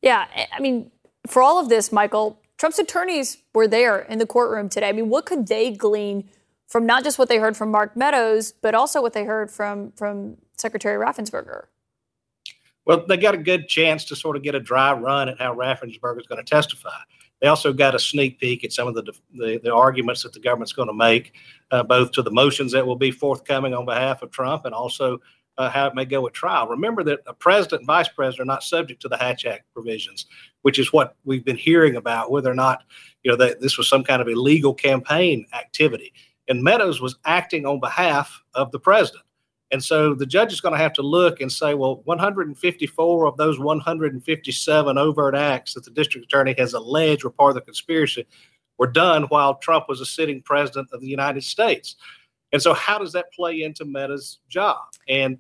Yeah, 0.08 0.26
I 0.54 0.62
mean, 0.62 0.90
for 1.28 1.42
all 1.42 1.60
of 1.60 1.68
this, 1.68 1.92
Michael, 1.92 2.40
Trump's 2.58 2.80
attorneys 2.80 3.40
were 3.54 3.68
there 3.68 4.00
in 4.00 4.20
the 4.20 4.26
courtroom 4.26 4.70
today. 4.70 4.88
I 4.88 4.94
mean, 4.94 5.10
what 5.10 5.26
could 5.26 5.48
they 5.48 5.70
glean 5.70 6.30
from 6.66 6.86
not 6.86 7.04
just 7.04 7.20
what 7.20 7.28
they 7.28 7.40
heard 7.40 7.58
from 7.58 7.72
Mark 7.72 7.98
Meadows, 7.98 8.54
but 8.54 8.74
also 8.74 9.02
what 9.02 9.12
they 9.12 9.26
heard 9.26 9.52
from 9.52 9.92
from 9.98 10.38
Secretary 10.56 10.96
Raffensperger? 10.98 11.64
Well, 12.86 13.06
they 13.06 13.18
got 13.18 13.36
a 13.36 13.38
good 13.38 13.68
chance 13.68 14.06
to 14.06 14.16
sort 14.16 14.38
of 14.38 14.44
get 14.44 14.56
a 14.56 14.62
dry 14.62 14.94
run 14.94 15.28
at 15.28 15.42
how 15.42 15.54
Raffensperger 15.54 16.22
is 16.22 16.28
going 16.28 16.42
to 16.42 16.50
testify. 16.50 17.00
They 17.42 17.50
also 17.50 17.74
got 17.74 17.94
a 17.94 18.00
sneak 18.00 18.40
peek 18.40 18.64
at 18.64 18.72
some 18.72 18.88
of 18.88 18.96
the 18.96 19.12
the, 19.34 19.60
the 19.62 19.76
arguments 19.76 20.24
that 20.24 20.32
the 20.32 20.40
government's 20.40 20.72
going 20.72 20.88
to 20.88 20.94
make, 20.94 21.34
uh, 21.72 21.84
both 21.84 22.14
to 22.14 22.22
the 22.22 22.32
motions 22.32 22.72
that 22.72 22.88
will 22.88 22.96
be 22.96 23.12
forthcoming 23.12 23.74
on 23.74 23.84
behalf 23.84 24.22
of 24.22 24.32
Trump 24.32 24.64
and 24.64 24.74
also 24.74 25.20
uh, 25.58 25.70
how 25.70 25.88
it 25.88 25.96
may 25.96 26.06
go 26.06 26.26
at 26.28 26.34
trial. 26.34 26.68
Remember 26.68 27.04
that 27.04 27.20
a 27.26 27.34
president 27.34 27.82
and 27.82 27.88
vice 27.88 28.08
president 28.08 28.42
are 28.42 28.54
not 28.54 28.64
subject 28.64 29.02
to 29.02 29.08
the 29.08 29.18
Hatch 29.18 29.46
Act 29.46 29.66
provisions, 29.74 30.26
which 30.62 30.80
is 30.80 30.94
what 30.94 31.16
we've 31.26 31.46
been 31.46 31.58
hearing 31.58 31.96
about, 31.96 32.32
whether 32.32 32.52
or 32.52 32.56
not 32.56 32.84
you 33.24 33.32
know 33.32 33.38
that 33.38 33.62
this 33.62 33.78
was 33.78 33.88
some 33.88 34.04
kind 34.04 34.22
of 34.22 34.28
illegal 34.28 34.74
campaign 34.74 35.46
activity. 35.54 36.14
And 36.48 36.64
Meadows 36.64 37.02
was 37.02 37.18
acting 37.26 37.66
on 37.66 37.80
behalf 37.80 38.42
of 38.54 38.72
the 38.72 38.80
president. 38.80 39.24
And 39.72 39.84
so 39.84 40.14
the 40.14 40.26
judge 40.26 40.54
is 40.54 40.62
going 40.62 40.72
to 40.72 40.78
have 40.78 40.94
to 40.94 41.02
look 41.02 41.42
and 41.42 41.52
say, 41.52 41.74
well, 41.74 42.02
154 42.06 43.28
of 43.28 43.36
those 43.36 43.60
157 43.60 44.98
overt 44.98 45.36
acts 45.36 45.74
that 45.74 45.84
the 45.84 45.92
district 45.92 46.26
attorney 46.26 46.56
has 46.58 46.74
alleged 46.74 47.26
were 47.26 47.30
part 47.30 47.50
of 47.50 47.56
the 47.56 47.62
conspiracy 47.62 48.26
were 48.78 48.88
done 48.88 49.24
while 49.24 49.56
Trump 49.56 49.86
was 49.90 50.02
a 50.02 50.06
sitting 50.06 50.42
president 50.42 50.90
of 50.94 51.02
the 51.02 51.08
United 51.08 51.44
States. 51.44 51.96
And 52.54 52.62
so, 52.62 52.74
how 52.74 52.98
does 52.98 53.12
that 53.14 53.34
play 53.34 53.64
into 53.64 53.84
Meadows' 53.84 54.40
job? 54.48 54.78
And 55.10 55.38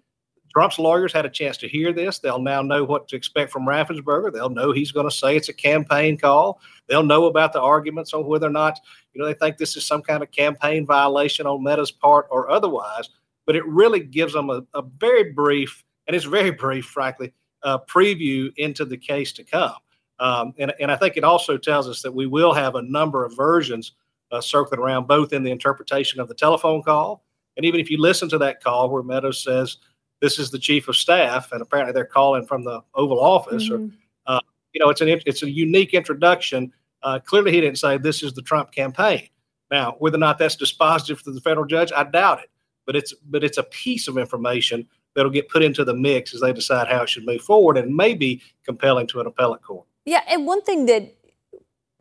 Trump's 0.57 0.79
lawyers 0.79 1.13
had 1.13 1.25
a 1.25 1.29
chance 1.29 1.57
to 1.57 1.67
hear 1.67 1.93
this. 1.93 2.19
They'll 2.19 2.39
now 2.39 2.61
know 2.61 2.83
what 2.83 3.07
to 3.09 3.15
expect 3.15 3.51
from 3.51 3.65
Raffensperger. 3.65 4.33
They'll 4.33 4.49
know 4.49 4.71
he's 4.71 4.91
going 4.91 5.09
to 5.09 5.15
say 5.15 5.35
it's 5.35 5.49
a 5.49 5.53
campaign 5.53 6.17
call. 6.17 6.59
They'll 6.87 7.03
know 7.03 7.25
about 7.25 7.53
the 7.53 7.61
arguments 7.61 8.13
on 8.13 8.25
whether 8.25 8.47
or 8.47 8.51
not, 8.51 8.79
you 9.13 9.21
know, 9.21 9.27
they 9.27 9.33
think 9.33 9.57
this 9.57 9.77
is 9.77 9.85
some 9.85 10.01
kind 10.01 10.23
of 10.23 10.31
campaign 10.31 10.85
violation 10.85 11.45
on 11.45 11.63
Meadows' 11.63 11.91
part 11.91 12.27
or 12.31 12.49
otherwise 12.49 13.09
but 13.47 13.55
it 13.55 13.65
really 13.65 14.01
gives 14.01 14.33
them 14.33 14.51
a, 14.51 14.61
a 14.75 14.83
very 14.99 15.31
brief, 15.31 15.83
and 16.05 16.15
it's 16.15 16.25
very 16.25 16.51
brief, 16.51 16.85
frankly, 16.85 17.33
uh, 17.63 17.79
preview 17.79 18.51
into 18.57 18.85
the 18.85 18.97
case 18.97 19.31
to 19.31 19.43
come. 19.43 19.73
Um, 20.19 20.53
and, 20.59 20.73
and 20.79 20.91
I 20.91 20.95
think 20.95 21.17
it 21.17 21.23
also 21.23 21.57
tells 21.57 21.87
us 21.87 22.01
that 22.01 22.13
we 22.13 22.27
will 22.27 22.53
have 22.53 22.75
a 22.75 22.81
number 22.81 23.25
of 23.25 23.35
versions 23.35 23.93
uh, 24.31 24.41
circling 24.41 24.81
around, 24.81 25.07
both 25.07 25.31
in 25.31 25.43
the 25.43 25.51
interpretation 25.51 26.19
of 26.19 26.27
the 26.27 26.35
telephone 26.35 26.83
call, 26.83 27.23
and 27.55 27.65
even 27.65 27.79
if 27.79 27.89
you 27.89 27.99
listen 27.99 28.29
to 28.29 28.37
that 28.37 28.61
call 28.61 28.89
where 28.89 29.01
Meadows 29.01 29.41
says, 29.41 29.77
"This 30.21 30.39
is 30.39 30.51
the 30.51 30.59
chief 30.59 30.87
of 30.87 30.95
staff," 30.95 31.51
and 31.51 31.61
apparently 31.61 31.93
they're 31.93 32.05
calling 32.05 32.45
from 32.45 32.63
the 32.63 32.81
Oval 32.95 33.19
Office, 33.19 33.69
mm-hmm. 33.69 33.85
or 33.85 34.35
uh, 34.35 34.39
you 34.73 34.79
know, 34.79 34.89
it's 34.89 35.01
an 35.01 35.09
it's 35.25 35.43
a 35.43 35.49
unique 35.49 35.93
introduction. 35.93 36.71
Uh, 37.03 37.19
clearly, 37.19 37.51
he 37.51 37.61
didn't 37.61 37.77
say 37.77 37.97
this 37.97 38.23
is 38.23 38.33
the 38.33 38.41
Trump 38.41 38.71
campaign. 38.71 39.27
Now, 39.69 39.95
whether 39.99 40.15
or 40.15 40.19
not 40.19 40.37
that's 40.37 40.55
dispositive 40.55 41.21
to 41.23 41.31
the 41.31 41.41
federal 41.41 41.65
judge, 41.65 41.91
I 41.95 42.03
doubt 42.03 42.39
it 42.39 42.49
but 42.87 42.95
it's 42.95 43.13
but 43.29 43.43
it's 43.43 43.59
a 43.59 43.63
piece 43.63 44.07
of 44.07 44.17
information 44.17 44.87
that'll 45.13 45.29
get 45.29 45.49
put 45.49 45.61
into 45.61 45.85
the 45.85 45.93
mix 45.93 46.33
as 46.33 46.41
they 46.41 46.53
decide 46.53 46.87
how 46.87 47.03
it 47.03 47.09
should 47.09 47.25
move 47.25 47.41
forward 47.41 47.77
and 47.77 47.95
may 47.95 48.15
be 48.15 48.41
compelling 48.65 49.05
to 49.07 49.19
an 49.19 49.27
appellate 49.27 49.61
court. 49.61 49.85
Yeah, 50.05 50.21
and 50.27 50.47
one 50.47 50.63
thing 50.63 50.87
that 50.87 51.13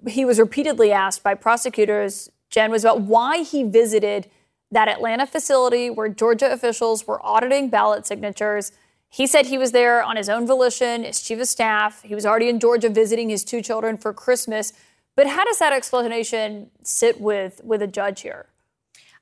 he 0.09 0.25
was 0.25 0.39
repeatedly 0.39 0.93
asked 0.93 1.23
by 1.23 1.35
prosecutors, 1.35 2.31
Jen, 2.51 2.71
was 2.71 2.85
about 2.85 3.03
why 3.03 3.43
he 3.43 3.65
visited 3.65 4.31
that 4.77 4.89
Atlanta 4.89 5.27
facility 5.27 5.89
where 5.89 6.07
Georgia 6.07 6.53
officials 6.53 7.07
were 7.07 7.19
auditing 7.25 7.71
ballot 7.71 8.07
signatures. 8.07 8.73
He 9.09 9.27
said 9.27 9.47
he 9.47 9.57
was 9.57 9.73
there 9.73 10.03
on 10.03 10.17
his 10.19 10.29
own 10.29 10.47
volition, 10.47 11.03
as 11.03 11.23
chief 11.23 11.41
of 11.41 11.49
staff. 11.49 12.03
He 12.03 12.15
was 12.15 12.27
already 12.27 12.51
in 12.51 12.61
Georgia 12.61 12.91
visiting 12.91 13.31
his 13.31 13.43
two 13.43 13.63
children 13.63 13.97
for 13.97 14.13
Christmas. 14.13 14.75
But 15.15 15.29
how 15.29 15.45
does 15.45 15.59
that 15.61 15.73
explanation 15.73 16.71
sit 16.83 17.19
with 17.19 17.63
with 17.65 17.81
a 17.81 17.87
judge 17.87 18.21
here? 18.21 18.49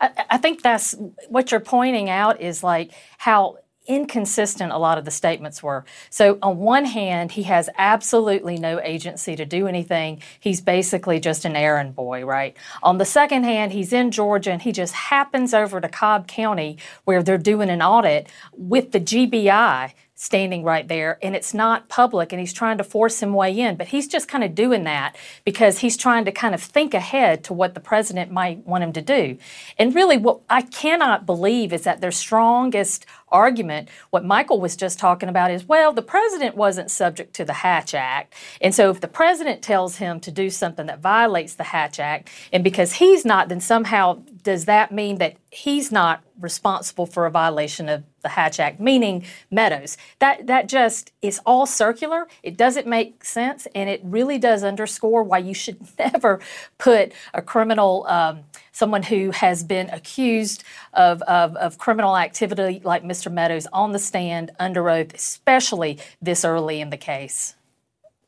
I, 0.01 0.25
I 0.29 0.39
think 0.39 0.61
that's 0.61 0.97
what 1.29 1.53
you're 1.53 1.61
pointing 1.61 2.11
out 2.11 2.41
is 2.41 2.65
like 2.65 2.91
how 3.19 3.59
inconsistent 3.87 4.73
a 4.73 4.79
lot 4.79 4.99
of 4.99 5.05
the 5.05 5.11
statements 5.11 5.63
were. 5.63 5.85
So, 6.11 6.39
on 6.43 6.59
one 6.59 6.85
hand, 6.85 7.33
he 7.33 7.45
has 7.45 7.69
absolutely 7.77 8.57
no 8.59 8.81
agency 8.81 9.37
to 9.37 9.45
do 9.45 9.67
anything. 9.67 10.23
He's 10.41 10.61
basically 10.61 11.21
just 11.21 11.45
an 11.45 11.57
errand 11.57 11.95
boy, 11.95 12.25
right? 12.25 12.57
On 12.83 12.99
the 12.99 13.05
second 13.05 13.45
hand, 13.45 13.73
he's 13.73 13.93
in 13.93 14.11
Georgia 14.11 14.53
and 14.53 14.63
he 14.63 14.73
just 14.73 14.95
happens 14.95 15.53
over 15.55 15.81
to 15.81 15.89
Cobb 15.89 16.27
County 16.27 16.79
where 17.05 17.23
they're 17.23 17.39
doing 17.39 17.71
an 17.71 17.83
audit 17.83 18.29
with 18.57 18.93
the 18.93 19.01
GBI 19.01 19.93
standing 20.17 20.63
right 20.63 20.87
there 20.87 21.19
and 21.23 21.35
it's 21.35 21.53
not 21.53 21.89
public 21.89 22.33
and 22.33 22.39
he's 22.39 22.53
trying 22.53 22.79
to 22.79 22.85
force 22.85 23.21
him 23.21 23.35
way 23.35 23.59
in 23.59 23.75
but 23.75 23.89
he's 23.89 24.07
just 24.07 24.29
kind 24.29 24.45
of 24.45 24.55
doing 24.55 24.85
that 24.85 25.17
because 25.45 25.81
he's 25.81 25.97
trying 25.97 26.25
to 26.25 26.31
kind 26.31 26.55
of 26.55 26.63
think 26.63 26.95
ahead 26.95 27.43
to 27.43 27.53
what 27.53 27.75
the 27.75 27.81
president 27.81 28.31
might 28.31 28.65
want 28.65 28.85
him 28.85 28.93
to 28.93 29.03
do 29.03 29.37
and 29.77 29.93
really 29.93 30.17
what 30.17 30.39
i 30.49 30.63
cannot 30.63 31.27
believe 31.27 31.73
is 31.73 31.83
that 31.83 32.01
their 32.01 32.13
strongest 32.13 33.05
argument 33.35 33.89
what 34.11 34.25
michael 34.25 34.61
was 34.61 34.77
just 34.77 34.99
talking 34.99 35.29
about 35.29 35.51
is 35.51 35.67
well 35.67 35.93
the 35.93 36.01
president 36.01 36.57
wasn't 36.57 36.91
subject 36.91 37.35
to 37.35 37.45
the 37.45 37.53
hatch 37.53 37.93
act 37.93 38.33
and 38.61 38.75
so 38.75 38.89
if 38.91 39.01
the 39.01 39.09
president 39.09 39.61
tells 39.61 39.97
him 39.97 40.21
to 40.21 40.31
do 40.31 40.49
something 40.49 40.87
that 40.87 41.01
violates 41.01 41.55
the 41.55 41.65
hatch 41.65 41.99
act 41.99 42.31
and 42.53 42.65
because 42.65 42.95
he's 42.95 43.25
not 43.25 43.49
then 43.49 43.61
somehow 43.61 44.15
does 44.43 44.67
that 44.67 44.93
mean 44.93 45.19
that 45.19 45.37
he's 45.51 45.91
not 45.91 46.23
responsible 46.41 47.07
for 47.07 47.27
a 47.27 47.31
violation 47.31 47.89
of 47.89 48.03
the 48.23 48.29
Hatch 48.29 48.59
Act, 48.59 48.81
meaning 48.81 49.25
Meadows. 49.51 49.97
That 50.19 50.47
that 50.49 50.69
just 50.69 51.13
is 51.23 51.41
all 51.47 51.67
circular. 51.67 52.27
It 52.43 52.57
doesn't 52.57 52.87
make 52.87 53.25
sense, 53.25 53.67
and 53.75 53.89
it 53.89 54.01
really 54.03 54.39
does 54.39 54.65
underscore 54.65 55.23
why 55.23 55.39
you 55.39 55.55
should 55.55 55.79
never 55.99 56.41
put 56.79 57.13
a 57.33 57.41
criminal, 57.41 58.07
um, 58.09 58.41
someone 58.73 59.05
who 59.05 59.31
has 59.31 59.63
been 59.63 59.89
accused 59.91 60.65
of, 60.93 61.23
of, 61.23 61.55
of 61.57 61.79
criminal 61.79 62.17
activity 62.17 62.81
like 62.83 63.05
Mr. 63.05 63.24
Meadows, 63.31 63.67
on 63.73 63.93
the 63.93 63.99
stand 63.99 64.51
under 64.59 64.89
oath, 64.91 65.15
especially 65.15 65.99
this 66.21 66.45
early 66.45 66.81
in 66.81 66.91
the 66.91 66.97
case. 66.97 67.55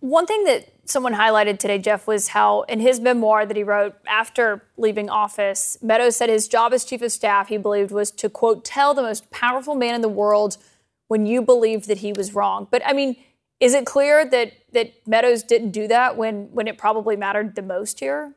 One 0.01 0.27
thing 0.27 0.45
that 0.45 0.69
someone 0.85 1.15
highlighted 1.15 1.59
today, 1.59 1.79
Geoff, 1.79 2.07
was 2.07 2.29
how 2.29 2.63
in 2.63 2.81
his 2.81 3.01
memoir 3.01 3.47
that 3.47 3.57
he 3.57 3.63
wrote 3.63 3.95
after 4.07 4.63
leaving 4.77 5.09
office, 5.09 5.79
Meadows 5.83 6.17
said 6.17 6.29
his 6.29 6.49
job 6.49 6.73
as 6.73 6.85
chief 6.85 7.03
of 7.03 7.13
staff, 7.13 7.49
he 7.49 7.57
believed, 7.57 7.91
was 7.91 8.11
to, 8.13 8.29
quote, 8.29 8.65
tell 8.65 8.95
the 8.95 9.03
most 9.03 9.31
powerful 9.31 9.75
man 9.75 9.95
in 9.95 10.03
the 10.03 10.09
world 10.09 10.59
when 11.09 11.27
you 11.27 11.43
believed 11.43 11.89
that 11.89 11.99
he 11.99 12.13
was 12.13 12.35
wrong. 12.35 12.69
But 12.71 12.83
I 12.87 12.93
mean, 12.93 13.17
is 13.59 13.75
it 13.75 13.87
clear 13.87 14.25
that, 14.29 14.53
that 14.73 14.93
Meadows 15.07 15.43
didn't 15.43 15.71
do 15.71 15.89
that 15.89 16.17
when, 16.17 16.51
when 16.53 16.69
it 16.69 16.77
probably 16.77 17.17
mattered 17.17 17.55
the 17.55 17.63
most 17.63 18.01
here? 18.01 18.35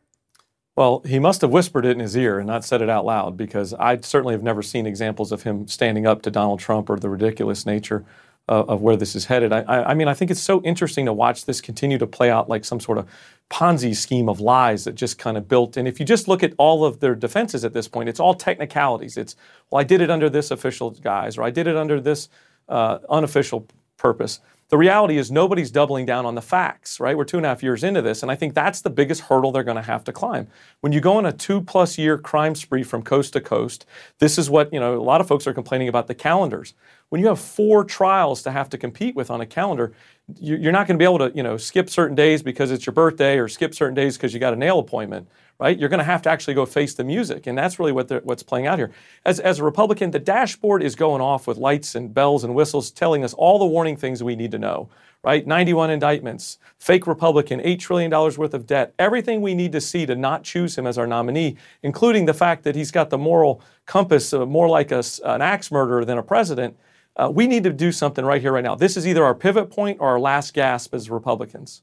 Well, 0.80 1.02
he 1.06 1.20
must 1.20 1.42
have 1.42 1.50
whispered 1.50 1.86
it 1.86 1.92
in 1.92 2.00
his 2.00 2.16
ear 2.16 2.40
and 2.40 2.48
not 2.48 2.64
said 2.64 2.82
it 2.82 2.90
out 2.90 3.04
loud 3.04 3.36
because 3.36 3.74
I 3.74 3.98
certainly 3.98 4.34
have 4.34 4.44
never 4.44 4.62
seen 4.62 4.86
examples 4.86 5.34
of 5.34 5.44
him 5.44 5.68
standing 5.68 6.08
up 6.08 6.22
to 6.22 6.32
Donald 6.32 6.62
Trump 6.62 6.90
or 6.90 6.98
the 6.98 7.10
ridiculous 7.10 7.66
nature 7.66 8.06
of 8.48 8.82
where 8.82 8.96
this 8.96 9.14
is 9.14 9.26
headed. 9.26 9.52
I, 9.52 9.64
I, 9.68 9.94
mean, 9.94 10.08
I 10.08 10.14
think 10.14 10.32
it's 10.32 10.40
so 10.40 10.62
interesting 10.62 11.06
to 11.08 11.12
watch 11.12 11.44
this 11.44 11.60
continue 11.60 11.98
to 11.98 12.08
play 12.08 12.32
out 12.32 12.48
like 12.48 12.64
some 12.64 12.80
sort 12.80 12.98
of 12.98 13.10
Ponzi 13.50 13.94
scheme 13.94 14.30
of 14.30 14.40
lies 14.40 14.86
that 14.86 14.96
just 14.96 15.20
kind 15.20 15.36
of 15.36 15.50
built. 15.50 15.76
And 15.76 15.86
if 15.86 16.00
you 16.00 16.06
just 16.06 16.30
look 16.30 16.44
at 16.44 16.54
all 16.58 16.86
of 16.86 17.02
their 17.02 17.14
defenses 17.14 17.66
at 17.66 17.74
this 17.74 17.90
point, 17.90 18.08
it's 18.08 18.22
all 18.22 18.34
technicalities. 18.34 19.18
It's, 19.18 19.36
well, 19.70 19.82
I 19.82 19.84
did 19.84 20.00
it 20.00 20.10
under 20.10 20.30
this 20.30 20.50
official 20.50 20.92
guise, 20.92 21.38
or 21.38 21.44
I 21.44 21.50
did 21.50 21.68
it 21.68 21.76
under 21.76 22.00
this 22.00 22.30
uh, 22.70 23.00
unofficial 23.10 23.68
purpose. 23.98 24.40
The 24.70 24.78
reality 24.78 25.18
is 25.18 25.32
nobody's 25.32 25.72
doubling 25.72 26.06
down 26.06 26.28
on 26.28 26.36
the 26.36 26.44
facts, 26.44 27.00
right? 27.00 27.18
We're 27.18 27.26
two 27.26 27.38
and 27.38 27.46
a 27.46 27.50
half 27.50 27.64
years 27.64 27.84
into 27.84 28.04
this, 28.04 28.22
and 28.22 28.32
I 28.32 28.36
think 28.36 28.54
that's 28.54 28.82
the 28.82 28.92
biggest 28.92 29.22
hurdle 29.22 29.52
they're 29.52 29.64
going 29.64 29.78
to 29.78 29.82
have 29.82 30.04
to 30.04 30.14
climb. 30.14 30.48
When 30.82 30.94
you 30.94 31.02
go 31.02 31.18
on 31.18 31.26
a 31.26 31.32
two 31.34 31.60
plus 31.62 31.98
year 31.98 32.20
crime 32.20 32.54
spree 32.54 32.84
from 32.84 33.02
coast 33.02 33.34
to 33.34 33.42
coast, 33.42 33.88
this 34.20 34.38
is 34.38 34.48
what, 34.48 34.72
you 34.72 34.80
know, 34.80 34.96
a 34.96 35.02
lot 35.02 35.22
of 35.22 35.28
folks 35.28 35.48
are 35.48 35.54
complaining 35.56 35.88
about 35.88 36.06
the 36.06 36.14
calendars. 36.14 36.76
When 37.10 37.20
you 37.20 37.28
have 37.28 37.40
four 37.40 37.84
trials 37.84 38.44
to 38.44 38.52
have 38.52 38.70
to 38.70 38.78
compete 38.78 39.16
with 39.16 39.32
on 39.32 39.42
a 39.42 39.46
calendar, 39.48 39.92
you're 40.40 40.72
not 40.72 40.86
going 40.86 41.00
to 41.00 41.02
be 41.02 41.12
able 41.12 41.18
to, 41.18 41.36
you 41.36 41.42
know, 41.42 41.58
skip 41.58 41.90
certain 41.90 42.16
days 42.16 42.44
because 42.44 42.70
it's 42.70 42.86
your 42.86 42.94
birthday 42.94 43.40
or 43.40 43.48
skip 43.48 43.74
certain 43.74 43.96
days 43.96 44.18
because 44.18 44.36
you 44.36 44.40
got 44.40 44.54
a 44.54 44.56
nail 44.56 44.78
appointment, 44.78 45.28
right? 45.60 45.78
You're 45.78 45.90
going 45.90 46.00
to 46.00 46.06
have 46.06 46.22
to 46.24 46.30
actually 46.30 46.54
go 46.54 46.66
face 46.66 46.94
the 46.94 47.04
music, 47.04 47.46
and 47.46 47.58
that's 47.58 47.80
really 47.80 47.92
what 47.92 48.10
what's 48.24 48.44
playing 48.44 48.68
out 48.68 48.80
here. 48.80 48.92
As, 49.26 49.40
as 49.40 49.60
a 49.60 49.64
Republican, 49.64 50.12
the 50.12 50.20
dashboard 50.20 50.82
is 50.82 50.96
going 50.96 51.22
off 51.22 51.48
with 51.48 51.58
lights 51.58 51.96
and 51.96 52.14
bells 52.14 52.44
and 52.44 52.56
whistles, 52.56 52.92
telling 52.92 53.24
us 53.24 53.34
all 53.34 53.60
the 53.60 53.66
warning 53.66 53.98
things 53.98 54.24
we 54.24 54.36
need 54.36 54.52
to 54.52 54.60
know, 54.60 54.90
right? 55.24 55.46
91 55.46 55.90
indictments, 55.90 56.58
fake 56.78 57.06
Republican, 57.06 57.60
$8 57.60 57.80
trillion 57.80 58.12
worth 58.12 58.54
of 58.54 58.66
debt, 58.66 58.94
everything 58.98 59.42
we 59.42 59.54
need 59.54 59.74
to 59.74 59.82
see 59.82 60.06
to 60.06 60.16
not 60.16 60.44
choose 60.44 60.78
him 60.78 60.88
as 60.88 60.98
our 60.98 61.08
nominee, 61.08 61.58
including 61.84 62.26
the 62.26 62.34
fact 62.34 62.64
that 62.64 62.76
he's 62.76 62.92
got 62.92 63.10
the 63.10 63.18
moral 63.18 63.62
compass 63.86 64.34
more 64.34 64.70
like 64.70 64.92
a, 64.92 65.04
an 65.26 65.42
axe 65.42 65.72
murderer 65.72 66.06
than 66.06 66.18
a 66.18 66.24
president 66.24 66.78
uh, 67.16 67.30
we 67.30 67.48
need 67.48 67.66
to 67.66 67.74
do 67.74 67.92
something 67.92 68.24
right 68.24 68.42
here, 68.42 68.54
right 68.54 68.64
now. 68.64 68.76
This 68.76 68.96
is 68.96 69.06
either 69.06 69.26
our 69.26 69.36
pivot 69.36 69.70
point 69.70 69.98
or 70.00 70.10
our 70.10 70.20
last 70.20 70.54
gasp 70.54 70.94
as 70.94 71.10
Republicans. 71.10 71.82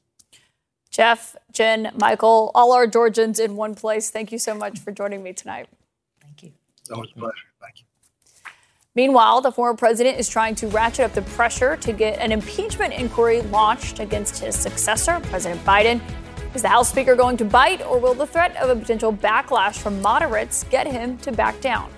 Geoff, 0.97 1.35
Jen, 1.53 1.91
Michael, 1.95 2.49
all 2.55 2.73
our 2.73 2.87
Georgians 2.87 3.39
in 3.39 3.55
one 3.55 3.75
place. 3.75 4.09
Thank 4.09 4.31
you 4.31 4.39
so 4.39 4.55
much 4.55 4.79
for 4.79 4.91
joining 4.91 5.21
me 5.21 5.31
tonight. 5.31 5.67
Thank 6.19 6.41
you. 6.41 6.51
Always 6.91 7.11
a 7.15 7.19
pleasure. 7.19 7.35
Thank 7.61 7.81
you. 7.81 7.85
Meanwhile, 8.95 9.41
the 9.41 9.51
former 9.51 9.77
president 9.77 10.17
is 10.17 10.27
trying 10.27 10.55
to 10.55 10.65
ratchet 10.69 11.05
up 11.05 11.13
the 11.13 11.21
pressure 11.21 11.77
to 11.77 11.93
get 11.93 12.17
an 12.17 12.31
impeachment 12.31 12.95
inquiry 12.95 13.43
launched 13.43 13.99
against 13.99 14.43
his 14.43 14.55
successor, 14.55 15.19
President 15.25 15.63
Biden. 15.63 16.01
Is 16.55 16.63
the 16.63 16.67
House 16.67 16.89
Speaker 16.89 17.15
going 17.15 17.37
to 17.37 17.45
bite, 17.45 17.85
or 17.85 17.99
will 17.99 18.15
the 18.15 18.25
threat 18.25 18.57
of 18.57 18.75
a 18.75 18.75
potential 18.75 19.13
backlash 19.13 19.77
from 19.77 20.01
moderates 20.01 20.63
get 20.63 20.87
him 20.87 21.19
to 21.19 21.31
back 21.31 21.61
down? 21.61 21.91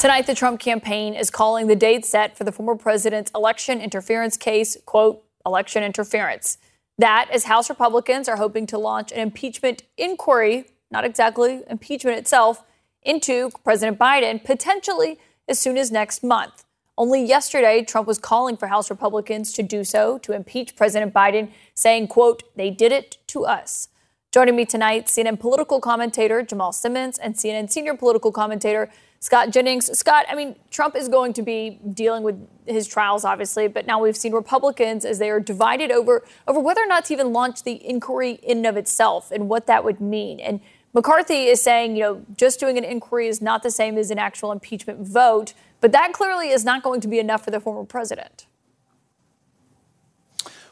Tonight, 0.00 0.26
the 0.26 0.34
Trump 0.34 0.58
campaign 0.60 1.12
is 1.12 1.28
calling 1.28 1.66
the 1.66 1.76
date 1.76 2.06
set 2.06 2.34
for 2.34 2.44
the 2.44 2.52
former 2.52 2.74
president's 2.74 3.30
election 3.34 3.82
interference 3.82 4.38
case, 4.38 4.78
quote, 4.86 5.22
election 5.44 5.82
interference. 5.82 6.56
That, 6.96 7.28
as 7.30 7.44
House 7.44 7.68
Republicans 7.68 8.26
are 8.26 8.36
hoping 8.36 8.66
to 8.68 8.78
launch 8.78 9.12
an 9.12 9.18
impeachment 9.18 9.82
inquiry, 9.98 10.64
not 10.90 11.04
exactly 11.04 11.60
impeachment 11.68 12.16
itself, 12.16 12.64
into 13.02 13.50
President 13.62 13.98
Biden 13.98 14.42
potentially 14.42 15.18
as 15.46 15.58
soon 15.58 15.76
as 15.76 15.90
next 15.90 16.24
month. 16.24 16.64
Only 16.96 17.22
yesterday, 17.22 17.84
Trump 17.84 18.08
was 18.08 18.16
calling 18.16 18.56
for 18.56 18.68
House 18.68 18.88
Republicans 18.88 19.52
to 19.52 19.62
do 19.62 19.84
so, 19.84 20.16
to 20.20 20.32
impeach 20.32 20.76
President 20.76 21.12
Biden, 21.12 21.50
saying, 21.74 22.08
quote, 22.08 22.42
they 22.56 22.70
did 22.70 22.90
it 22.90 23.18
to 23.26 23.44
us. 23.44 23.88
Joining 24.32 24.56
me 24.56 24.64
tonight, 24.64 25.08
CNN 25.08 25.38
political 25.38 25.78
commentator 25.78 26.42
Jamal 26.42 26.72
Simmons 26.72 27.18
and 27.18 27.34
CNN 27.34 27.70
senior 27.70 27.94
political 27.94 28.32
commentator 28.32 28.88
Scott 29.22 29.50
Jennings. 29.50 29.98
Scott, 29.98 30.24
I 30.30 30.34
mean, 30.34 30.56
Trump 30.70 30.96
is 30.96 31.06
going 31.08 31.34
to 31.34 31.42
be 31.42 31.78
dealing 31.92 32.22
with 32.22 32.48
his 32.64 32.88
trials, 32.88 33.22
obviously, 33.22 33.68
but 33.68 33.86
now 33.86 34.00
we've 34.00 34.16
seen 34.16 34.32
Republicans 34.32 35.04
as 35.04 35.18
they 35.18 35.28
are 35.28 35.40
divided 35.40 35.92
over 35.92 36.24
over 36.48 36.58
whether 36.58 36.82
or 36.82 36.86
not 36.86 37.04
to 37.06 37.12
even 37.12 37.32
launch 37.32 37.62
the 37.62 37.86
inquiry 37.86 38.40
in 38.42 38.58
and 38.58 38.66
of 38.66 38.78
itself 38.78 39.30
and 39.30 39.50
what 39.50 39.66
that 39.66 39.84
would 39.84 40.00
mean. 40.00 40.40
And 40.40 40.60
McCarthy 40.94 41.44
is 41.44 41.60
saying, 41.60 41.96
you 41.96 42.02
know, 42.02 42.24
just 42.34 42.58
doing 42.58 42.78
an 42.78 42.84
inquiry 42.84 43.28
is 43.28 43.42
not 43.42 43.62
the 43.62 43.70
same 43.70 43.98
as 43.98 44.10
an 44.10 44.18
actual 44.18 44.52
impeachment 44.52 45.06
vote, 45.06 45.52
but 45.82 45.92
that 45.92 46.14
clearly 46.14 46.48
is 46.48 46.64
not 46.64 46.82
going 46.82 47.02
to 47.02 47.08
be 47.08 47.18
enough 47.18 47.44
for 47.44 47.50
the 47.50 47.60
former 47.60 47.84
president. 47.84 48.46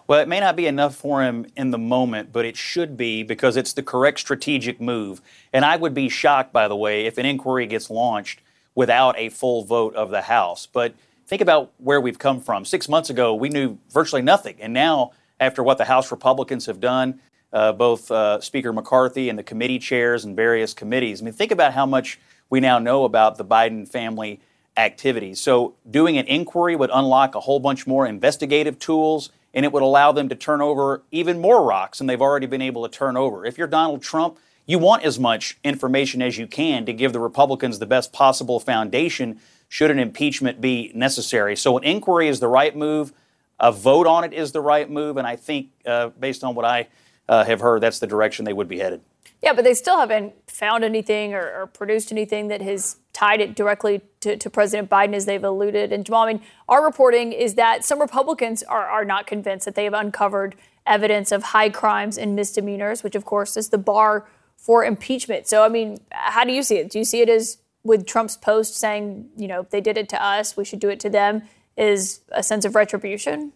Well, 0.09 0.21
it 0.21 0.29
may 0.29 0.40
not 0.40 0.57
be 0.57 0.66
enough 0.66 0.94
for 0.94 1.23
him 1.23 1.47
in 1.55 1.71
the 1.71 1.79
moment, 1.79 2.33
but 2.33 2.47
it 2.47 2.57
should 2.57 2.97
be 2.97 3.23
because 3.23 3.59
it's 3.59 3.75
the 3.75 3.83
correct 3.83 4.18
strategic 4.21 4.81
move. 4.81 5.21
And 5.53 5.66
I 5.66 5.77
would 5.77 5.92
be 5.92 6.09
shocked, 6.09 6.51
by 6.51 6.66
the 6.66 6.75
way, 6.75 7.05
if 7.05 7.18
an 7.18 7.27
inquiry 7.27 7.66
gets 7.66 7.90
launched 7.90 8.40
without 8.75 9.18
a 9.18 9.29
full 9.29 9.64
vote 9.64 9.94
of 9.94 10.09
the 10.09 10.23
House. 10.23 10.64
But 10.64 10.94
think 11.27 11.42
about 11.42 11.73
where 11.77 12.01
we've 12.01 12.18
come 12.18 12.40
from. 12.40 12.64
Six 12.64 12.88
months 12.88 13.11
ago, 13.11 13.35
we 13.35 13.51
knew 13.51 13.77
virtually 13.90 14.23
nothing. 14.23 14.57
And 14.61 14.73
now, 14.73 15.12
after 15.40 15.62
what 15.62 15.77
the 15.77 15.85
House 15.85 16.11
Republicans 16.11 16.64
have 16.64 16.81
done, 16.81 17.21
uh, 17.53 17.73
both 17.73 18.11
uh, 18.11 18.40
Speaker 18.40 18.73
McCarthy 18.73 19.29
and 19.29 19.38
the 19.38 19.42
committee 19.42 19.79
chairs 19.79 20.25
and 20.25 20.35
various 20.35 20.73
committees, 20.73 21.21
I 21.21 21.27
mean, 21.27 21.35
think 21.35 21.53
about 21.53 21.75
how 21.75 21.85
much 21.85 22.18
we 22.49 22.61
now 22.61 22.79
know 22.79 23.05
about 23.05 23.37
the 23.37 23.44
Biden 23.44 23.87
family 23.87 24.40
activities. 24.75 25.38
So, 25.38 25.75
doing 25.90 26.16
an 26.16 26.27
inquiry 26.27 26.77
would 26.77 26.90
unlock 26.94 27.35
a 27.35 27.40
whole 27.40 27.61
bunch 27.61 27.87
more 27.87 28.07
investigative 28.07 28.79
tools 28.79 29.29
and 29.59 29.64
it 29.64 29.73
would 29.73 29.83
allow 29.83 30.12
them 30.12 30.29
to 30.29 30.37
turn 30.37 30.62
over 30.62 31.03
even 31.11 31.40
more 31.40 31.64
rocks 31.64 31.99
than 31.99 32.07
they've 32.07 32.23
already 32.23 32.47
been 32.47 32.62
able 32.62 32.88
to 32.88 32.97
turn 32.97 33.16
over. 33.16 33.44
If 33.44 33.59
you're 33.59 33.66
Donald 33.66 34.03
Trump, 34.03 34.38
you 34.66 34.79
want 34.79 35.03
as 35.03 35.18
much 35.18 35.59
information 35.64 36.23
as 36.23 36.38
you 36.38 36.47
can 36.47 36.87
to 36.87 36.92
give 36.92 37.12
the 37.12 37.18
Republicans 37.18 37.81
the 37.81 37.87
best 37.87 38.12
possible 38.12 38.61
foundation 38.61 39.40
should 39.68 39.90
an 39.90 39.99
impeachment 39.99 40.61
be 40.61 40.92
necessary. 40.94 41.57
So, 41.57 41.77
an 41.77 41.83
inquiry 41.83 42.29
is 42.29 42.38
the 42.38 42.47
right 42.47 42.77
move. 42.77 43.12
A 43.59 43.73
vote 43.73 44.07
on 44.07 44.23
it 44.23 44.33
is 44.33 44.53
the 44.53 44.61
right 44.61 44.88
move. 44.88 45.16
And 45.16 45.27
I 45.27 45.35
think, 45.35 45.71
uh, 45.85 46.11
based 46.11 46.44
on 46.44 46.55
what 46.55 46.64
I 46.64 46.87
uh, 47.29 47.42
have 47.42 47.59
heard, 47.59 47.83
that's 47.83 47.99
the 47.99 48.07
direction 48.07 48.44
they 48.44 48.53
would 48.53 48.68
be 48.68 48.79
headed. 48.79 49.01
Yeah, 49.42 49.55
but 49.55 49.64
they 49.64 49.75
still 49.75 49.99
haven't 49.99 50.35
found 50.49 50.85
anything 50.85 51.35
or, 51.35 51.62
or 51.62 51.66
produced 51.66 52.12
anything 52.12 52.47
that 52.47 52.62
has 52.62 52.99
tied 53.18 53.40
it 53.40 53.57
directly 53.57 54.00
to, 54.20 54.37
to, 54.37 54.48
President 54.48 54.88
Biden, 54.88 55.12
as 55.12 55.26
they've 55.26 55.42
alluded. 55.42 55.92
And 55.92 56.07
Jamal, 56.07 56.22
I 56.22 56.35
mean, 56.35 56.42
our 56.68 56.85
reporting 56.85 57.33
is 57.33 57.54
that 57.54 57.85
some 57.85 58.00
Republicans 58.00 58.62
are, 58.62 58.87
are 58.87 59.04
not 59.04 59.26
convinced 59.26 59.64
that 59.64 59.74
they 59.74 59.83
have 59.83 59.92
uncovered 59.92 60.54
evidence 60.87 61.33
of 61.33 61.42
high 61.42 61.68
crimes 61.68 62.16
and 62.16 62.37
misdemeanors, 62.37 63.02
which, 63.02 63.16
of 63.16 63.24
course, 63.24 63.57
is 63.57 63.70
the 63.70 63.78
bar 63.78 64.28
for 64.57 64.85
impeachment. 64.85 65.48
So, 65.48 65.64
I 65.64 65.68
mean, 65.68 65.98
how 66.12 66.44
do 66.44 66.52
you 66.52 66.62
see 66.62 66.76
it? 66.76 66.90
Do 66.90 66.98
you 67.00 67.04
see 67.04 67.20
it 67.20 67.28
as 67.28 67.59
with 67.83 68.07
Trump's 68.07 68.37
post 68.37 68.76
saying, 68.76 69.28
you 69.37 69.48
know, 69.48 69.66
they 69.68 69.81
did 69.81 69.98
it 69.98 70.09
to 70.11 70.24
us, 70.24 70.57
we 70.57 70.64
should 70.64 70.78
do 70.78 70.88
it 70.88 71.00
to 71.00 71.11
them, 71.11 71.42
is 71.76 72.20
a 72.31 72.44
sense 72.44 72.64
of 72.64 72.76
retribution? 72.76 73.52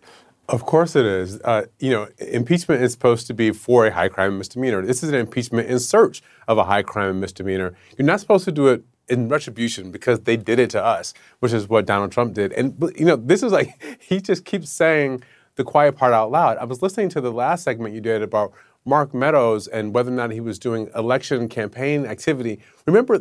Of 0.48 0.66
course 0.66 0.96
it 0.96 1.06
is. 1.06 1.40
Uh, 1.42 1.66
you 1.78 1.92
know, 1.92 2.08
impeachment 2.18 2.82
is 2.82 2.90
supposed 2.90 3.28
to 3.28 3.34
be 3.34 3.52
for 3.52 3.86
a 3.86 3.92
high 3.92 4.08
crime 4.08 4.30
and 4.30 4.38
misdemeanor. 4.38 4.84
This 4.84 5.04
is 5.04 5.10
an 5.10 5.14
impeachment 5.14 5.68
in 5.68 5.78
search 5.78 6.20
of 6.48 6.58
a 6.58 6.64
high 6.64 6.82
crime 6.82 7.10
and 7.10 7.20
misdemeanor. 7.20 7.74
You're 7.96 8.06
not 8.06 8.18
supposed 8.18 8.44
to 8.46 8.52
do 8.52 8.66
it 8.66 8.82
in 9.08 9.28
retribution 9.28 9.90
because 9.90 10.20
they 10.20 10.36
did 10.36 10.58
it 10.58 10.70
to 10.70 10.82
us, 10.82 11.14
which 11.40 11.52
is 11.52 11.68
what 11.68 11.86
Donald 11.86 12.12
Trump 12.12 12.34
did. 12.34 12.52
And 12.52 12.74
you 12.96 13.04
know, 13.04 13.16
this 13.16 13.42
is 13.42 13.52
like 13.52 13.98
he 14.00 14.20
just 14.20 14.44
keeps 14.44 14.70
saying 14.70 15.22
the 15.56 15.64
quiet 15.64 15.96
part 15.96 16.12
out 16.12 16.30
loud. 16.30 16.58
I 16.58 16.64
was 16.64 16.82
listening 16.82 17.08
to 17.10 17.20
the 17.20 17.32
last 17.32 17.64
segment 17.64 17.94
you 17.94 18.00
did 18.00 18.22
about 18.22 18.52
Mark 18.84 19.14
Meadows 19.14 19.68
and 19.68 19.94
whether 19.94 20.10
or 20.10 20.14
not 20.14 20.30
he 20.30 20.40
was 20.40 20.58
doing 20.58 20.90
election 20.94 21.48
campaign 21.48 22.06
activity. 22.06 22.60
Remember, 22.86 23.20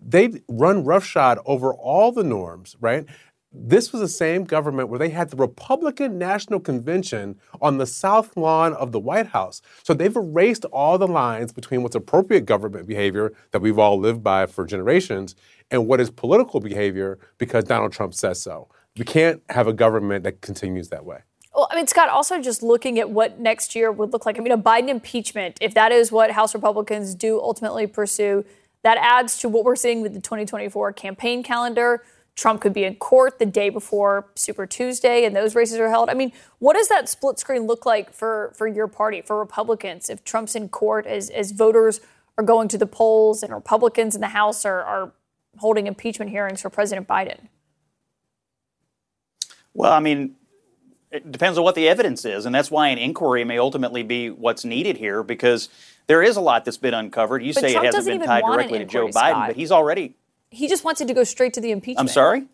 they 0.00 0.42
run 0.48 0.84
roughshod 0.84 1.38
over 1.46 1.72
all 1.72 2.12
the 2.12 2.24
norms, 2.24 2.76
right? 2.80 3.06
This 3.52 3.92
was 3.92 4.00
the 4.00 4.08
same 4.08 4.44
government 4.44 4.88
where 4.88 4.98
they 4.98 5.08
had 5.08 5.30
the 5.30 5.36
Republican 5.36 6.18
National 6.18 6.60
Convention 6.60 7.38
on 7.60 7.78
the 7.78 7.86
south 7.86 8.36
lawn 8.36 8.74
of 8.74 8.92
the 8.92 9.00
White 9.00 9.28
House. 9.28 9.62
So 9.82 9.94
they've 9.94 10.14
erased 10.14 10.64
all 10.66 10.98
the 10.98 11.06
lines 11.06 11.52
between 11.52 11.82
what's 11.82 11.94
appropriate 11.94 12.44
government 12.44 12.86
behavior 12.86 13.32
that 13.52 13.60
we've 13.60 13.78
all 13.78 13.98
lived 13.98 14.22
by 14.22 14.46
for 14.46 14.66
generations 14.66 15.34
and 15.70 15.86
what 15.86 16.00
is 16.00 16.10
political 16.10 16.60
behavior 16.60 17.18
because 17.38 17.64
Donald 17.64 17.92
Trump 17.92 18.14
says 18.14 18.40
so. 18.40 18.68
We 18.98 19.04
can't 19.04 19.42
have 19.50 19.66
a 19.66 19.72
government 19.72 20.24
that 20.24 20.40
continues 20.40 20.88
that 20.88 21.04
way. 21.04 21.20
Well, 21.54 21.68
I 21.70 21.76
mean, 21.76 21.86
Scott, 21.86 22.10
also 22.10 22.40
just 22.40 22.62
looking 22.62 22.98
at 22.98 23.08
what 23.08 23.40
next 23.40 23.74
year 23.74 23.90
would 23.90 24.12
look 24.12 24.26
like. 24.26 24.38
I 24.38 24.42
mean, 24.42 24.52
a 24.52 24.58
Biden 24.58 24.88
impeachment, 24.88 25.56
if 25.62 25.72
that 25.74 25.90
is 25.90 26.12
what 26.12 26.30
House 26.30 26.54
Republicans 26.54 27.14
do 27.14 27.40
ultimately 27.40 27.86
pursue, 27.86 28.44
that 28.82 28.98
adds 29.00 29.38
to 29.38 29.48
what 29.48 29.64
we're 29.64 29.76
seeing 29.76 30.02
with 30.02 30.12
the 30.12 30.20
2024 30.20 30.92
campaign 30.92 31.42
calendar 31.42 32.02
Trump 32.36 32.60
could 32.60 32.74
be 32.74 32.84
in 32.84 32.94
court 32.96 33.38
the 33.38 33.46
day 33.46 33.70
before 33.70 34.26
Super 34.34 34.66
Tuesday 34.66 35.24
and 35.24 35.34
those 35.34 35.54
races 35.54 35.78
are 35.78 35.88
held. 35.88 36.10
I 36.10 36.14
mean, 36.14 36.32
what 36.58 36.74
does 36.74 36.88
that 36.88 37.08
split 37.08 37.38
screen 37.38 37.62
look 37.62 37.86
like 37.86 38.12
for, 38.12 38.52
for 38.54 38.66
your 38.66 38.88
party, 38.88 39.22
for 39.22 39.38
Republicans, 39.38 40.10
if 40.10 40.22
Trump's 40.22 40.54
in 40.54 40.68
court 40.68 41.06
as, 41.06 41.30
as 41.30 41.52
voters 41.52 42.00
are 42.36 42.44
going 42.44 42.68
to 42.68 42.78
the 42.78 42.86
polls 42.86 43.42
and 43.42 43.54
Republicans 43.54 44.14
in 44.14 44.20
the 44.20 44.28
House 44.28 44.66
are, 44.66 44.82
are 44.82 45.12
holding 45.56 45.86
impeachment 45.86 46.30
hearings 46.30 46.60
for 46.60 46.68
President 46.68 47.08
Biden? 47.08 47.48
Well, 49.72 49.92
I 49.92 50.00
mean, 50.00 50.36
it 51.10 51.32
depends 51.32 51.56
on 51.56 51.64
what 51.64 51.74
the 51.74 51.88
evidence 51.88 52.26
is, 52.26 52.44
and 52.44 52.54
that's 52.54 52.70
why 52.70 52.88
an 52.88 52.98
inquiry 52.98 53.44
may 53.44 53.58
ultimately 53.58 54.02
be 54.02 54.28
what's 54.28 54.64
needed 54.64 54.98
here 54.98 55.22
because 55.22 55.70
there 56.06 56.22
is 56.22 56.36
a 56.36 56.40
lot 56.42 56.66
that's 56.66 56.76
been 56.76 56.94
uncovered. 56.94 57.42
You 57.42 57.54
but 57.54 57.62
say 57.62 57.72
Trump 57.72 57.86
it 57.86 57.94
hasn't 57.94 58.20
been 58.20 58.26
tied 58.26 58.44
directly 58.44 58.78
to 58.78 58.84
Joe 58.84 59.06
Biden, 59.06 59.12
Scott. 59.12 59.46
but 59.48 59.56
he's 59.56 59.72
already 59.72 60.16
he 60.50 60.68
just 60.68 60.84
wants 60.84 61.00
it 61.00 61.08
to 61.08 61.14
go 61.14 61.24
straight 61.24 61.54
to 61.54 61.60
the 61.60 61.70
impeachment. 61.70 62.08
I'm 62.08 62.12
sorry? 62.12 62.46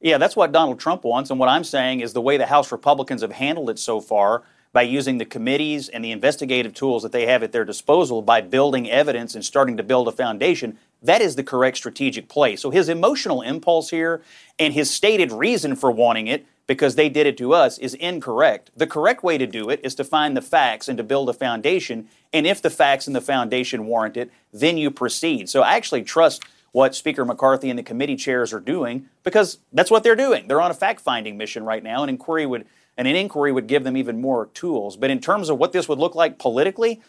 Yeah, 0.00 0.18
that's 0.18 0.36
what 0.36 0.52
Donald 0.52 0.78
Trump 0.78 1.04
wants. 1.04 1.30
And 1.30 1.40
what 1.40 1.48
I'm 1.48 1.64
saying 1.64 2.00
is 2.00 2.12
the 2.12 2.20
way 2.20 2.36
the 2.36 2.46
House 2.46 2.70
Republicans 2.70 3.22
have 3.22 3.32
handled 3.32 3.70
it 3.70 3.78
so 3.78 4.00
far 4.00 4.44
by 4.72 4.82
using 4.82 5.18
the 5.18 5.24
committees 5.24 5.88
and 5.88 6.04
the 6.04 6.12
investigative 6.12 6.74
tools 6.74 7.02
that 7.02 7.10
they 7.10 7.26
have 7.26 7.42
at 7.42 7.52
their 7.52 7.64
disposal 7.64 8.22
by 8.22 8.40
building 8.40 8.88
evidence 8.88 9.34
and 9.34 9.44
starting 9.44 9.76
to 9.76 9.82
build 9.82 10.06
a 10.06 10.12
foundation, 10.12 10.78
that 11.02 11.20
is 11.20 11.36
the 11.36 11.44
correct 11.44 11.76
strategic 11.76 12.28
play. 12.28 12.56
So 12.56 12.70
his 12.70 12.88
emotional 12.88 13.42
impulse 13.42 13.90
here 13.90 14.22
and 14.58 14.74
his 14.74 14.90
stated 14.90 15.32
reason 15.32 15.76
for 15.76 15.90
wanting 15.90 16.26
it, 16.26 16.46
because 16.66 16.96
they 16.96 17.08
did 17.08 17.26
it 17.26 17.38
to 17.38 17.54
us, 17.54 17.78
is 17.78 17.94
incorrect. 17.94 18.70
The 18.76 18.86
correct 18.86 19.22
way 19.22 19.38
to 19.38 19.46
do 19.46 19.70
it 19.70 19.80
is 19.82 19.94
to 19.94 20.04
find 20.04 20.36
the 20.36 20.42
facts 20.42 20.88
and 20.88 20.98
to 20.98 21.04
build 21.04 21.28
a 21.28 21.32
foundation. 21.32 22.08
And 22.32 22.46
if 22.46 22.60
the 22.60 22.68
facts 22.68 23.06
and 23.06 23.16
the 23.16 23.20
foundation 23.20 23.86
warrant 23.86 24.16
it, 24.16 24.30
then 24.52 24.76
you 24.76 24.90
proceed. 24.90 25.48
So 25.48 25.62
I 25.62 25.76
actually 25.76 26.02
trust 26.02 26.42
what 26.72 26.94
Speaker 26.94 27.24
McCarthy 27.24 27.70
and 27.70 27.78
the 27.78 27.82
committee 27.82 28.16
chairs 28.16 28.52
are 28.52 28.60
doing 28.60 29.08
because 29.24 29.58
that's 29.72 29.90
what 29.90 30.02
they're 30.02 30.14
doing. 30.14 30.46
They're 30.46 30.60
on 30.60 30.70
a 30.70 30.74
fact-finding 30.74 31.38
mission 31.38 31.64
right 31.64 31.82
now. 31.82 32.02
An 32.02 32.10
inquiry 32.10 32.44
would 32.44 32.66
and 32.98 33.06
an 33.06 33.14
inquiry 33.16 33.52
would 33.52 33.68
give 33.68 33.84
them 33.84 33.96
even 33.96 34.20
more 34.20 34.46
tools. 34.46 34.96
But 34.96 35.10
in 35.10 35.20
terms 35.20 35.48
of 35.48 35.58
what 35.58 35.72
this 35.72 35.88
would 35.88 36.00
look 36.00 36.16
like 36.16 36.38
politically, 36.38 37.00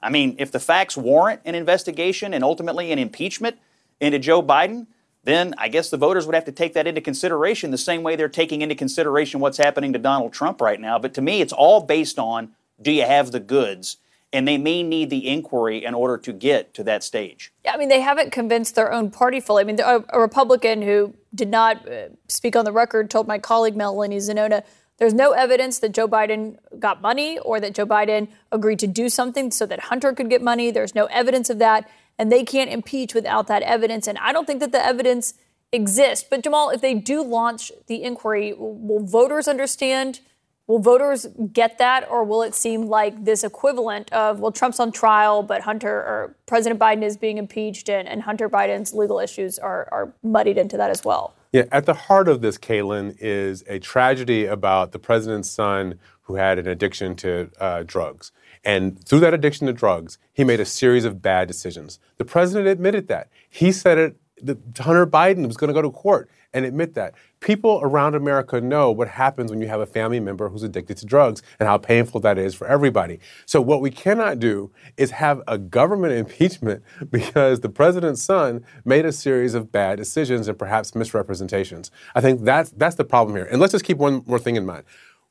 I 0.00 0.10
mean, 0.10 0.36
if 0.38 0.52
the 0.52 0.60
facts 0.60 0.96
warrant 0.96 1.40
an 1.44 1.54
investigation 1.54 2.32
and 2.32 2.44
ultimately 2.44 2.92
an 2.92 2.98
impeachment 2.98 3.58
into 4.00 4.18
Joe 4.18 4.42
Biden, 4.42 4.86
then 5.24 5.54
I 5.58 5.68
guess 5.68 5.90
the 5.90 5.96
voters 5.96 6.26
would 6.26 6.34
have 6.34 6.44
to 6.44 6.52
take 6.52 6.74
that 6.74 6.86
into 6.86 7.00
consideration 7.00 7.70
the 7.70 7.78
same 7.78 8.02
way 8.02 8.16
they're 8.16 8.28
taking 8.28 8.62
into 8.62 8.74
consideration 8.74 9.40
what's 9.40 9.58
happening 9.58 9.92
to 9.92 9.98
Donald 9.98 10.32
Trump 10.32 10.60
right 10.60 10.80
now. 10.80 10.98
But 10.98 11.14
to 11.14 11.20
me, 11.20 11.40
it's 11.40 11.52
all 11.52 11.82
based 11.82 12.18
on 12.18 12.52
do 12.80 12.92
you 12.92 13.04
have 13.04 13.32
the 13.32 13.40
goods? 13.40 13.96
and 14.32 14.46
they 14.46 14.58
may 14.58 14.82
need 14.82 15.10
the 15.10 15.26
inquiry 15.26 15.84
in 15.84 15.94
order 15.94 16.18
to 16.18 16.32
get 16.32 16.74
to 16.74 16.84
that 16.84 17.02
stage. 17.02 17.52
Yeah, 17.64 17.72
I 17.72 17.76
mean, 17.78 17.88
they 17.88 18.00
haven't 18.00 18.30
convinced 18.30 18.74
their 18.74 18.92
own 18.92 19.10
party 19.10 19.40
fully. 19.40 19.62
I 19.62 19.64
mean, 19.64 19.80
a, 19.80 20.00
Republican 20.18 20.82
who 20.82 21.14
did 21.34 21.48
not 21.48 21.88
uh, 21.88 22.08
speak 22.28 22.54
on 22.54 22.64
the 22.64 22.72
record 22.72 23.10
told 23.10 23.26
my 23.26 23.38
colleague 23.38 23.76
Melanie 23.76 24.18
Zanona 24.18 24.64
there's 24.98 25.14
no 25.14 25.32
evidence 25.32 25.78
that 25.78 25.92
Joe 25.92 26.08
Biden 26.08 26.58
got 26.78 27.00
money 27.00 27.38
or 27.38 27.60
that 27.60 27.74
Joe 27.74 27.86
Biden 27.86 28.28
agreed 28.50 28.80
to 28.80 28.86
do 28.86 29.08
something 29.08 29.50
so 29.50 29.64
that 29.66 29.80
Hunter 29.80 30.12
could 30.12 30.28
get 30.28 30.42
money. 30.42 30.70
There's 30.70 30.94
no 30.94 31.06
evidence 31.06 31.50
of 31.50 31.58
that, 31.60 31.88
and 32.18 32.32
they 32.32 32.44
can't 32.44 32.70
impeach 32.70 33.14
without 33.14 33.46
that 33.46 33.62
evidence. 33.62 34.08
And 34.08 34.18
I 34.18 34.32
don't 34.32 34.46
think 34.46 34.60
that 34.60 34.72
the 34.72 34.84
evidence 34.84 35.34
exists. 35.72 36.26
But 36.28 36.42
Jamal, 36.42 36.70
if 36.70 36.80
they 36.80 36.94
do 36.94 37.22
launch 37.22 37.70
the 37.86 38.02
inquiry, 38.02 38.54
will 38.56 39.04
voters 39.04 39.46
understand? 39.46 40.20
Will 40.66 40.80
voters 40.80 41.26
get 41.52 41.78
that, 41.78 42.06
or 42.10 42.24
will 42.24 42.42
it 42.42 42.54
seem 42.54 42.86
like 42.86 43.24
this 43.24 43.44
equivalent 43.44 44.12
of, 44.12 44.40
well, 44.40 44.52
Trump's 44.52 44.80
on 44.80 44.90
trial, 44.90 45.42
but 45.42 45.62
Hunter 45.62 45.90
or 45.90 46.36
President 46.46 46.78
Biden 46.80 47.02
is 47.02 47.16
being 47.16 47.38
impeached, 47.38 47.88
and, 47.88 48.08
and 48.08 48.22
Hunter 48.22 48.50
Biden's 48.50 48.92
legal 48.92 49.20
issues 49.20 49.58
are, 49.58 49.88
are 49.92 50.12
muddied 50.22 50.58
into 50.58 50.76
that 50.76 50.90
as 50.90 51.04
well? 51.04 51.34
Yeah, 51.52 51.64
at 51.72 51.86
the 51.86 51.94
heart 51.94 52.28
of 52.28 52.42
this, 52.42 52.58
Kaitlan, 52.58 53.16
is 53.20 53.64
a 53.66 53.78
tragedy 53.78 54.44
about 54.44 54.92
the 54.92 54.98
president's 54.98 55.50
son 55.50 55.98
who 56.22 56.34
had 56.34 56.58
an 56.58 56.68
addiction 56.68 57.16
to 57.16 57.50
uh, 57.58 57.84
drugs. 57.86 58.32
And 58.64 59.02
through 59.02 59.20
that 59.20 59.32
addiction 59.32 59.66
to 59.66 59.72
drugs, 59.72 60.18
he 60.32 60.44
made 60.44 60.60
a 60.60 60.66
series 60.66 61.06
of 61.06 61.22
bad 61.22 61.48
decisions. 61.48 61.98
The 62.18 62.24
president 62.26 62.68
admitted 62.68 63.08
that. 63.08 63.30
He 63.48 63.72
said 63.72 63.96
it, 63.96 64.16
the, 64.42 64.58
Hunter 64.78 65.06
Biden 65.06 65.46
was 65.46 65.56
going 65.56 65.68
to 65.68 65.74
go 65.74 65.80
to 65.80 65.90
court 65.90 66.28
and 66.54 66.64
admit 66.64 66.94
that. 66.94 67.14
People 67.40 67.80
around 67.82 68.14
America 68.14 68.60
know 68.60 68.90
what 68.90 69.08
happens 69.08 69.50
when 69.50 69.60
you 69.60 69.68
have 69.68 69.80
a 69.80 69.86
family 69.86 70.18
member 70.18 70.48
who's 70.48 70.62
addicted 70.62 70.96
to 70.98 71.06
drugs 71.06 71.42
and 71.60 71.68
how 71.68 71.78
painful 71.78 72.20
that 72.20 72.38
is 72.38 72.54
for 72.54 72.66
everybody. 72.66 73.20
So, 73.46 73.60
what 73.60 73.80
we 73.80 73.90
cannot 73.90 74.38
do 74.38 74.70
is 74.96 75.12
have 75.12 75.42
a 75.46 75.58
government 75.58 76.12
impeachment 76.28 76.82
because 77.10 77.60
the 77.60 77.68
president's 77.68 78.22
son 78.22 78.64
made 78.84 79.04
a 79.04 79.12
series 79.12 79.54
of 79.54 79.70
bad 79.70 79.98
decisions 79.98 80.48
and 80.48 80.58
perhaps 80.58 80.94
misrepresentations. 80.94 81.90
I 82.14 82.20
think 82.20 82.42
that's, 82.42 82.70
that's 82.70 82.96
the 82.96 83.04
problem 83.04 83.36
here. 83.36 83.46
And 83.50 83.60
let's 83.60 83.72
just 83.72 83.84
keep 83.84 83.98
one 83.98 84.22
more 84.26 84.38
thing 84.38 84.56
in 84.56 84.66
mind. 84.66 84.84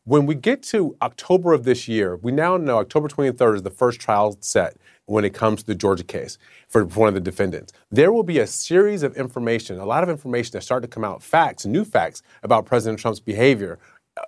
When 0.03 0.25
we 0.25 0.35
get 0.35 0.63
to 0.63 0.95
October 1.01 1.51
of 1.51 1.65
this 1.65 1.89
year, 1.89 2.15
we 2.15 2.31
now 2.31 2.55
know 2.55 2.77
October 2.77 3.09
23rd 3.09 3.55
is 3.55 3.63
the 3.63 3.69
first 3.69 3.99
trial 3.99 4.37
set 4.39 4.77
when 5.07 5.25
it 5.25 5.33
comes 5.33 5.61
to 5.61 5.67
the 5.67 5.75
Georgia 5.75 6.03
case 6.03 6.37
for 6.67 6.85
one 6.85 7.07
of 7.07 7.13
the 7.13 7.19
defendants. 7.19 7.73
There 7.89 8.11
will 8.11 8.23
be 8.23 8.39
a 8.39 8.47
series 8.47 9.03
of 9.03 9.17
information, 9.17 9.79
a 9.79 9.85
lot 9.85 10.03
of 10.03 10.09
information 10.09 10.51
that 10.51 10.61
start 10.61 10.83
to 10.83 10.87
come 10.87 11.03
out, 11.03 11.23
facts, 11.23 11.65
new 11.65 11.83
facts 11.83 12.21
about 12.43 12.65
President 12.65 12.99
Trump's 12.99 13.19
behavior 13.19 13.79
uh, 14.17 14.21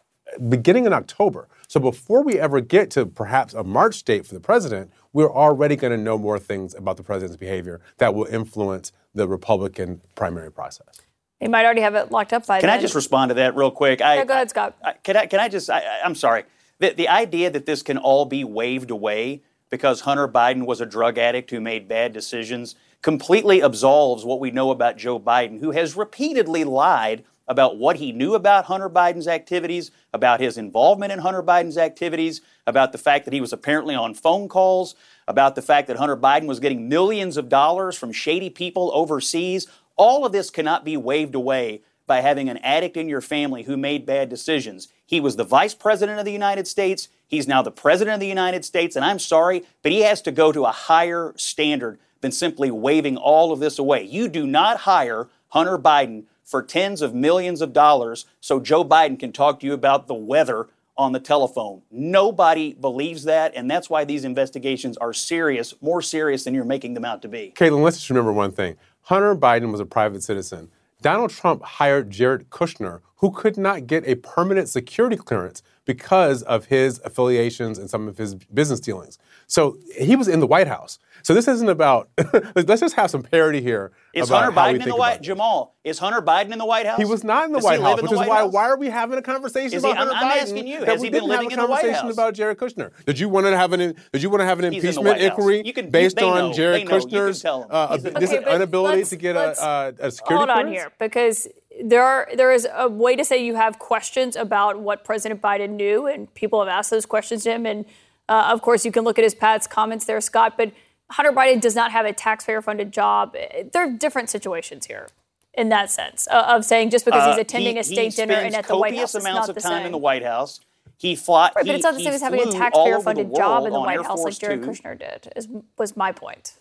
beginning 0.48 0.86
in 0.86 0.94
October. 0.94 1.48
So 1.68 1.80
before 1.80 2.24
we 2.24 2.39
ever 2.39 2.62
get 2.62 2.89
to 2.92 3.06
perhaps 3.06 3.54
a 3.54 3.63
March 3.63 4.04
date 4.04 4.26
for 4.26 4.34
the 4.34 4.39
president, 4.39 4.92
we're 5.13 5.32
already 5.32 5.76
going 5.76 5.92
to 5.92 6.02
know 6.02 6.18
more 6.18 6.39
things 6.39 6.74
about 6.74 6.98
the 6.98 7.04
president's 7.04 7.38
behavior 7.38 7.82
that 7.98 8.15
will 8.15 8.26
influence 8.26 8.92
the 9.13 9.28
Republican 9.28 10.02
primary 10.15 10.52
process. 10.52 11.02
He 11.39 11.48
might 11.48 11.65
already 11.65 11.82
have 11.82 11.96
it 11.96 12.12
locked 12.12 12.34
up 12.34 12.46
by 12.46 12.60
Can 12.60 12.68
then. 12.68 12.76
Can 12.76 12.80
I 12.80 12.82
just 12.82 12.96
respond 12.96 13.30
to 13.30 13.36
that 13.36 13.56
real 13.56 13.72
quick? 13.72 14.02
I, 14.02 14.15
yeah, 14.15 14.26
go 14.26 14.34
ahead, 14.34 14.50
Scott. 14.50 14.78
I, 14.84 14.94
can 14.94 15.15
I? 15.15 15.26
Can 15.26 15.39
I 15.39 15.48
just? 15.48 15.70
I, 15.70 16.02
I'm 16.04 16.15
sorry. 16.15 16.44
The, 16.80 16.94
the 16.94 17.08
idea 17.08 17.50
that 17.50 17.65
this 17.65 17.82
can 17.82 17.98
all 17.98 18.26
be 18.26 18.44
waved 18.44 18.92
away 18.92 19.42
because 19.69 20.01
Hunter 20.01 20.27
Biden 20.27 20.65
was 20.65 20.82
a 20.82 20.86
drug 20.86 21.17
addict 21.17 21.51
who 21.51 21.62
made 21.62 21.88
bad 21.88 22.13
decisions 22.13 22.75
completely 23.01 23.62
absolves 23.62 24.25
what 24.25 24.39
we 24.39 24.51
know 24.51 24.71
about 24.71 24.97
Joe 24.97 25.19
Biden, 25.19 25.60
who 25.60 25.71
has 25.71 25.95
repeatedly 25.95 26.63
lied 26.63 27.23
about 27.47 27.77
what 27.77 27.95
he 27.95 28.12
knew 28.12 28.36
about 28.36 28.65
Hunter 28.65 28.89
Biden's 28.89 29.27
activities, 29.27 29.89
about 30.13 30.39
his 30.39 30.58
involvement 30.58 31.12
in 31.12 31.19
Hunter 31.19 31.41
Biden's 31.41 31.77
activities, 31.77 32.41
about 32.67 32.91
the 32.91 32.97
fact 32.99 33.25
that 33.25 33.34
he 33.34 33.41
was 33.41 33.51
apparently 33.51 33.95
on 33.95 34.13
phone 34.13 34.47
calls, 34.47 34.95
about 35.27 35.55
the 35.55 35.62
fact 35.62 35.88
that 35.88 35.97
Hunter 35.97 36.17
Biden 36.17 36.45
was 36.45 36.60
getting 36.60 36.88
millions 36.88 37.38
of 37.38 37.49
dollars 37.49 37.97
from 37.97 38.12
shady 38.12 38.51
people 38.51 38.91
overseas. 38.93 39.67
All 39.95 40.25
of 40.25 40.32
this 40.32 40.51
cannot 40.51 40.86
be 40.86 40.95
waved 40.95 41.34
away 41.34 41.82
by 42.05 42.21
having 42.21 42.49
an 42.49 42.58
addict 42.58 42.97
in 42.97 43.10
your 43.10 43.21
family 43.21 43.63
who 43.63 43.77
made 43.77 44.05
bad 44.05 44.29
decisions. 44.29 44.88
He 45.05 45.19
was 45.19 45.36
the 45.36 45.43
vice 45.43 45.73
president 45.73 46.19
of 46.19 46.25
the 46.25 46.32
United 46.32 46.67
States. 46.67 47.08
He's 47.30 47.48
now 47.48 47.62
the 47.62 47.72
president 47.72 48.15
of 48.15 48.20
the 48.20 48.28
United 48.28 48.65
States. 48.65 48.96
And 48.96 49.06
I'm 49.06 49.20
sorry, 49.20 49.63
but 49.84 49.92
he 49.92 50.02
has 50.02 50.22
to 50.24 50.32
go 50.32 50.52
to 50.52 50.65
a 50.65 50.72
higher 50.72 51.34
standard 51.38 52.00
than 52.22 52.32
simply 52.32 52.72
waving 52.72 53.18
all 53.18 53.54
of 53.54 53.60
this 53.60 53.80
away. 53.80 54.04
You 54.04 54.28
do 54.28 54.46
not 54.46 54.82
hire 54.82 55.30
Hunter 55.50 55.78
Biden 55.78 56.24
for 56.44 56.63
tens 56.63 57.04
of 57.04 57.13
millions 57.13 57.62
of 57.62 57.72
dollars 57.72 58.26
so 58.42 58.60
Joe 58.60 58.84
Biden 58.84 59.20
can 59.20 59.32
talk 59.32 59.60
to 59.60 59.68
you 59.68 59.74
about 59.74 60.08
the 60.08 60.15
weather 60.15 60.68
on 60.98 61.12
the 61.13 61.20
telephone. 61.20 61.84
Nobody 61.92 62.74
believes 62.74 63.24
that, 63.24 63.54
and 63.56 63.70
that's 63.70 63.89
why 63.89 64.04
these 64.04 64.26
investigations 64.26 64.98
are 64.98 65.13
serious, 65.13 65.76
more 65.82 66.02
serious 66.02 66.44
than 66.44 66.54
you're 66.54 66.65
making 66.65 66.96
them 66.96 67.06
out 67.06 67.22
to 67.22 67.30
be. 67.30 67.54
Kaitlan, 67.56 67.84
let's 67.84 67.98
just 67.98 68.10
remember 68.10 68.34
one 68.34 68.52
thing. 68.52 68.76
Hunter 69.04 69.36
Biden 69.36 69.72
was 69.72 69.80
a 69.80 69.86
private 69.86 70.24
citizen. 70.24 70.70
Donald 71.02 71.30
Trump 71.30 71.63
hired 71.63 72.10
Jared 72.10 72.50
Kushner, 72.50 73.00
who 73.18 73.32
could 73.32 73.58
not 73.58 73.88
get 73.88 74.06
a 74.06 74.15
permanent 74.15 74.68
security 74.68 75.15
clearance 75.15 75.63
because 75.89 76.43
of 76.43 76.65
his 76.65 77.02
affiliations 77.04 77.80
and 77.80 77.89
some 77.89 78.08
of 78.08 78.15
his 78.15 78.36
business 78.36 78.80
dealings. 78.80 79.17
So 79.47 79.80
he 79.99 80.15
was 80.15 80.28
in 80.28 80.39
the 80.39 80.45
White 80.45 80.67
House. 80.67 80.99
So 81.23 81.34
this 81.34 81.47
isn't 81.47 81.67
about. 81.67 82.10
let's 82.56 82.80
just 82.80 82.93
have 82.95 83.10
some 83.10 83.23
parity 83.23 83.60
here. 83.60 83.91
Is 84.13 84.30
about 84.30 84.43
Hunter 84.43 84.60
how 84.60 84.67
we 84.71 84.78
Biden 84.78 84.84
in 84.84 84.89
the 84.89 84.95
White 84.95 85.12
about 85.13 85.21
Jamal? 85.23 85.75
Is 85.84 85.97
Hunter 85.97 86.21
Biden 86.21 86.52
in 86.52 86.60
the 86.60 86.65
White 86.65 86.86
House? 86.86 86.99
He 86.99 87.06
was 87.06 87.23
not 87.23 87.45
in 87.45 87.52
the 87.54 87.58
Does 87.58 87.65
White 87.65 87.80
House, 87.82 87.97
in 87.99 88.04
which 88.04 88.12
the 88.12 88.21
is 88.21 88.28
why 88.28 88.38
House? 88.41 88.54
why 88.54 88.63
are 88.69 88.78
we 88.78 88.88
having 88.89 89.17
a 89.17 89.21
conversation 89.23 89.75
Is 89.78 89.84
he- 89.84 89.89
about 89.89 89.97
I'm- 89.99 90.08
Hunter 90.15 90.25
I'm 90.34 90.39
asking 90.43 90.67
you, 90.67 90.86
has 90.86 91.02
we 91.02 91.08
he 91.08 91.10
been 91.10 91.21
didn't 91.21 91.30
living 91.30 91.47
a 91.49 91.54
in 91.56 91.60
the 91.60 91.65
White 91.65 91.82
conversation 91.82 92.06
House? 92.06 92.13
about 92.13 92.34
Jared 92.36 92.58
Kushner? 92.60 92.91
Did 93.08 93.17
you 93.19 93.28
want 93.28 93.47
to 93.47 93.58
have 93.58 93.73
an 93.73 93.95
Did 94.13 94.21
you 94.21 94.30
want 94.30 94.41
to 94.41 94.45
have 94.45 94.60
an 94.60 94.71
He's 94.71 94.84
impeachment 94.84 95.08
White 95.08 95.21
House. 95.21 95.30
inquiry 95.32 95.63
You 95.65 95.73
can- 95.73 95.89
based 95.89 96.17
they 96.17 96.23
on 96.23 96.38
know, 96.38 96.54
Jared 96.54 96.82
they 96.82 96.84
know. 96.91 96.99
Kushner's 96.99 97.41
tell 97.41 97.63
'em. 97.63 97.67
uh, 97.71 97.95
He's 97.95 98.06
in 98.06 98.13
the 98.13 98.19
this 98.19 98.32
Okay, 98.34 98.56
inability 98.56 99.04
to 99.06 99.15
get 99.15 99.36
let's- 99.36 99.60
a, 99.60 99.63
uh, 99.65 99.91
a 99.99 100.12
security 100.12 100.38
Hold 100.38 100.49
on 100.49 100.56
clearance? 100.67 100.78
here, 100.78 100.91
because 100.99 101.47
there 101.84 102.04
are 102.04 102.28
there 102.36 102.52
is 102.52 102.68
a 102.74 102.88
way 102.89 103.15
to 103.15 103.24
say 103.24 103.44
you 103.44 103.56
have 103.56 103.80
questions 103.80 104.36
about 104.36 104.80
what 104.80 105.04
President 105.04 105.42
Biden 105.42 105.72
knew, 105.72 106.08
and 106.08 106.34
people 106.34 106.60
have 106.60 106.68
asked 106.70 106.89
those 106.92 107.06
questions 107.06 107.44
to 107.44 107.52
him. 107.52 107.65
And 107.65 107.86
uh, 108.28 108.50
of 108.52 108.62
course, 108.62 108.86
you 108.86 108.92
can 108.92 109.04
look 109.04 109.18
at 109.18 109.24
his 109.24 109.36
past 109.36 109.70
comments 109.70 110.06
there, 110.06 110.20
Scott. 110.22 110.56
But 110.58 110.72
Hunter 111.12 111.32
Biden 111.32 111.60
does 111.62 111.76
not 111.76 111.92
have 111.92 112.06
a 112.06 112.13
taxpayer-funded 112.13 112.92
job. 112.92 113.34
There 113.74 113.84
are 113.88 113.89
different 113.92 114.30
situations 114.30 114.86
here, 114.86 115.08
in 115.54 115.70
that 115.70 115.89
sense, 115.89 116.28
uh, 116.30 116.46
of 116.50 116.65
saying 116.65 116.92
just 116.92 117.06
because 117.06 117.26
he's 117.26 117.38
Uh, 117.38 117.42
attending 117.42 117.76
he- 117.76 117.80
a 117.80 117.84
state 117.84 118.12
he 118.13 118.15
dinner 118.18 118.36
and 118.36 118.56
at 118.56 118.68
the 118.68 118.78
White 118.78 118.89
copious 118.92 119.02
House, 119.13 119.15
it's 119.15 119.26
amounts 119.26 119.48
not 119.48 119.50
of 119.50 119.56
the 119.56 119.62
time 119.62 119.78
same. 119.80 119.86
in 119.88 119.92
the 119.92 119.98
White 119.98 120.24
House. 120.24 120.60
He 120.98 121.15
fought. 121.15 121.54
Right, 121.56 121.65
but 121.65 121.72
he- 121.72 121.76
it's 121.76 121.84
not 121.84 121.94
the 121.94 122.00
he 122.00 122.04
same 122.06 122.13
as 122.13 122.22
having 122.22 122.42
a 122.42 122.44
flew 122.44 122.52
all 122.52 122.58
over 122.60 122.60
taxpayer-funded 122.60 123.36
job 123.36 123.65
in 123.65 123.74
the 123.74 123.80
White 123.80 123.96
Air 123.98 124.04
House 124.04 124.18
like 124.20 124.24
Force 124.34 124.38
Jared 124.38 124.62
Kushner 124.62 125.00
did. 125.00 125.32
Is, 125.36 125.48
was 125.78 125.96
my 125.98 126.12
point. 126.12 126.54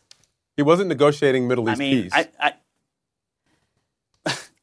He 0.56 0.62
wasn't 0.62 0.88
negotiating 0.88 1.46
Middle 1.48 1.68
I 1.68 1.72
East 1.72 1.78
mean, 1.78 2.02
peace 2.04 2.12
I, 2.14 2.28
I, 2.40 2.52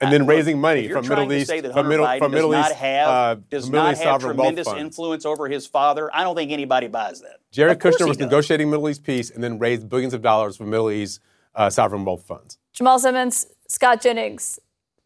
and 0.02 0.12
then 0.12 0.22
look, 0.22 0.30
raising 0.30 0.60
money 0.60 0.88
from 0.88 1.08
Middle 1.08 1.32
East 1.32 1.48
say 1.50 1.62
that 1.62 1.74
from 1.74 1.88
Middle 1.88 2.06
Biden 2.06 2.20
from 2.20 2.32
does 2.32 2.38
Middle 2.38 2.52
not 2.52 2.72
East 2.72 2.76
have 2.80 3.08
uh, 3.08 3.36
does 3.50 3.64
from 3.64 3.72
Middle 3.72 3.86
not 3.86 3.94
East 3.94 4.04
have 4.04 4.22
tremendous 4.22 4.68
influence 4.74 5.26
over 5.26 5.48
his 5.48 5.66
father. 5.66 6.14
I 6.14 6.24
don't 6.24 6.36
think 6.36 6.52
anybody 6.52 6.88
buys 6.88 7.22
that. 7.22 7.38
Jared 7.52 7.80
Kushner 7.80 8.08
was 8.08 8.18
does. 8.18 8.26
negotiating 8.26 8.70
Middle 8.70 8.90
East 8.90 9.04
peace 9.04 9.30
and 9.30 9.44
then 9.44 9.60
raised 9.60 9.88
billions 9.90 10.14
of 10.14 10.22
dollars 10.22 10.58
from 10.58 10.70
Middle 10.70 10.92
East 10.92 11.22
uh, 11.56 11.70
sovereign 11.70 12.04
wealth 12.04 12.24
funds. 12.24 12.58
Jamal 12.74 13.00
Simmons, 13.00 13.48
Scott 13.68 14.02
Jennings, 14.02 14.60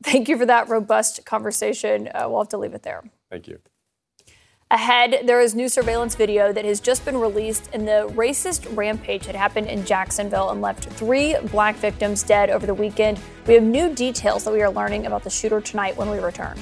thank 0.03 0.27
you 0.27 0.37
for 0.37 0.45
that 0.45 0.69
robust 0.69 1.25
conversation. 1.25 2.07
Uh, 2.13 2.25
we'll 2.27 2.39
have 2.39 2.49
to 2.49 2.57
leave 2.57 2.73
it 2.73 2.83
there. 2.83 3.03
Thank 3.29 3.47
you. 3.47 3.59
Ahead, 4.71 5.21
there 5.25 5.41
is 5.41 5.55
new 5.55 5.67
surveillance 5.67 6.13
video 6.13 6.53
that 6.53 6.63
has 6.63 6.79
just 6.79 7.03
been 7.03 7.17
released, 7.17 7.73
in 7.73 7.85
the 7.85 8.07
racist 8.13 8.77
rampage 8.77 9.25
that 9.25 9.33
happened 9.33 9.65
in 9.65 9.83
Jacksonville 9.83 10.51
and 10.51 10.61
left 10.61 10.85
three 10.85 11.35
black 11.45 11.75
victims 11.77 12.21
dead 12.21 12.51
over 12.51 12.67
the 12.67 12.73
weekend. 12.75 13.19
We 13.47 13.55
have 13.55 13.63
new 13.63 13.95
details 13.95 14.43
that 14.43 14.53
we 14.53 14.61
are 14.61 14.69
learning 14.69 15.07
about 15.07 15.23
the 15.23 15.29
shooter 15.31 15.59
tonight 15.59 15.97
when 15.97 16.11
we 16.11 16.19
return. 16.19 16.55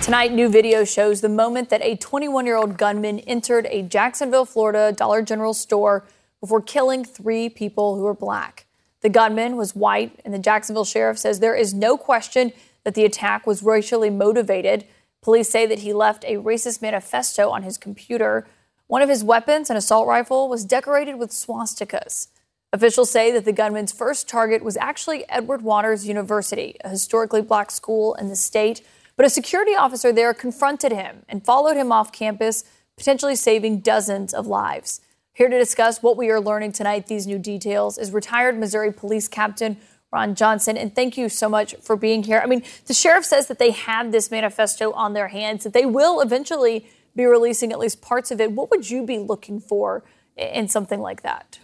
Tonight, 0.00 0.32
new 0.32 0.48
video 0.48 0.84
shows 0.84 1.20
the 1.20 1.28
moment 1.28 1.68
that 1.68 1.82
a 1.82 1.96
21 1.96 2.46
year 2.46 2.56
old 2.56 2.78
gunman 2.78 3.18
entered 3.18 3.66
a 3.68 3.82
Jacksonville, 3.82 4.46
Florida 4.46 4.90
Dollar 4.96 5.20
General 5.20 5.52
store 5.52 6.06
before 6.40 6.62
killing 6.62 7.04
three 7.04 7.50
people 7.50 7.96
who 7.96 8.04
were 8.04 8.14
black. 8.14 8.64
The 9.02 9.08
gunman 9.08 9.56
was 9.56 9.74
white, 9.74 10.18
and 10.24 10.32
the 10.32 10.38
Jacksonville 10.38 10.84
sheriff 10.84 11.18
says 11.18 11.40
there 11.40 11.56
is 11.56 11.74
no 11.74 11.96
question 11.96 12.52
that 12.84 12.94
the 12.94 13.04
attack 13.04 13.46
was 13.46 13.62
racially 13.62 14.10
motivated. 14.10 14.84
Police 15.22 15.50
say 15.50 15.66
that 15.66 15.80
he 15.80 15.92
left 15.92 16.24
a 16.24 16.36
racist 16.36 16.80
manifesto 16.80 17.50
on 17.50 17.62
his 17.62 17.76
computer. 17.76 18.46
One 18.86 19.02
of 19.02 19.08
his 19.08 19.24
weapons, 19.24 19.70
an 19.70 19.76
assault 19.76 20.06
rifle, 20.06 20.48
was 20.48 20.64
decorated 20.64 21.16
with 21.16 21.30
swastikas. 21.30 22.28
Officials 22.72 23.10
say 23.10 23.30
that 23.32 23.44
the 23.44 23.52
gunman's 23.52 23.92
first 23.92 24.28
target 24.28 24.64
was 24.64 24.76
actually 24.78 25.28
Edward 25.28 25.62
Waters 25.62 26.08
University, 26.08 26.76
a 26.82 26.88
historically 26.88 27.42
black 27.42 27.70
school 27.70 28.14
in 28.14 28.28
the 28.28 28.36
state. 28.36 28.82
But 29.16 29.26
a 29.26 29.30
security 29.30 29.74
officer 29.74 30.12
there 30.12 30.32
confronted 30.32 30.92
him 30.92 31.22
and 31.28 31.44
followed 31.44 31.76
him 31.76 31.92
off 31.92 32.12
campus, 32.12 32.64
potentially 32.96 33.36
saving 33.36 33.80
dozens 33.80 34.32
of 34.32 34.46
lives. 34.46 35.00
Here 35.34 35.48
to 35.48 35.58
discuss 35.58 36.02
what 36.02 36.18
we 36.18 36.28
are 36.28 36.40
learning 36.40 36.72
tonight, 36.72 37.06
these 37.06 37.26
new 37.26 37.38
details, 37.38 37.96
is 37.96 38.10
retired 38.10 38.58
Missouri 38.58 38.92
Police 38.92 39.28
Captain 39.28 39.78
Ron 40.12 40.34
Johnson. 40.34 40.76
And 40.76 40.94
thank 40.94 41.16
you 41.16 41.30
so 41.30 41.48
much 41.48 41.74
for 41.76 41.96
being 41.96 42.24
here. 42.24 42.42
I 42.44 42.46
mean, 42.46 42.62
the 42.84 42.92
sheriff 42.92 43.24
says 43.24 43.46
that 43.46 43.58
they 43.58 43.70
have 43.70 44.12
this 44.12 44.30
manifesto 44.30 44.92
on 44.92 45.14
their 45.14 45.28
hands, 45.28 45.64
that 45.64 45.72
they 45.72 45.86
will 45.86 46.20
eventually 46.20 46.86
be 47.16 47.24
releasing 47.24 47.72
at 47.72 47.78
least 47.78 48.02
parts 48.02 48.30
of 48.30 48.42
it. 48.42 48.52
What 48.52 48.70
would 48.70 48.90
you 48.90 49.06
be 49.06 49.18
looking 49.18 49.58
for 49.58 50.04
in 50.36 50.68
something 50.68 51.00
like 51.00 51.22
that? 51.22 51.58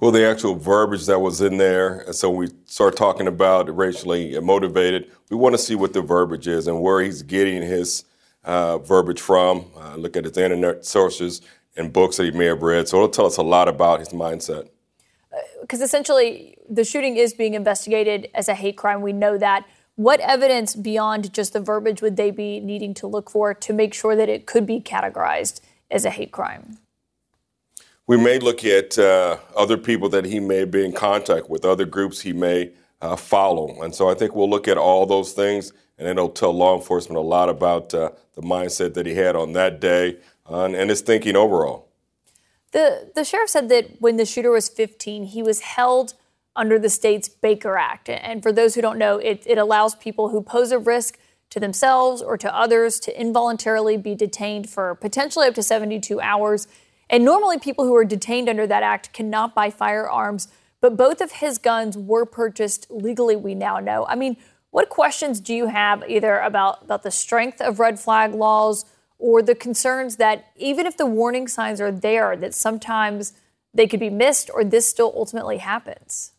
Well, 0.00 0.10
the 0.10 0.26
actual 0.26 0.54
verbiage 0.54 1.04
that 1.06 1.18
was 1.18 1.42
in 1.42 1.58
there, 1.58 2.00
and 2.00 2.14
so 2.14 2.30
we 2.30 2.48
start 2.64 2.96
talking 2.96 3.26
about 3.26 3.74
racially 3.74 4.38
motivated. 4.40 5.10
We 5.30 5.36
want 5.36 5.54
to 5.54 5.58
see 5.58 5.74
what 5.74 5.92
the 5.92 6.00
verbiage 6.00 6.48
is 6.48 6.68
and 6.68 6.80
where 6.80 7.02
he's 7.02 7.22
getting 7.22 7.60
his 7.60 8.04
uh, 8.44 8.78
verbiage 8.78 9.20
from. 9.20 9.66
Uh, 9.76 9.96
look 9.96 10.16
at 10.16 10.24
his 10.24 10.38
internet 10.38 10.86
sources 10.86 11.42
and 11.76 11.92
books 11.92 12.16
that 12.16 12.24
he 12.24 12.30
may 12.30 12.46
have 12.46 12.62
read. 12.62 12.88
So 12.88 12.96
it'll 12.96 13.08
tell 13.08 13.26
us 13.26 13.36
a 13.36 13.42
lot 13.42 13.68
about 13.68 14.00
his 14.00 14.10
mindset. 14.10 14.68
Because 15.60 15.80
essentially, 15.80 16.56
the 16.68 16.84
shooting 16.84 17.16
is 17.16 17.34
being 17.34 17.54
investigated 17.54 18.28
as 18.34 18.48
a 18.48 18.54
hate 18.54 18.76
crime. 18.76 19.02
We 19.02 19.12
know 19.12 19.36
that. 19.38 19.66
What 19.96 20.20
evidence 20.20 20.74
beyond 20.74 21.32
just 21.32 21.52
the 21.52 21.60
verbiage 21.60 22.02
would 22.02 22.16
they 22.16 22.30
be 22.30 22.60
needing 22.60 22.92
to 22.94 23.06
look 23.06 23.30
for 23.30 23.54
to 23.54 23.72
make 23.72 23.94
sure 23.94 24.14
that 24.14 24.28
it 24.28 24.46
could 24.46 24.66
be 24.66 24.80
categorized 24.80 25.60
as 25.90 26.04
a 26.04 26.10
hate 26.10 26.32
crime? 26.32 26.78
we 28.06 28.16
may 28.16 28.38
look 28.38 28.64
at 28.64 28.98
uh, 28.98 29.36
other 29.56 29.76
people 29.76 30.08
that 30.10 30.24
he 30.24 30.38
may 30.38 30.64
be 30.64 30.84
in 30.84 30.92
contact 30.92 31.50
with, 31.50 31.64
other 31.64 31.84
groups 31.84 32.20
he 32.20 32.32
may 32.32 32.70
uh, 33.00 33.16
follow. 33.16 33.82
And 33.82 33.94
so 33.94 34.08
I 34.08 34.14
think 34.14 34.34
we'll 34.34 34.48
look 34.48 34.68
at 34.68 34.78
all 34.78 35.06
those 35.06 35.32
things, 35.32 35.72
and 35.98 36.08
it'll 36.08 36.28
tell 36.28 36.52
law 36.52 36.76
enforcement 36.76 37.18
a 37.18 37.22
lot 37.22 37.48
about 37.48 37.92
uh, 37.92 38.10
the 38.34 38.42
mindset 38.42 38.94
that 38.94 39.06
he 39.06 39.14
had 39.14 39.34
on 39.34 39.52
that 39.54 39.80
day 39.80 40.10
uh, 40.12 40.18
and, 40.48 40.74
and 40.74 40.90
his 40.90 41.00
thinking 41.00 41.36
overall. 41.36 41.88
The, 42.72 43.10
the 43.14 43.24
sheriff 43.24 43.50
said 43.50 43.68
that 43.70 44.00
when 44.00 44.16
the 44.16 44.26
shooter 44.26 44.50
was 44.50 44.68
15, 44.68 45.24
he 45.24 45.42
was 45.42 45.60
held 45.60 46.14
under 46.54 46.78
the 46.78 46.88
state's 46.88 47.28
Baker 47.28 47.76
Act. 47.76 48.08
And 48.08 48.42
for 48.42 48.52
those 48.52 48.74
who 48.74 48.82
don't 48.82 48.98
know, 48.98 49.18
it, 49.18 49.42
it 49.46 49.58
allows 49.58 49.94
people 49.94 50.30
who 50.30 50.42
pose 50.42 50.72
a 50.72 50.78
risk 50.78 51.18
to 51.50 51.60
themselves 51.60 52.22
or 52.22 52.36
to 52.36 52.54
others 52.54 52.98
to 53.00 53.20
involuntarily 53.20 53.96
be 53.96 54.14
detained 54.14 54.68
for 54.68 54.94
potentially 54.94 55.46
up 55.46 55.54
to 55.54 55.62
72 55.62 56.20
hours. 56.20 56.66
And 57.08 57.24
normally, 57.24 57.58
people 57.58 57.84
who 57.84 57.94
are 57.94 58.04
detained 58.04 58.48
under 58.48 58.66
that 58.66 58.82
act 58.82 59.12
cannot 59.12 59.54
buy 59.54 59.70
firearms, 59.70 60.48
but 60.80 60.96
both 60.96 61.20
of 61.20 61.32
his 61.32 61.58
guns 61.58 61.96
were 61.96 62.26
purchased 62.26 62.90
legally, 62.90 63.36
we 63.36 63.54
now 63.54 63.78
know. 63.78 64.06
I 64.08 64.16
mean, 64.16 64.36
what 64.70 64.88
questions 64.88 65.40
do 65.40 65.54
you 65.54 65.66
have 65.66 66.02
either 66.08 66.38
about, 66.40 66.82
about 66.82 67.04
the 67.04 67.10
strength 67.10 67.60
of 67.60 67.78
red 67.78 68.00
flag 68.00 68.34
laws 68.34 68.84
or 69.18 69.42
the 69.42 69.54
concerns 69.54 70.16
that 70.16 70.46
even 70.56 70.86
if 70.86 70.96
the 70.96 71.06
warning 71.06 71.48
signs 71.48 71.80
are 71.80 71.92
there, 71.92 72.36
that 72.36 72.54
sometimes 72.54 73.32
they 73.72 73.86
could 73.86 74.00
be 74.00 74.10
missed 74.10 74.50
or 74.52 74.64
this 74.64 74.86
still 74.86 75.12
ultimately 75.16 75.58
happens? 75.58 76.32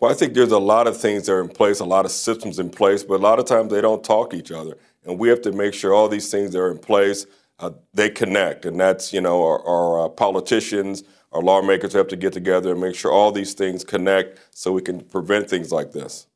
Well, 0.00 0.10
I 0.10 0.14
think 0.14 0.34
there's 0.34 0.52
a 0.52 0.58
lot 0.58 0.86
of 0.86 0.96
things 0.96 1.26
that 1.26 1.32
are 1.32 1.40
in 1.40 1.48
place, 1.48 1.80
a 1.80 1.84
lot 1.84 2.04
of 2.04 2.10
systems 2.10 2.58
in 2.58 2.70
place, 2.70 3.02
but 3.02 3.14
a 3.14 3.22
lot 3.22 3.38
of 3.38 3.44
times 3.44 3.70
they 3.70 3.80
don't 3.80 4.02
talk 4.02 4.30
to 4.30 4.36
each 4.36 4.50
other. 4.50 4.76
And 5.04 5.18
we 5.18 5.28
have 5.28 5.42
to 5.42 5.52
make 5.52 5.74
sure 5.74 5.92
all 5.92 6.08
these 6.08 6.30
things 6.30 6.52
that 6.52 6.60
are 6.60 6.70
in 6.70 6.78
place, 6.78 7.26
uh, 7.58 7.70
they 7.92 8.10
connect. 8.10 8.64
And 8.64 8.80
that's, 8.80 9.12
you 9.12 9.20
know, 9.20 9.42
our, 9.42 9.62
our 9.66 10.06
uh, 10.06 10.08
politicians, 10.08 11.04
our 11.32 11.42
lawmakers 11.42 11.92
have 11.92 12.08
to 12.08 12.16
get 12.16 12.32
together 12.32 12.72
and 12.72 12.80
make 12.80 12.94
sure 12.94 13.12
all 13.12 13.32
these 13.32 13.54
things 13.54 13.84
connect 13.84 14.40
so 14.50 14.72
we 14.72 14.82
can 14.82 15.00
prevent 15.00 15.48
things 15.50 15.70
like 15.70 15.92
this. 15.92 16.26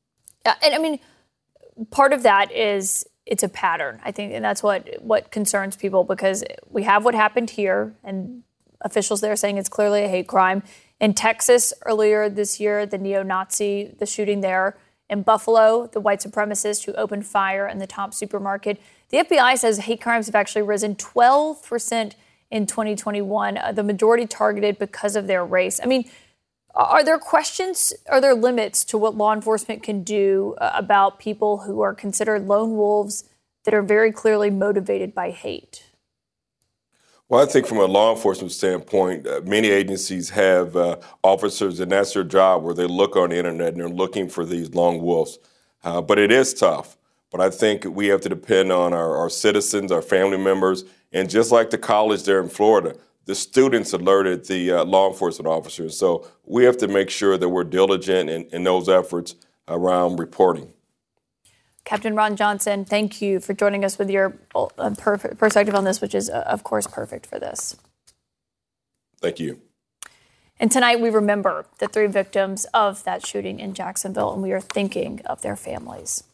Yeah, 0.45 0.55
and 0.63 0.75
I 0.75 0.79
mean, 0.79 1.01
part 1.91 2.13
of 2.13 2.23
that 2.23 2.53
is 2.53 3.07
it's 3.31 3.45
a 3.45 3.49
pattern, 3.49 4.01
I 4.05 4.11
think, 4.11 4.35
and 4.35 4.45
that's 4.45 4.63
what 4.63 5.03
what 5.03 5.31
concerns 5.31 5.77
people 5.77 6.05
because 6.05 6.45
we 6.69 6.83
have 6.83 7.05
what 7.05 7.15
happened 7.15 7.51
here, 7.51 7.95
and 8.05 8.43
officials 8.81 9.21
there 9.21 9.37
saying 9.37 9.57
it's 9.57 9.69
clearly 9.69 10.05
a 10.05 10.09
hate 10.09 10.27
crime. 10.27 10.63
In 11.01 11.15
Texas 11.15 11.73
earlier 11.87 12.29
this 12.29 12.61
year, 12.61 12.85
the 12.85 12.99
neo 12.99 13.23
Nazi, 13.23 13.95
the 13.99 14.05
shooting 14.05 14.41
there. 14.41 14.77
In 15.09 15.23
Buffalo, 15.23 15.89
the 15.89 16.01
white 16.01 16.21
supremacist 16.21 16.85
who 16.85 16.93
opened 16.93 17.27
fire 17.27 17.67
in 17.67 17.79
the 17.79 17.87
Tops 17.87 18.17
supermarket. 18.17 18.81
The 19.09 19.19
FBI 19.19 19.59
says 19.59 19.79
hate 19.79 20.01
crimes 20.01 20.27
have 20.27 20.37
actually 20.37 20.63
risen 20.63 20.95
12% 20.95 22.15
in 22.51 22.67
2021, 22.67 23.59
uh, 23.59 23.73
the 23.73 23.83
majority 23.83 24.27
targeted 24.27 24.79
because 24.79 25.17
of 25.17 25.27
their 25.27 25.45
race. 25.45 25.81
I 25.83 25.87
mean, 25.87 26.09
are 26.75 27.05
there 27.05 27.19
questions, 27.19 27.93
are 28.09 28.21
there 28.21 28.35
limits 28.35 28.85
to 28.87 28.99
what 28.99 29.17
law 29.17 29.33
enforcement 29.33 29.83
can 29.83 30.03
do 30.03 30.55
uh, 30.61 30.71
about 30.75 31.19
people 31.19 31.59
who 31.59 31.81
are 31.81 31.95
considered 31.95 32.47
lone 32.47 32.77
wolves 32.77 33.25
that 33.65 33.75
are 33.75 33.83
very 33.83 34.13
clearly 34.13 34.51
motivated 34.51 35.15
by 35.15 35.31
hate? 35.31 35.85
Well, 37.29 37.41
I 37.41 37.47
think 37.47 37.67
from 37.67 37.79
a 37.79 37.85
law 37.85 38.13
enforcement 38.13 38.51
standpoint, 38.51 39.27
uh, 39.27 39.41
many 39.45 39.69
agencies 39.69 40.31
have 40.31 40.75
uh, 40.75 40.97
officers, 41.23 41.79
and 41.79 41.93
that's 41.93 42.15
their 42.15 42.25
job, 42.25 42.65
where 42.65 42.75
they 42.75 42.87
look 42.87 43.15
on 43.15 43.31
the 43.31 43.37
internet 43.37 43.69
and 43.69 43.81
they're 43.81 43.89
looking 43.89 44.29
for 44.29 44.45
these 44.45 44.75
lone 44.75 45.01
wolves. 45.01 45.39
Uh, 45.85 46.01
but 46.01 46.19
it 46.19 46.33
is 46.33 46.53
tough. 46.53 46.97
But 47.31 47.41
I 47.41 47.51
think 47.51 47.85
we 47.85 48.09
have 48.09 48.21
to 48.23 48.29
depend 48.29 48.73
on 48.73 48.93
our, 48.93 49.17
our, 49.17 49.31
citizens, 49.31 49.93
our 49.93 50.03
family 50.03 50.39
members, 50.39 50.85
and 51.13 51.31
just 51.31 51.53
like 51.53 51.71
the 51.71 51.79
college 51.79 52.25
there 52.25 52.41
in 52.41 52.49
Florida, 52.49 52.97
the 53.31 53.37
students 53.37 53.93
alerted 53.93 54.45
the 54.47 54.73
uh, 54.73 54.85
law 54.85 55.09
enforcement 55.09 55.47
officers. 55.47 55.97
So 55.97 56.27
we 56.45 56.65
have 56.65 56.77
to 56.79 56.89
make 56.89 57.11
sure 57.11 57.39
that 57.39 57.49
we're 57.49 57.63
diligent 57.63 58.29
in, 58.29 58.43
in 58.47 58.65
those 58.65 58.89
efforts 58.89 59.37
around 59.69 60.17
reporting. 60.17 60.73
Captain 61.85 62.17
Ron 62.17 62.35
Johnson, 62.35 62.85
thank 62.85 63.23
you 63.23 63.39
for 63.39 63.55
joining 63.55 63.85
us 63.85 64.01
with 64.01 64.11
your 64.11 64.37
uh, 64.57 64.91
perspective 64.97 65.77
on 65.77 65.85
this, 65.85 66.01
which 66.01 66.13
is, 66.13 66.29
uh, 66.29 66.43
of 66.45 66.65
course, 66.65 66.89
perfect 66.89 67.25
for 67.25 67.39
this. 67.39 67.77
Thank 69.21 69.39
you. 69.39 69.61
And 70.59 70.73
tonight 70.73 71.01
we 71.01 71.09
remember 71.09 71.67
the 71.79 71.87
three 71.87 72.09
victims 72.09 72.67
of 72.75 73.05
that 73.05 73.25
shooting 73.25 73.61
in 73.61 73.75
Jacksonville, 73.75 74.33
and 74.33 74.43
we 74.43 74.51
are 74.51 74.61
thinking 74.61 75.21
of 75.25 75.43
their 75.43 75.55
families. 75.55 76.25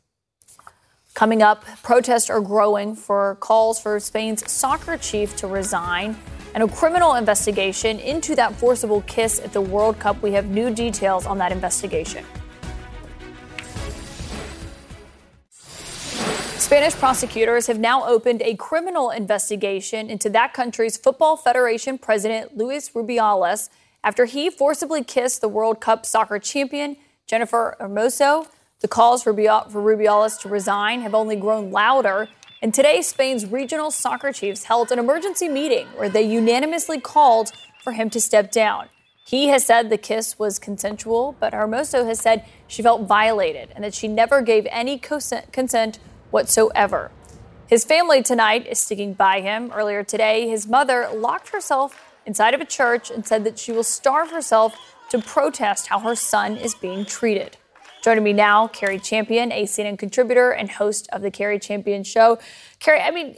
Coming 1.12 1.42
up, 1.42 1.62
protests 1.82 2.30
are 2.30 2.40
growing 2.40 2.96
for 2.96 3.34
calls 3.34 3.78
for 3.78 4.00
Spain's 4.00 4.50
soccer 4.50 4.96
chief 4.96 5.36
to 5.36 5.46
resign 5.46 6.16
and 6.56 6.64
a 6.64 6.74
criminal 6.74 7.16
investigation 7.16 7.98
into 7.98 8.34
that 8.34 8.56
forcible 8.56 9.02
kiss 9.02 9.38
at 9.40 9.52
the 9.52 9.60
World 9.60 9.98
Cup. 9.98 10.22
We 10.22 10.32
have 10.32 10.46
new 10.46 10.74
details 10.74 11.26
on 11.26 11.36
that 11.36 11.52
investigation. 11.52 12.24
Spanish 16.56 16.94
prosecutors 16.94 17.66
have 17.66 17.78
now 17.78 18.06
opened 18.06 18.40
a 18.40 18.56
criminal 18.56 19.10
investigation 19.10 20.08
into 20.08 20.30
that 20.30 20.54
country's 20.54 20.96
Football 20.96 21.36
Federation 21.36 21.98
president, 21.98 22.56
Luis 22.56 22.88
Rubiales, 22.88 23.68
after 24.02 24.24
he 24.24 24.48
forcibly 24.48 25.04
kissed 25.04 25.42
the 25.42 25.48
World 25.48 25.78
Cup 25.82 26.06
soccer 26.06 26.38
champion, 26.38 26.96
Jennifer 27.26 27.76
Hermoso. 27.78 28.48
The 28.80 28.88
calls 28.88 29.22
for 29.22 29.34
Rubiales 29.34 30.40
to 30.40 30.48
resign 30.48 31.02
have 31.02 31.14
only 31.14 31.36
grown 31.36 31.70
louder. 31.70 32.30
And 32.62 32.72
today, 32.72 33.02
Spain's 33.02 33.44
regional 33.44 33.90
soccer 33.90 34.32
chiefs 34.32 34.64
held 34.64 34.90
an 34.90 34.98
emergency 34.98 35.48
meeting 35.48 35.86
where 35.96 36.08
they 36.08 36.22
unanimously 36.22 37.00
called 37.00 37.52
for 37.82 37.92
him 37.92 38.08
to 38.10 38.20
step 38.20 38.50
down. 38.50 38.88
He 39.26 39.48
has 39.48 39.66
said 39.66 39.90
the 39.90 39.98
kiss 39.98 40.38
was 40.38 40.58
consensual, 40.58 41.36
but 41.38 41.52
Hermoso 41.52 42.06
has 42.06 42.20
said 42.20 42.44
she 42.66 42.82
felt 42.82 43.02
violated 43.02 43.70
and 43.74 43.84
that 43.84 43.92
she 43.92 44.08
never 44.08 44.40
gave 44.40 44.66
any 44.70 44.98
consent 44.98 45.98
whatsoever. 46.30 47.10
His 47.66 47.84
family 47.84 48.22
tonight 48.22 48.66
is 48.66 48.78
sticking 48.78 49.14
by 49.14 49.40
him. 49.40 49.72
Earlier 49.74 50.04
today, 50.04 50.48
his 50.48 50.68
mother 50.68 51.08
locked 51.12 51.48
herself 51.48 52.14
inside 52.24 52.54
of 52.54 52.60
a 52.60 52.64
church 52.64 53.10
and 53.10 53.26
said 53.26 53.44
that 53.44 53.58
she 53.58 53.72
will 53.72 53.82
starve 53.82 54.30
herself 54.30 54.76
to 55.10 55.18
protest 55.18 55.88
how 55.88 55.98
her 55.98 56.14
son 56.14 56.56
is 56.56 56.74
being 56.74 57.04
treated. 57.04 57.56
Joining 58.06 58.22
me 58.22 58.32
now, 58.32 58.68
Cari 58.68 59.00
Champion, 59.00 59.50
a 59.50 59.64
CNN 59.64 59.98
contributor 59.98 60.52
and 60.52 60.70
host 60.70 61.08
of 61.12 61.22
the 61.22 61.30
Cari 61.32 61.58
Champion 61.58 62.04
Show. 62.04 62.38
Cari, 62.78 63.00
I 63.00 63.10
mean, 63.10 63.36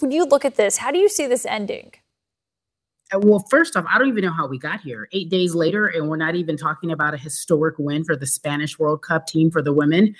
when 0.00 0.10
you 0.10 0.26
look 0.26 0.44
at 0.44 0.56
this, 0.56 0.76
how 0.76 0.90
do 0.90 0.98
you 0.98 1.08
see 1.08 1.26
this 1.26 1.46
ending? 1.46 1.92
Uh, 3.12 3.18
well, 3.20 3.44
first 3.50 3.76
off, 3.76 3.84
I 3.88 3.98
don't 3.98 4.08
even 4.08 4.24
know 4.24 4.32
how 4.32 4.46
we 4.46 4.58
got 4.58 4.80
here. 4.80 5.08
Eight 5.12 5.28
days 5.28 5.54
later, 5.54 5.86
and 5.86 6.08
we're 6.08 6.16
not 6.16 6.34
even 6.34 6.56
talking 6.56 6.90
about 6.90 7.14
a 7.14 7.18
historic 7.18 7.74
win 7.78 8.04
for 8.04 8.16
the 8.16 8.26
Spanish 8.26 8.78
World 8.78 9.02
Cup 9.02 9.26
team 9.26 9.50
for 9.50 9.62
the 9.62 9.72
women. 9.72 10.14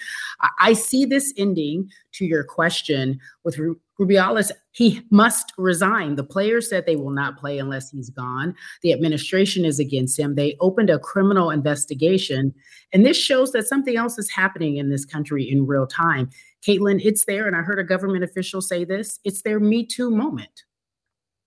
I 0.58 0.72
see 0.72 1.04
this 1.04 1.32
ending 1.36 1.90
to 2.12 2.26
your 2.26 2.44
question 2.44 3.20
with 3.44 3.58
Rubiales. 3.98 4.50
He 4.72 5.02
must 5.10 5.52
resign. 5.56 6.16
The 6.16 6.24
players 6.24 6.68
said 6.68 6.86
they 6.86 6.96
will 6.96 7.10
not 7.10 7.38
play 7.38 7.58
unless 7.58 7.90
he's 7.90 8.10
gone. 8.10 8.54
The 8.82 8.92
administration 8.92 9.64
is 9.64 9.78
against 9.78 10.18
him. 10.18 10.34
They 10.34 10.56
opened 10.60 10.90
a 10.90 10.98
criminal 10.98 11.50
investigation. 11.50 12.54
And 12.92 13.06
this 13.06 13.16
shows 13.16 13.52
that 13.52 13.66
something 13.66 13.96
else 13.96 14.18
is 14.18 14.30
happening 14.30 14.76
in 14.76 14.90
this 14.90 15.04
country 15.04 15.48
in 15.48 15.66
real 15.66 15.86
time. 15.86 16.30
Kaitlan, 16.66 17.00
it's 17.04 17.24
there. 17.24 17.46
And 17.46 17.56
I 17.56 17.60
heard 17.60 17.78
a 17.78 17.84
government 17.84 18.24
official 18.24 18.60
say 18.60 18.84
this 18.84 19.18
it's 19.24 19.42
their 19.42 19.60
Me 19.60 19.84
Too 19.86 20.10
moment. 20.10 20.64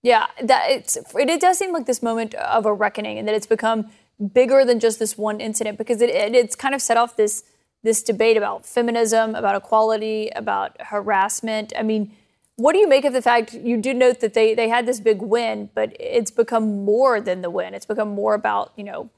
Yeah, 0.02 0.26
that 0.42 0.70
it's 0.70 0.96
it, 0.96 1.28
it, 1.28 1.40
does 1.40 1.58
seem 1.58 1.72
like 1.72 1.86
this 1.86 2.02
moment 2.02 2.34
of 2.34 2.66
a 2.66 2.72
reckoning, 2.72 3.18
and 3.18 3.26
that 3.26 3.34
it's 3.34 3.46
become 3.46 3.90
bigger 4.32 4.64
than 4.64 4.80
just 4.80 4.98
this 4.98 5.18
one 5.18 5.40
incident 5.40 5.78
because 5.78 6.00
it, 6.00 6.10
it, 6.10 6.34
it's 6.34 6.54
kind 6.54 6.74
of 6.74 6.82
set 6.82 6.96
off 6.96 7.16
this 7.16 7.44
this 7.82 8.02
debate 8.02 8.36
about 8.36 8.64
feminism, 8.66 9.34
about 9.34 9.56
equality, 9.56 10.30
about 10.34 10.80
harassment. 10.80 11.72
I 11.78 11.82
mean, 11.82 12.12
what 12.56 12.72
do 12.72 12.78
you 12.78 12.88
make 12.88 13.04
of 13.04 13.12
the 13.12 13.22
fact 13.22 13.52
you 13.52 13.76
do 13.76 13.92
note 13.92 14.20
that 14.20 14.34
they 14.34 14.54
they 14.54 14.68
had 14.68 14.86
this 14.86 15.00
big 15.00 15.20
win, 15.22 15.70
but 15.74 15.96
it's 15.98 16.30
become 16.30 16.84
more 16.84 17.20
than 17.20 17.42
the 17.42 17.50
win. 17.50 17.74
It's 17.74 17.86
become 17.86 18.10
more 18.10 18.34
about 18.34 18.72
you 18.76 18.84
know 18.84 19.10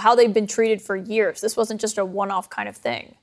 how 0.00 0.14
they've 0.14 0.32
been 0.32 0.46
treated 0.46 0.80
for 0.80 0.96
years. 0.96 1.40
This 1.40 1.56
wasn't 1.56 1.80
just 1.80 1.98
a 1.98 2.04
one 2.04 2.30
off 2.30 2.50
kind 2.50 2.68
of 2.68 2.76
thing 2.76 3.16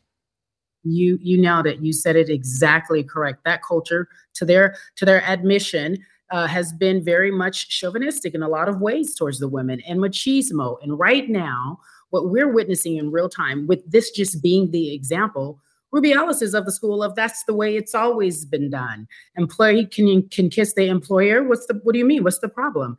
you 0.83 1.17
you 1.21 1.39
nailed 1.39 1.65
it 1.65 1.79
you 1.79 1.93
said 1.93 2.15
it 2.15 2.29
exactly 2.29 3.03
correct 3.03 3.43
that 3.45 3.61
culture 3.63 4.07
to 4.33 4.45
their 4.45 4.75
to 4.95 5.05
their 5.05 5.23
admission 5.23 5.97
uh, 6.33 6.47
has 6.47 6.73
been 6.73 7.01
very 7.03 7.29
much 7.29 7.69
chauvinistic 7.69 8.33
in 8.33 8.41
a 8.41 8.49
lot 8.49 8.67
of 8.67 8.81
ways 8.81 9.15
towards 9.15 9.37
the 9.37 9.47
women 9.47 9.79
and 9.87 9.99
machismo. 9.99 10.77
And 10.81 10.97
right 10.97 11.29
now, 11.29 11.79
what 12.09 12.29
we're 12.29 12.51
witnessing 12.51 12.97
in 12.97 13.11
real 13.11 13.29
time, 13.29 13.67
with 13.67 13.89
this 13.89 14.09
just 14.09 14.41
being 14.41 14.71
the 14.71 14.93
example, 14.93 15.61
Rubiales 15.93 16.41
is 16.41 16.55
of 16.55 16.65
the 16.65 16.71
school 16.71 17.03
of 17.03 17.13
that's 17.13 17.43
the 17.43 17.53
way 17.53 17.77
it's 17.77 17.93
always 17.93 18.45
been 18.45 18.71
done. 18.71 19.07
Employee 19.37 19.85
can 19.85 20.27
can 20.29 20.49
kiss 20.49 20.73
the 20.73 20.87
employer. 20.87 21.43
What's 21.43 21.67
the 21.67 21.79
what 21.83 21.93
do 21.93 21.99
you 21.99 22.05
mean? 22.05 22.23
What's 22.23 22.39
the 22.39 22.49
problem? 22.49 22.97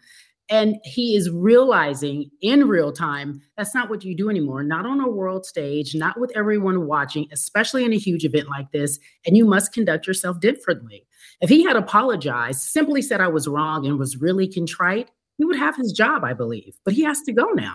And 0.48 0.76
he 0.84 1.16
is 1.16 1.28
realizing 1.30 2.30
in 2.40 2.68
real 2.68 2.92
time 2.92 3.40
that's 3.56 3.74
not 3.74 3.90
what 3.90 4.04
you 4.04 4.14
do 4.14 4.30
anymore, 4.30 4.62
not 4.62 4.86
on 4.86 5.00
a 5.00 5.08
world 5.08 5.44
stage, 5.44 5.96
not 5.96 6.20
with 6.20 6.30
everyone 6.36 6.86
watching, 6.86 7.26
especially 7.32 7.84
in 7.84 7.92
a 7.92 7.98
huge 7.98 8.24
event 8.24 8.48
like 8.48 8.70
this. 8.70 9.00
And 9.26 9.36
you 9.36 9.44
must 9.44 9.72
conduct 9.72 10.06
yourself 10.06 10.38
differently. 10.38 11.04
If 11.44 11.50
he 11.50 11.62
had 11.62 11.76
apologized, 11.76 12.60
simply 12.60 13.02
said 13.02 13.20
I 13.20 13.28
was 13.28 13.46
wrong 13.46 13.84
and 13.84 13.98
was 13.98 14.16
really 14.16 14.48
contrite, 14.48 15.10
he 15.36 15.44
would 15.44 15.58
have 15.58 15.76
his 15.76 15.92
job, 15.92 16.24
I 16.24 16.32
believe. 16.32 16.74
But 16.86 16.94
he 16.94 17.02
has 17.02 17.20
to 17.20 17.32
go 17.34 17.50
now. 17.50 17.74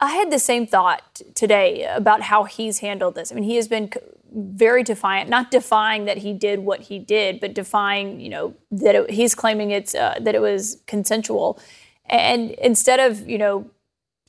I 0.00 0.12
had 0.12 0.32
the 0.32 0.38
same 0.38 0.66
thought 0.66 1.20
today 1.34 1.84
about 1.84 2.22
how 2.22 2.44
he's 2.44 2.78
handled 2.78 3.14
this. 3.14 3.30
I 3.30 3.34
mean, 3.34 3.44
he 3.44 3.56
has 3.56 3.68
been 3.68 3.92
very 4.34 4.82
defiant, 4.82 5.28
not 5.28 5.50
defying 5.50 6.06
that 6.06 6.16
he 6.16 6.32
did 6.32 6.60
what 6.60 6.80
he 6.80 6.98
did, 6.98 7.38
but 7.38 7.52
defying, 7.52 8.18
you 8.18 8.30
know, 8.30 8.54
that 8.70 8.94
it, 8.94 9.10
he's 9.10 9.34
claiming 9.34 9.72
it's 9.72 9.94
uh, 9.94 10.18
that 10.18 10.34
it 10.34 10.40
was 10.40 10.78
consensual. 10.86 11.60
And 12.06 12.52
instead 12.52 12.98
of, 12.98 13.28
you 13.28 13.36
know, 13.36 13.70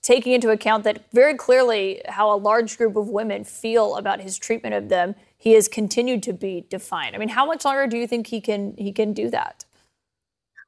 taking 0.02 0.34
into 0.34 0.50
account 0.50 0.84
that 0.84 1.06
very 1.14 1.36
clearly 1.36 2.02
how 2.10 2.30
a 2.30 2.36
large 2.36 2.78
group 2.78 2.98
of 2.98 3.08
women 3.08 3.46
feel 3.46 3.96
about 3.96 4.20
his 4.20 4.38
treatment 4.38 4.76
of 4.76 4.90
them, 4.90 5.16
he 5.44 5.52
has 5.52 5.68
continued 5.68 6.24
to 6.24 6.32
be 6.32 6.66
defiant. 6.70 7.16
I 7.16 7.18
mean, 7.18 7.28
how 7.28 7.46
much 7.46 7.66
longer 7.66 7.86
do 7.86 7.98
you 7.98 8.08
think 8.08 8.28
he 8.28 8.40
can 8.40 8.76
he 8.78 8.94
can 8.94 9.12
do 9.12 9.30
that? 9.32 9.66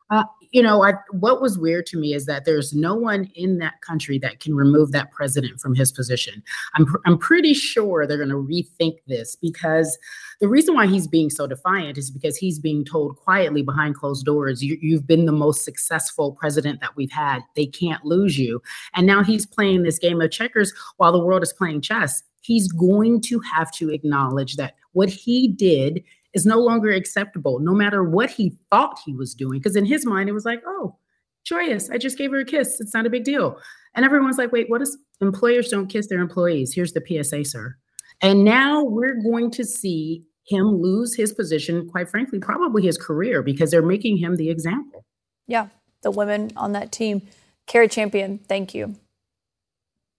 Uh, 0.09 0.25
you 0.51 0.61
know, 0.61 0.83
I, 0.83 0.95
what 1.11 1.41
was 1.41 1.57
weird 1.57 1.85
to 1.87 1.97
me 1.97 2.13
is 2.13 2.25
that 2.25 2.43
there's 2.43 2.73
no 2.73 2.93
one 2.93 3.31
in 3.35 3.57
that 3.59 3.79
country 3.79 4.19
that 4.19 4.41
can 4.41 4.53
remove 4.53 4.91
that 4.91 5.11
president 5.11 5.61
from 5.61 5.75
his 5.75 5.93
position. 5.93 6.43
I'm, 6.73 6.85
pr- 6.85 6.97
I'm 7.05 7.17
pretty 7.17 7.53
sure 7.53 8.05
they're 8.05 8.17
going 8.17 8.29
to 8.29 8.35
rethink 8.35 8.97
this 9.07 9.37
because 9.37 9.97
the 10.41 10.49
reason 10.49 10.75
why 10.75 10.87
he's 10.87 11.07
being 11.07 11.29
so 11.29 11.47
defiant 11.47 11.97
is 11.97 12.11
because 12.11 12.35
he's 12.35 12.59
being 12.59 12.83
told 12.83 13.15
quietly 13.15 13.61
behind 13.61 13.95
closed 13.95 14.25
doors, 14.25 14.61
you, 14.61 14.77
you've 14.81 15.07
been 15.07 15.25
the 15.25 15.31
most 15.31 15.63
successful 15.63 16.33
president 16.33 16.81
that 16.81 16.97
we've 16.97 17.11
had. 17.11 17.39
They 17.55 17.65
can't 17.65 18.03
lose 18.03 18.37
you. 18.37 18.61
And 18.93 19.07
now 19.07 19.23
he's 19.23 19.45
playing 19.45 19.83
this 19.83 19.99
game 19.99 20.21
of 20.21 20.31
checkers 20.31 20.73
while 20.97 21.13
the 21.13 21.25
world 21.25 21.43
is 21.43 21.53
playing 21.53 21.81
chess. 21.81 22.21
He's 22.45 22.71
going 22.71 23.21
to 23.21 23.39
have 23.39 23.71
to 23.71 23.89
acknowledge 23.89 24.55
that 24.57 24.75
what 24.93 25.09
he 25.09 25.47
did 25.47 26.03
is 26.33 26.45
no 26.45 26.59
longer 26.59 26.91
acceptable, 26.91 27.59
no 27.59 27.73
matter 27.73 28.03
what 28.03 28.29
he 28.29 28.55
thought 28.69 28.99
he 29.05 29.13
was 29.13 29.33
doing. 29.33 29.59
Because 29.59 29.75
in 29.75 29.85
his 29.85 30.05
mind, 30.05 30.29
it 30.29 30.33
was 30.33 30.45
like, 30.45 30.61
oh, 30.67 30.95
joyous. 31.43 31.89
I 31.89 31.97
just 31.97 32.17
gave 32.17 32.31
her 32.31 32.39
a 32.39 32.45
kiss. 32.45 32.79
It's 32.79 32.93
not 32.93 33.05
a 33.05 33.09
big 33.09 33.23
deal. 33.23 33.57
And 33.95 34.05
everyone's 34.05 34.37
like, 34.37 34.51
wait, 34.51 34.69
what 34.69 34.81
is 34.81 34.97
employers 35.21 35.69
don't 35.69 35.87
kiss 35.87 36.07
their 36.07 36.19
employees? 36.19 36.73
Here's 36.73 36.93
the 36.93 37.01
PSA, 37.05 37.45
sir. 37.45 37.75
And 38.21 38.43
now 38.43 38.83
we're 38.83 39.15
going 39.15 39.49
to 39.51 39.63
see 39.63 40.23
him 40.45 40.67
lose 40.67 41.15
his 41.15 41.33
position, 41.33 41.89
quite 41.89 42.09
frankly, 42.09 42.39
probably 42.39 42.83
his 42.83 42.97
career, 42.97 43.41
because 43.41 43.71
they're 43.71 43.81
making 43.81 44.17
him 44.17 44.35
the 44.35 44.49
example. 44.49 45.03
Yeah, 45.47 45.67
the 46.03 46.11
women 46.11 46.51
on 46.55 46.73
that 46.73 46.91
team. 46.91 47.23
Cari 47.65 47.87
Champion, 47.87 48.37
thank 48.37 48.75
you. 48.75 48.95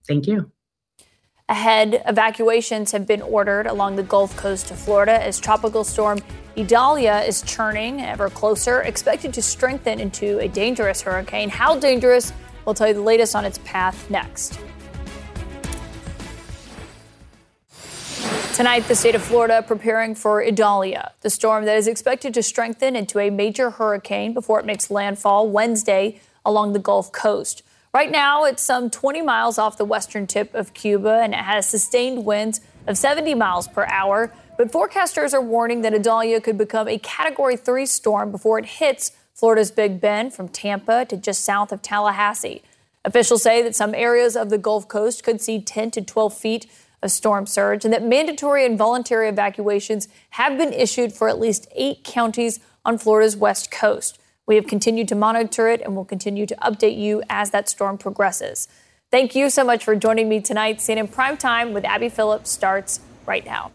Thank 0.07 0.27
you. 0.27 0.51
Ahead, 1.49 2.03
evacuations 2.05 2.91
have 2.91 3.07
been 3.07 3.21
ordered 3.21 3.67
along 3.67 3.95
the 3.95 4.03
Gulf 4.03 4.35
Coast 4.35 4.69
of 4.69 4.77
Florida 4.77 5.23
as 5.23 5.39
Tropical 5.39 5.85
Storm 5.85 6.19
Idalia 6.57 7.21
is 7.21 7.41
churning 7.41 8.01
ever 8.01 8.29
closer, 8.29 8.81
expected 8.81 9.33
to 9.33 9.41
strengthen 9.41 10.01
into 10.01 10.39
a 10.39 10.49
dangerous 10.49 11.01
hurricane. 11.01 11.47
How 11.49 11.79
dangerous? 11.79 12.33
We'll 12.65 12.75
tell 12.75 12.89
you 12.89 12.93
the 12.93 13.01
latest 13.01 13.33
on 13.33 13.45
its 13.45 13.59
path 13.59 14.09
next. 14.09 14.59
Tonight, 18.53 18.81
the 18.89 18.95
state 18.95 19.15
of 19.15 19.21
Florida 19.21 19.63
preparing 19.65 20.15
for 20.15 20.43
Idalia, 20.43 21.13
the 21.21 21.29
storm 21.29 21.63
that 21.63 21.77
is 21.77 21.87
expected 21.87 22.33
to 22.33 22.43
strengthen 22.43 22.93
into 22.97 23.19
a 23.19 23.29
major 23.29 23.69
hurricane 23.69 24.33
before 24.33 24.59
it 24.59 24.65
makes 24.65 24.91
landfall 24.91 25.47
Wednesday 25.47 26.19
along 26.43 26.73
the 26.73 26.79
Gulf 26.79 27.13
Coast. 27.13 27.63
Right 27.93 28.11
now, 28.11 28.43
it's 28.43 28.61
some 28.61 28.89
20 28.89 29.21
miles 29.21 29.57
off 29.57 29.77
the 29.77 29.85
western 29.85 30.27
tip 30.27 30.53
of 30.53 30.73
Cuba 30.73 31.21
and 31.23 31.33
it 31.33 31.39
has 31.39 31.67
sustained 31.67 32.25
winds 32.25 32.61
of 32.85 32.97
70 32.97 33.33
miles 33.33 33.67
per 33.67 33.85
hour. 33.85 34.33
But 34.57 34.71
forecasters 34.71 35.33
are 35.33 35.41
warning 35.41 35.81
that 35.81 35.93
Idalia 35.93 36.41
could 36.41 36.57
become 36.57 36.87
a 36.87 36.97
Category 36.99 37.55
3 37.55 37.85
storm 37.85 38.31
before 38.31 38.59
it 38.59 38.65
hits 38.65 39.11
Florida's 39.33 39.71
Big 39.71 40.01
Bend 40.01 40.33
from 40.33 40.49
Tampa 40.49 41.05
to 41.05 41.15
just 41.15 41.45
south 41.45 41.71
of 41.71 41.81
Tallahassee. 41.81 42.61
Officials 43.05 43.43
say 43.43 43.61
that 43.61 43.75
some 43.75 43.95
areas 43.95 44.35
of 44.35 44.49
the 44.49 44.57
Gulf 44.57 44.87
Coast 44.87 45.23
could 45.23 45.39
see 45.39 45.61
10 45.61 45.91
to 45.91 46.01
12 46.01 46.37
feet 46.37 46.65
of 47.01 47.11
storm 47.11 47.45
surge 47.45 47.85
and 47.85 47.93
that 47.93 48.03
mandatory 48.03 48.65
and 48.65 48.77
voluntary 48.77 49.29
evacuations 49.29 50.07
have 50.31 50.57
been 50.57 50.73
issued 50.73 51.13
for 51.13 51.29
at 51.29 51.39
least 51.39 51.67
eight 51.75 52.03
counties 52.03 52.59
on 52.83 52.97
Florida's 52.97 53.37
west 53.37 53.71
coast. 53.71 54.19
We 54.47 54.55
have 54.55 54.65
continued 54.65 55.09
to 55.09 55.15
monitor 55.15 55.67
it 55.67 55.81
and 55.81 55.95
will 55.95 56.05
continue 56.05 56.45
to 56.45 56.55
update 56.55 56.97
you 56.97 57.21
as 57.29 57.51
that 57.51 57.67
storm 57.69 57.97
progresses. 57.97 58.67
Thank 59.11 59.35
you 59.35 59.49
so 59.49 59.63
much 59.63 59.83
for 59.83 59.95
joining 59.95 60.29
me 60.29 60.41
tonight. 60.41 60.79
CNN 60.79 61.11
Prime 61.11 61.37
Time 61.37 61.73
with 61.73 61.85
Abby 61.85 62.09
Phillips 62.09 62.49
starts 62.49 63.01
right 63.25 63.45
now. 63.45 63.71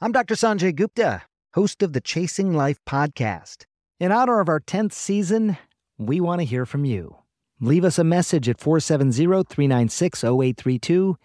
I'm 0.00 0.12
Dr. 0.12 0.34
Sanjay 0.34 0.74
Gupta, 0.74 1.22
host 1.54 1.82
of 1.82 1.92
the 1.92 2.00
Chasing 2.00 2.54
Life 2.54 2.78
podcast. 2.84 3.64
In 3.98 4.12
honor 4.12 4.40
of 4.40 4.48
our 4.48 4.60
10th 4.60 4.92
season, 4.92 5.56
we 5.98 6.20
want 6.20 6.40
to 6.40 6.44
hear 6.44 6.64
from 6.64 6.84
you. 6.84 7.16
Leave 7.60 7.84
us 7.84 7.98
a 7.98 8.04
message 8.04 8.48
at 8.48 8.58
470 8.58 9.44
396 9.44 10.24
0832 10.24 11.16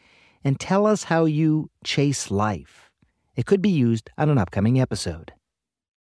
and 0.43 0.59
tell 0.59 0.85
us 0.85 1.05
how 1.05 1.25
you 1.25 1.69
chase 1.83 2.29
life. 2.29 2.91
It 3.35 3.45
could 3.45 3.61
be 3.61 3.69
used 3.69 4.09
on 4.17 4.29
an 4.29 4.37
upcoming 4.37 4.79
episode. 4.79 5.31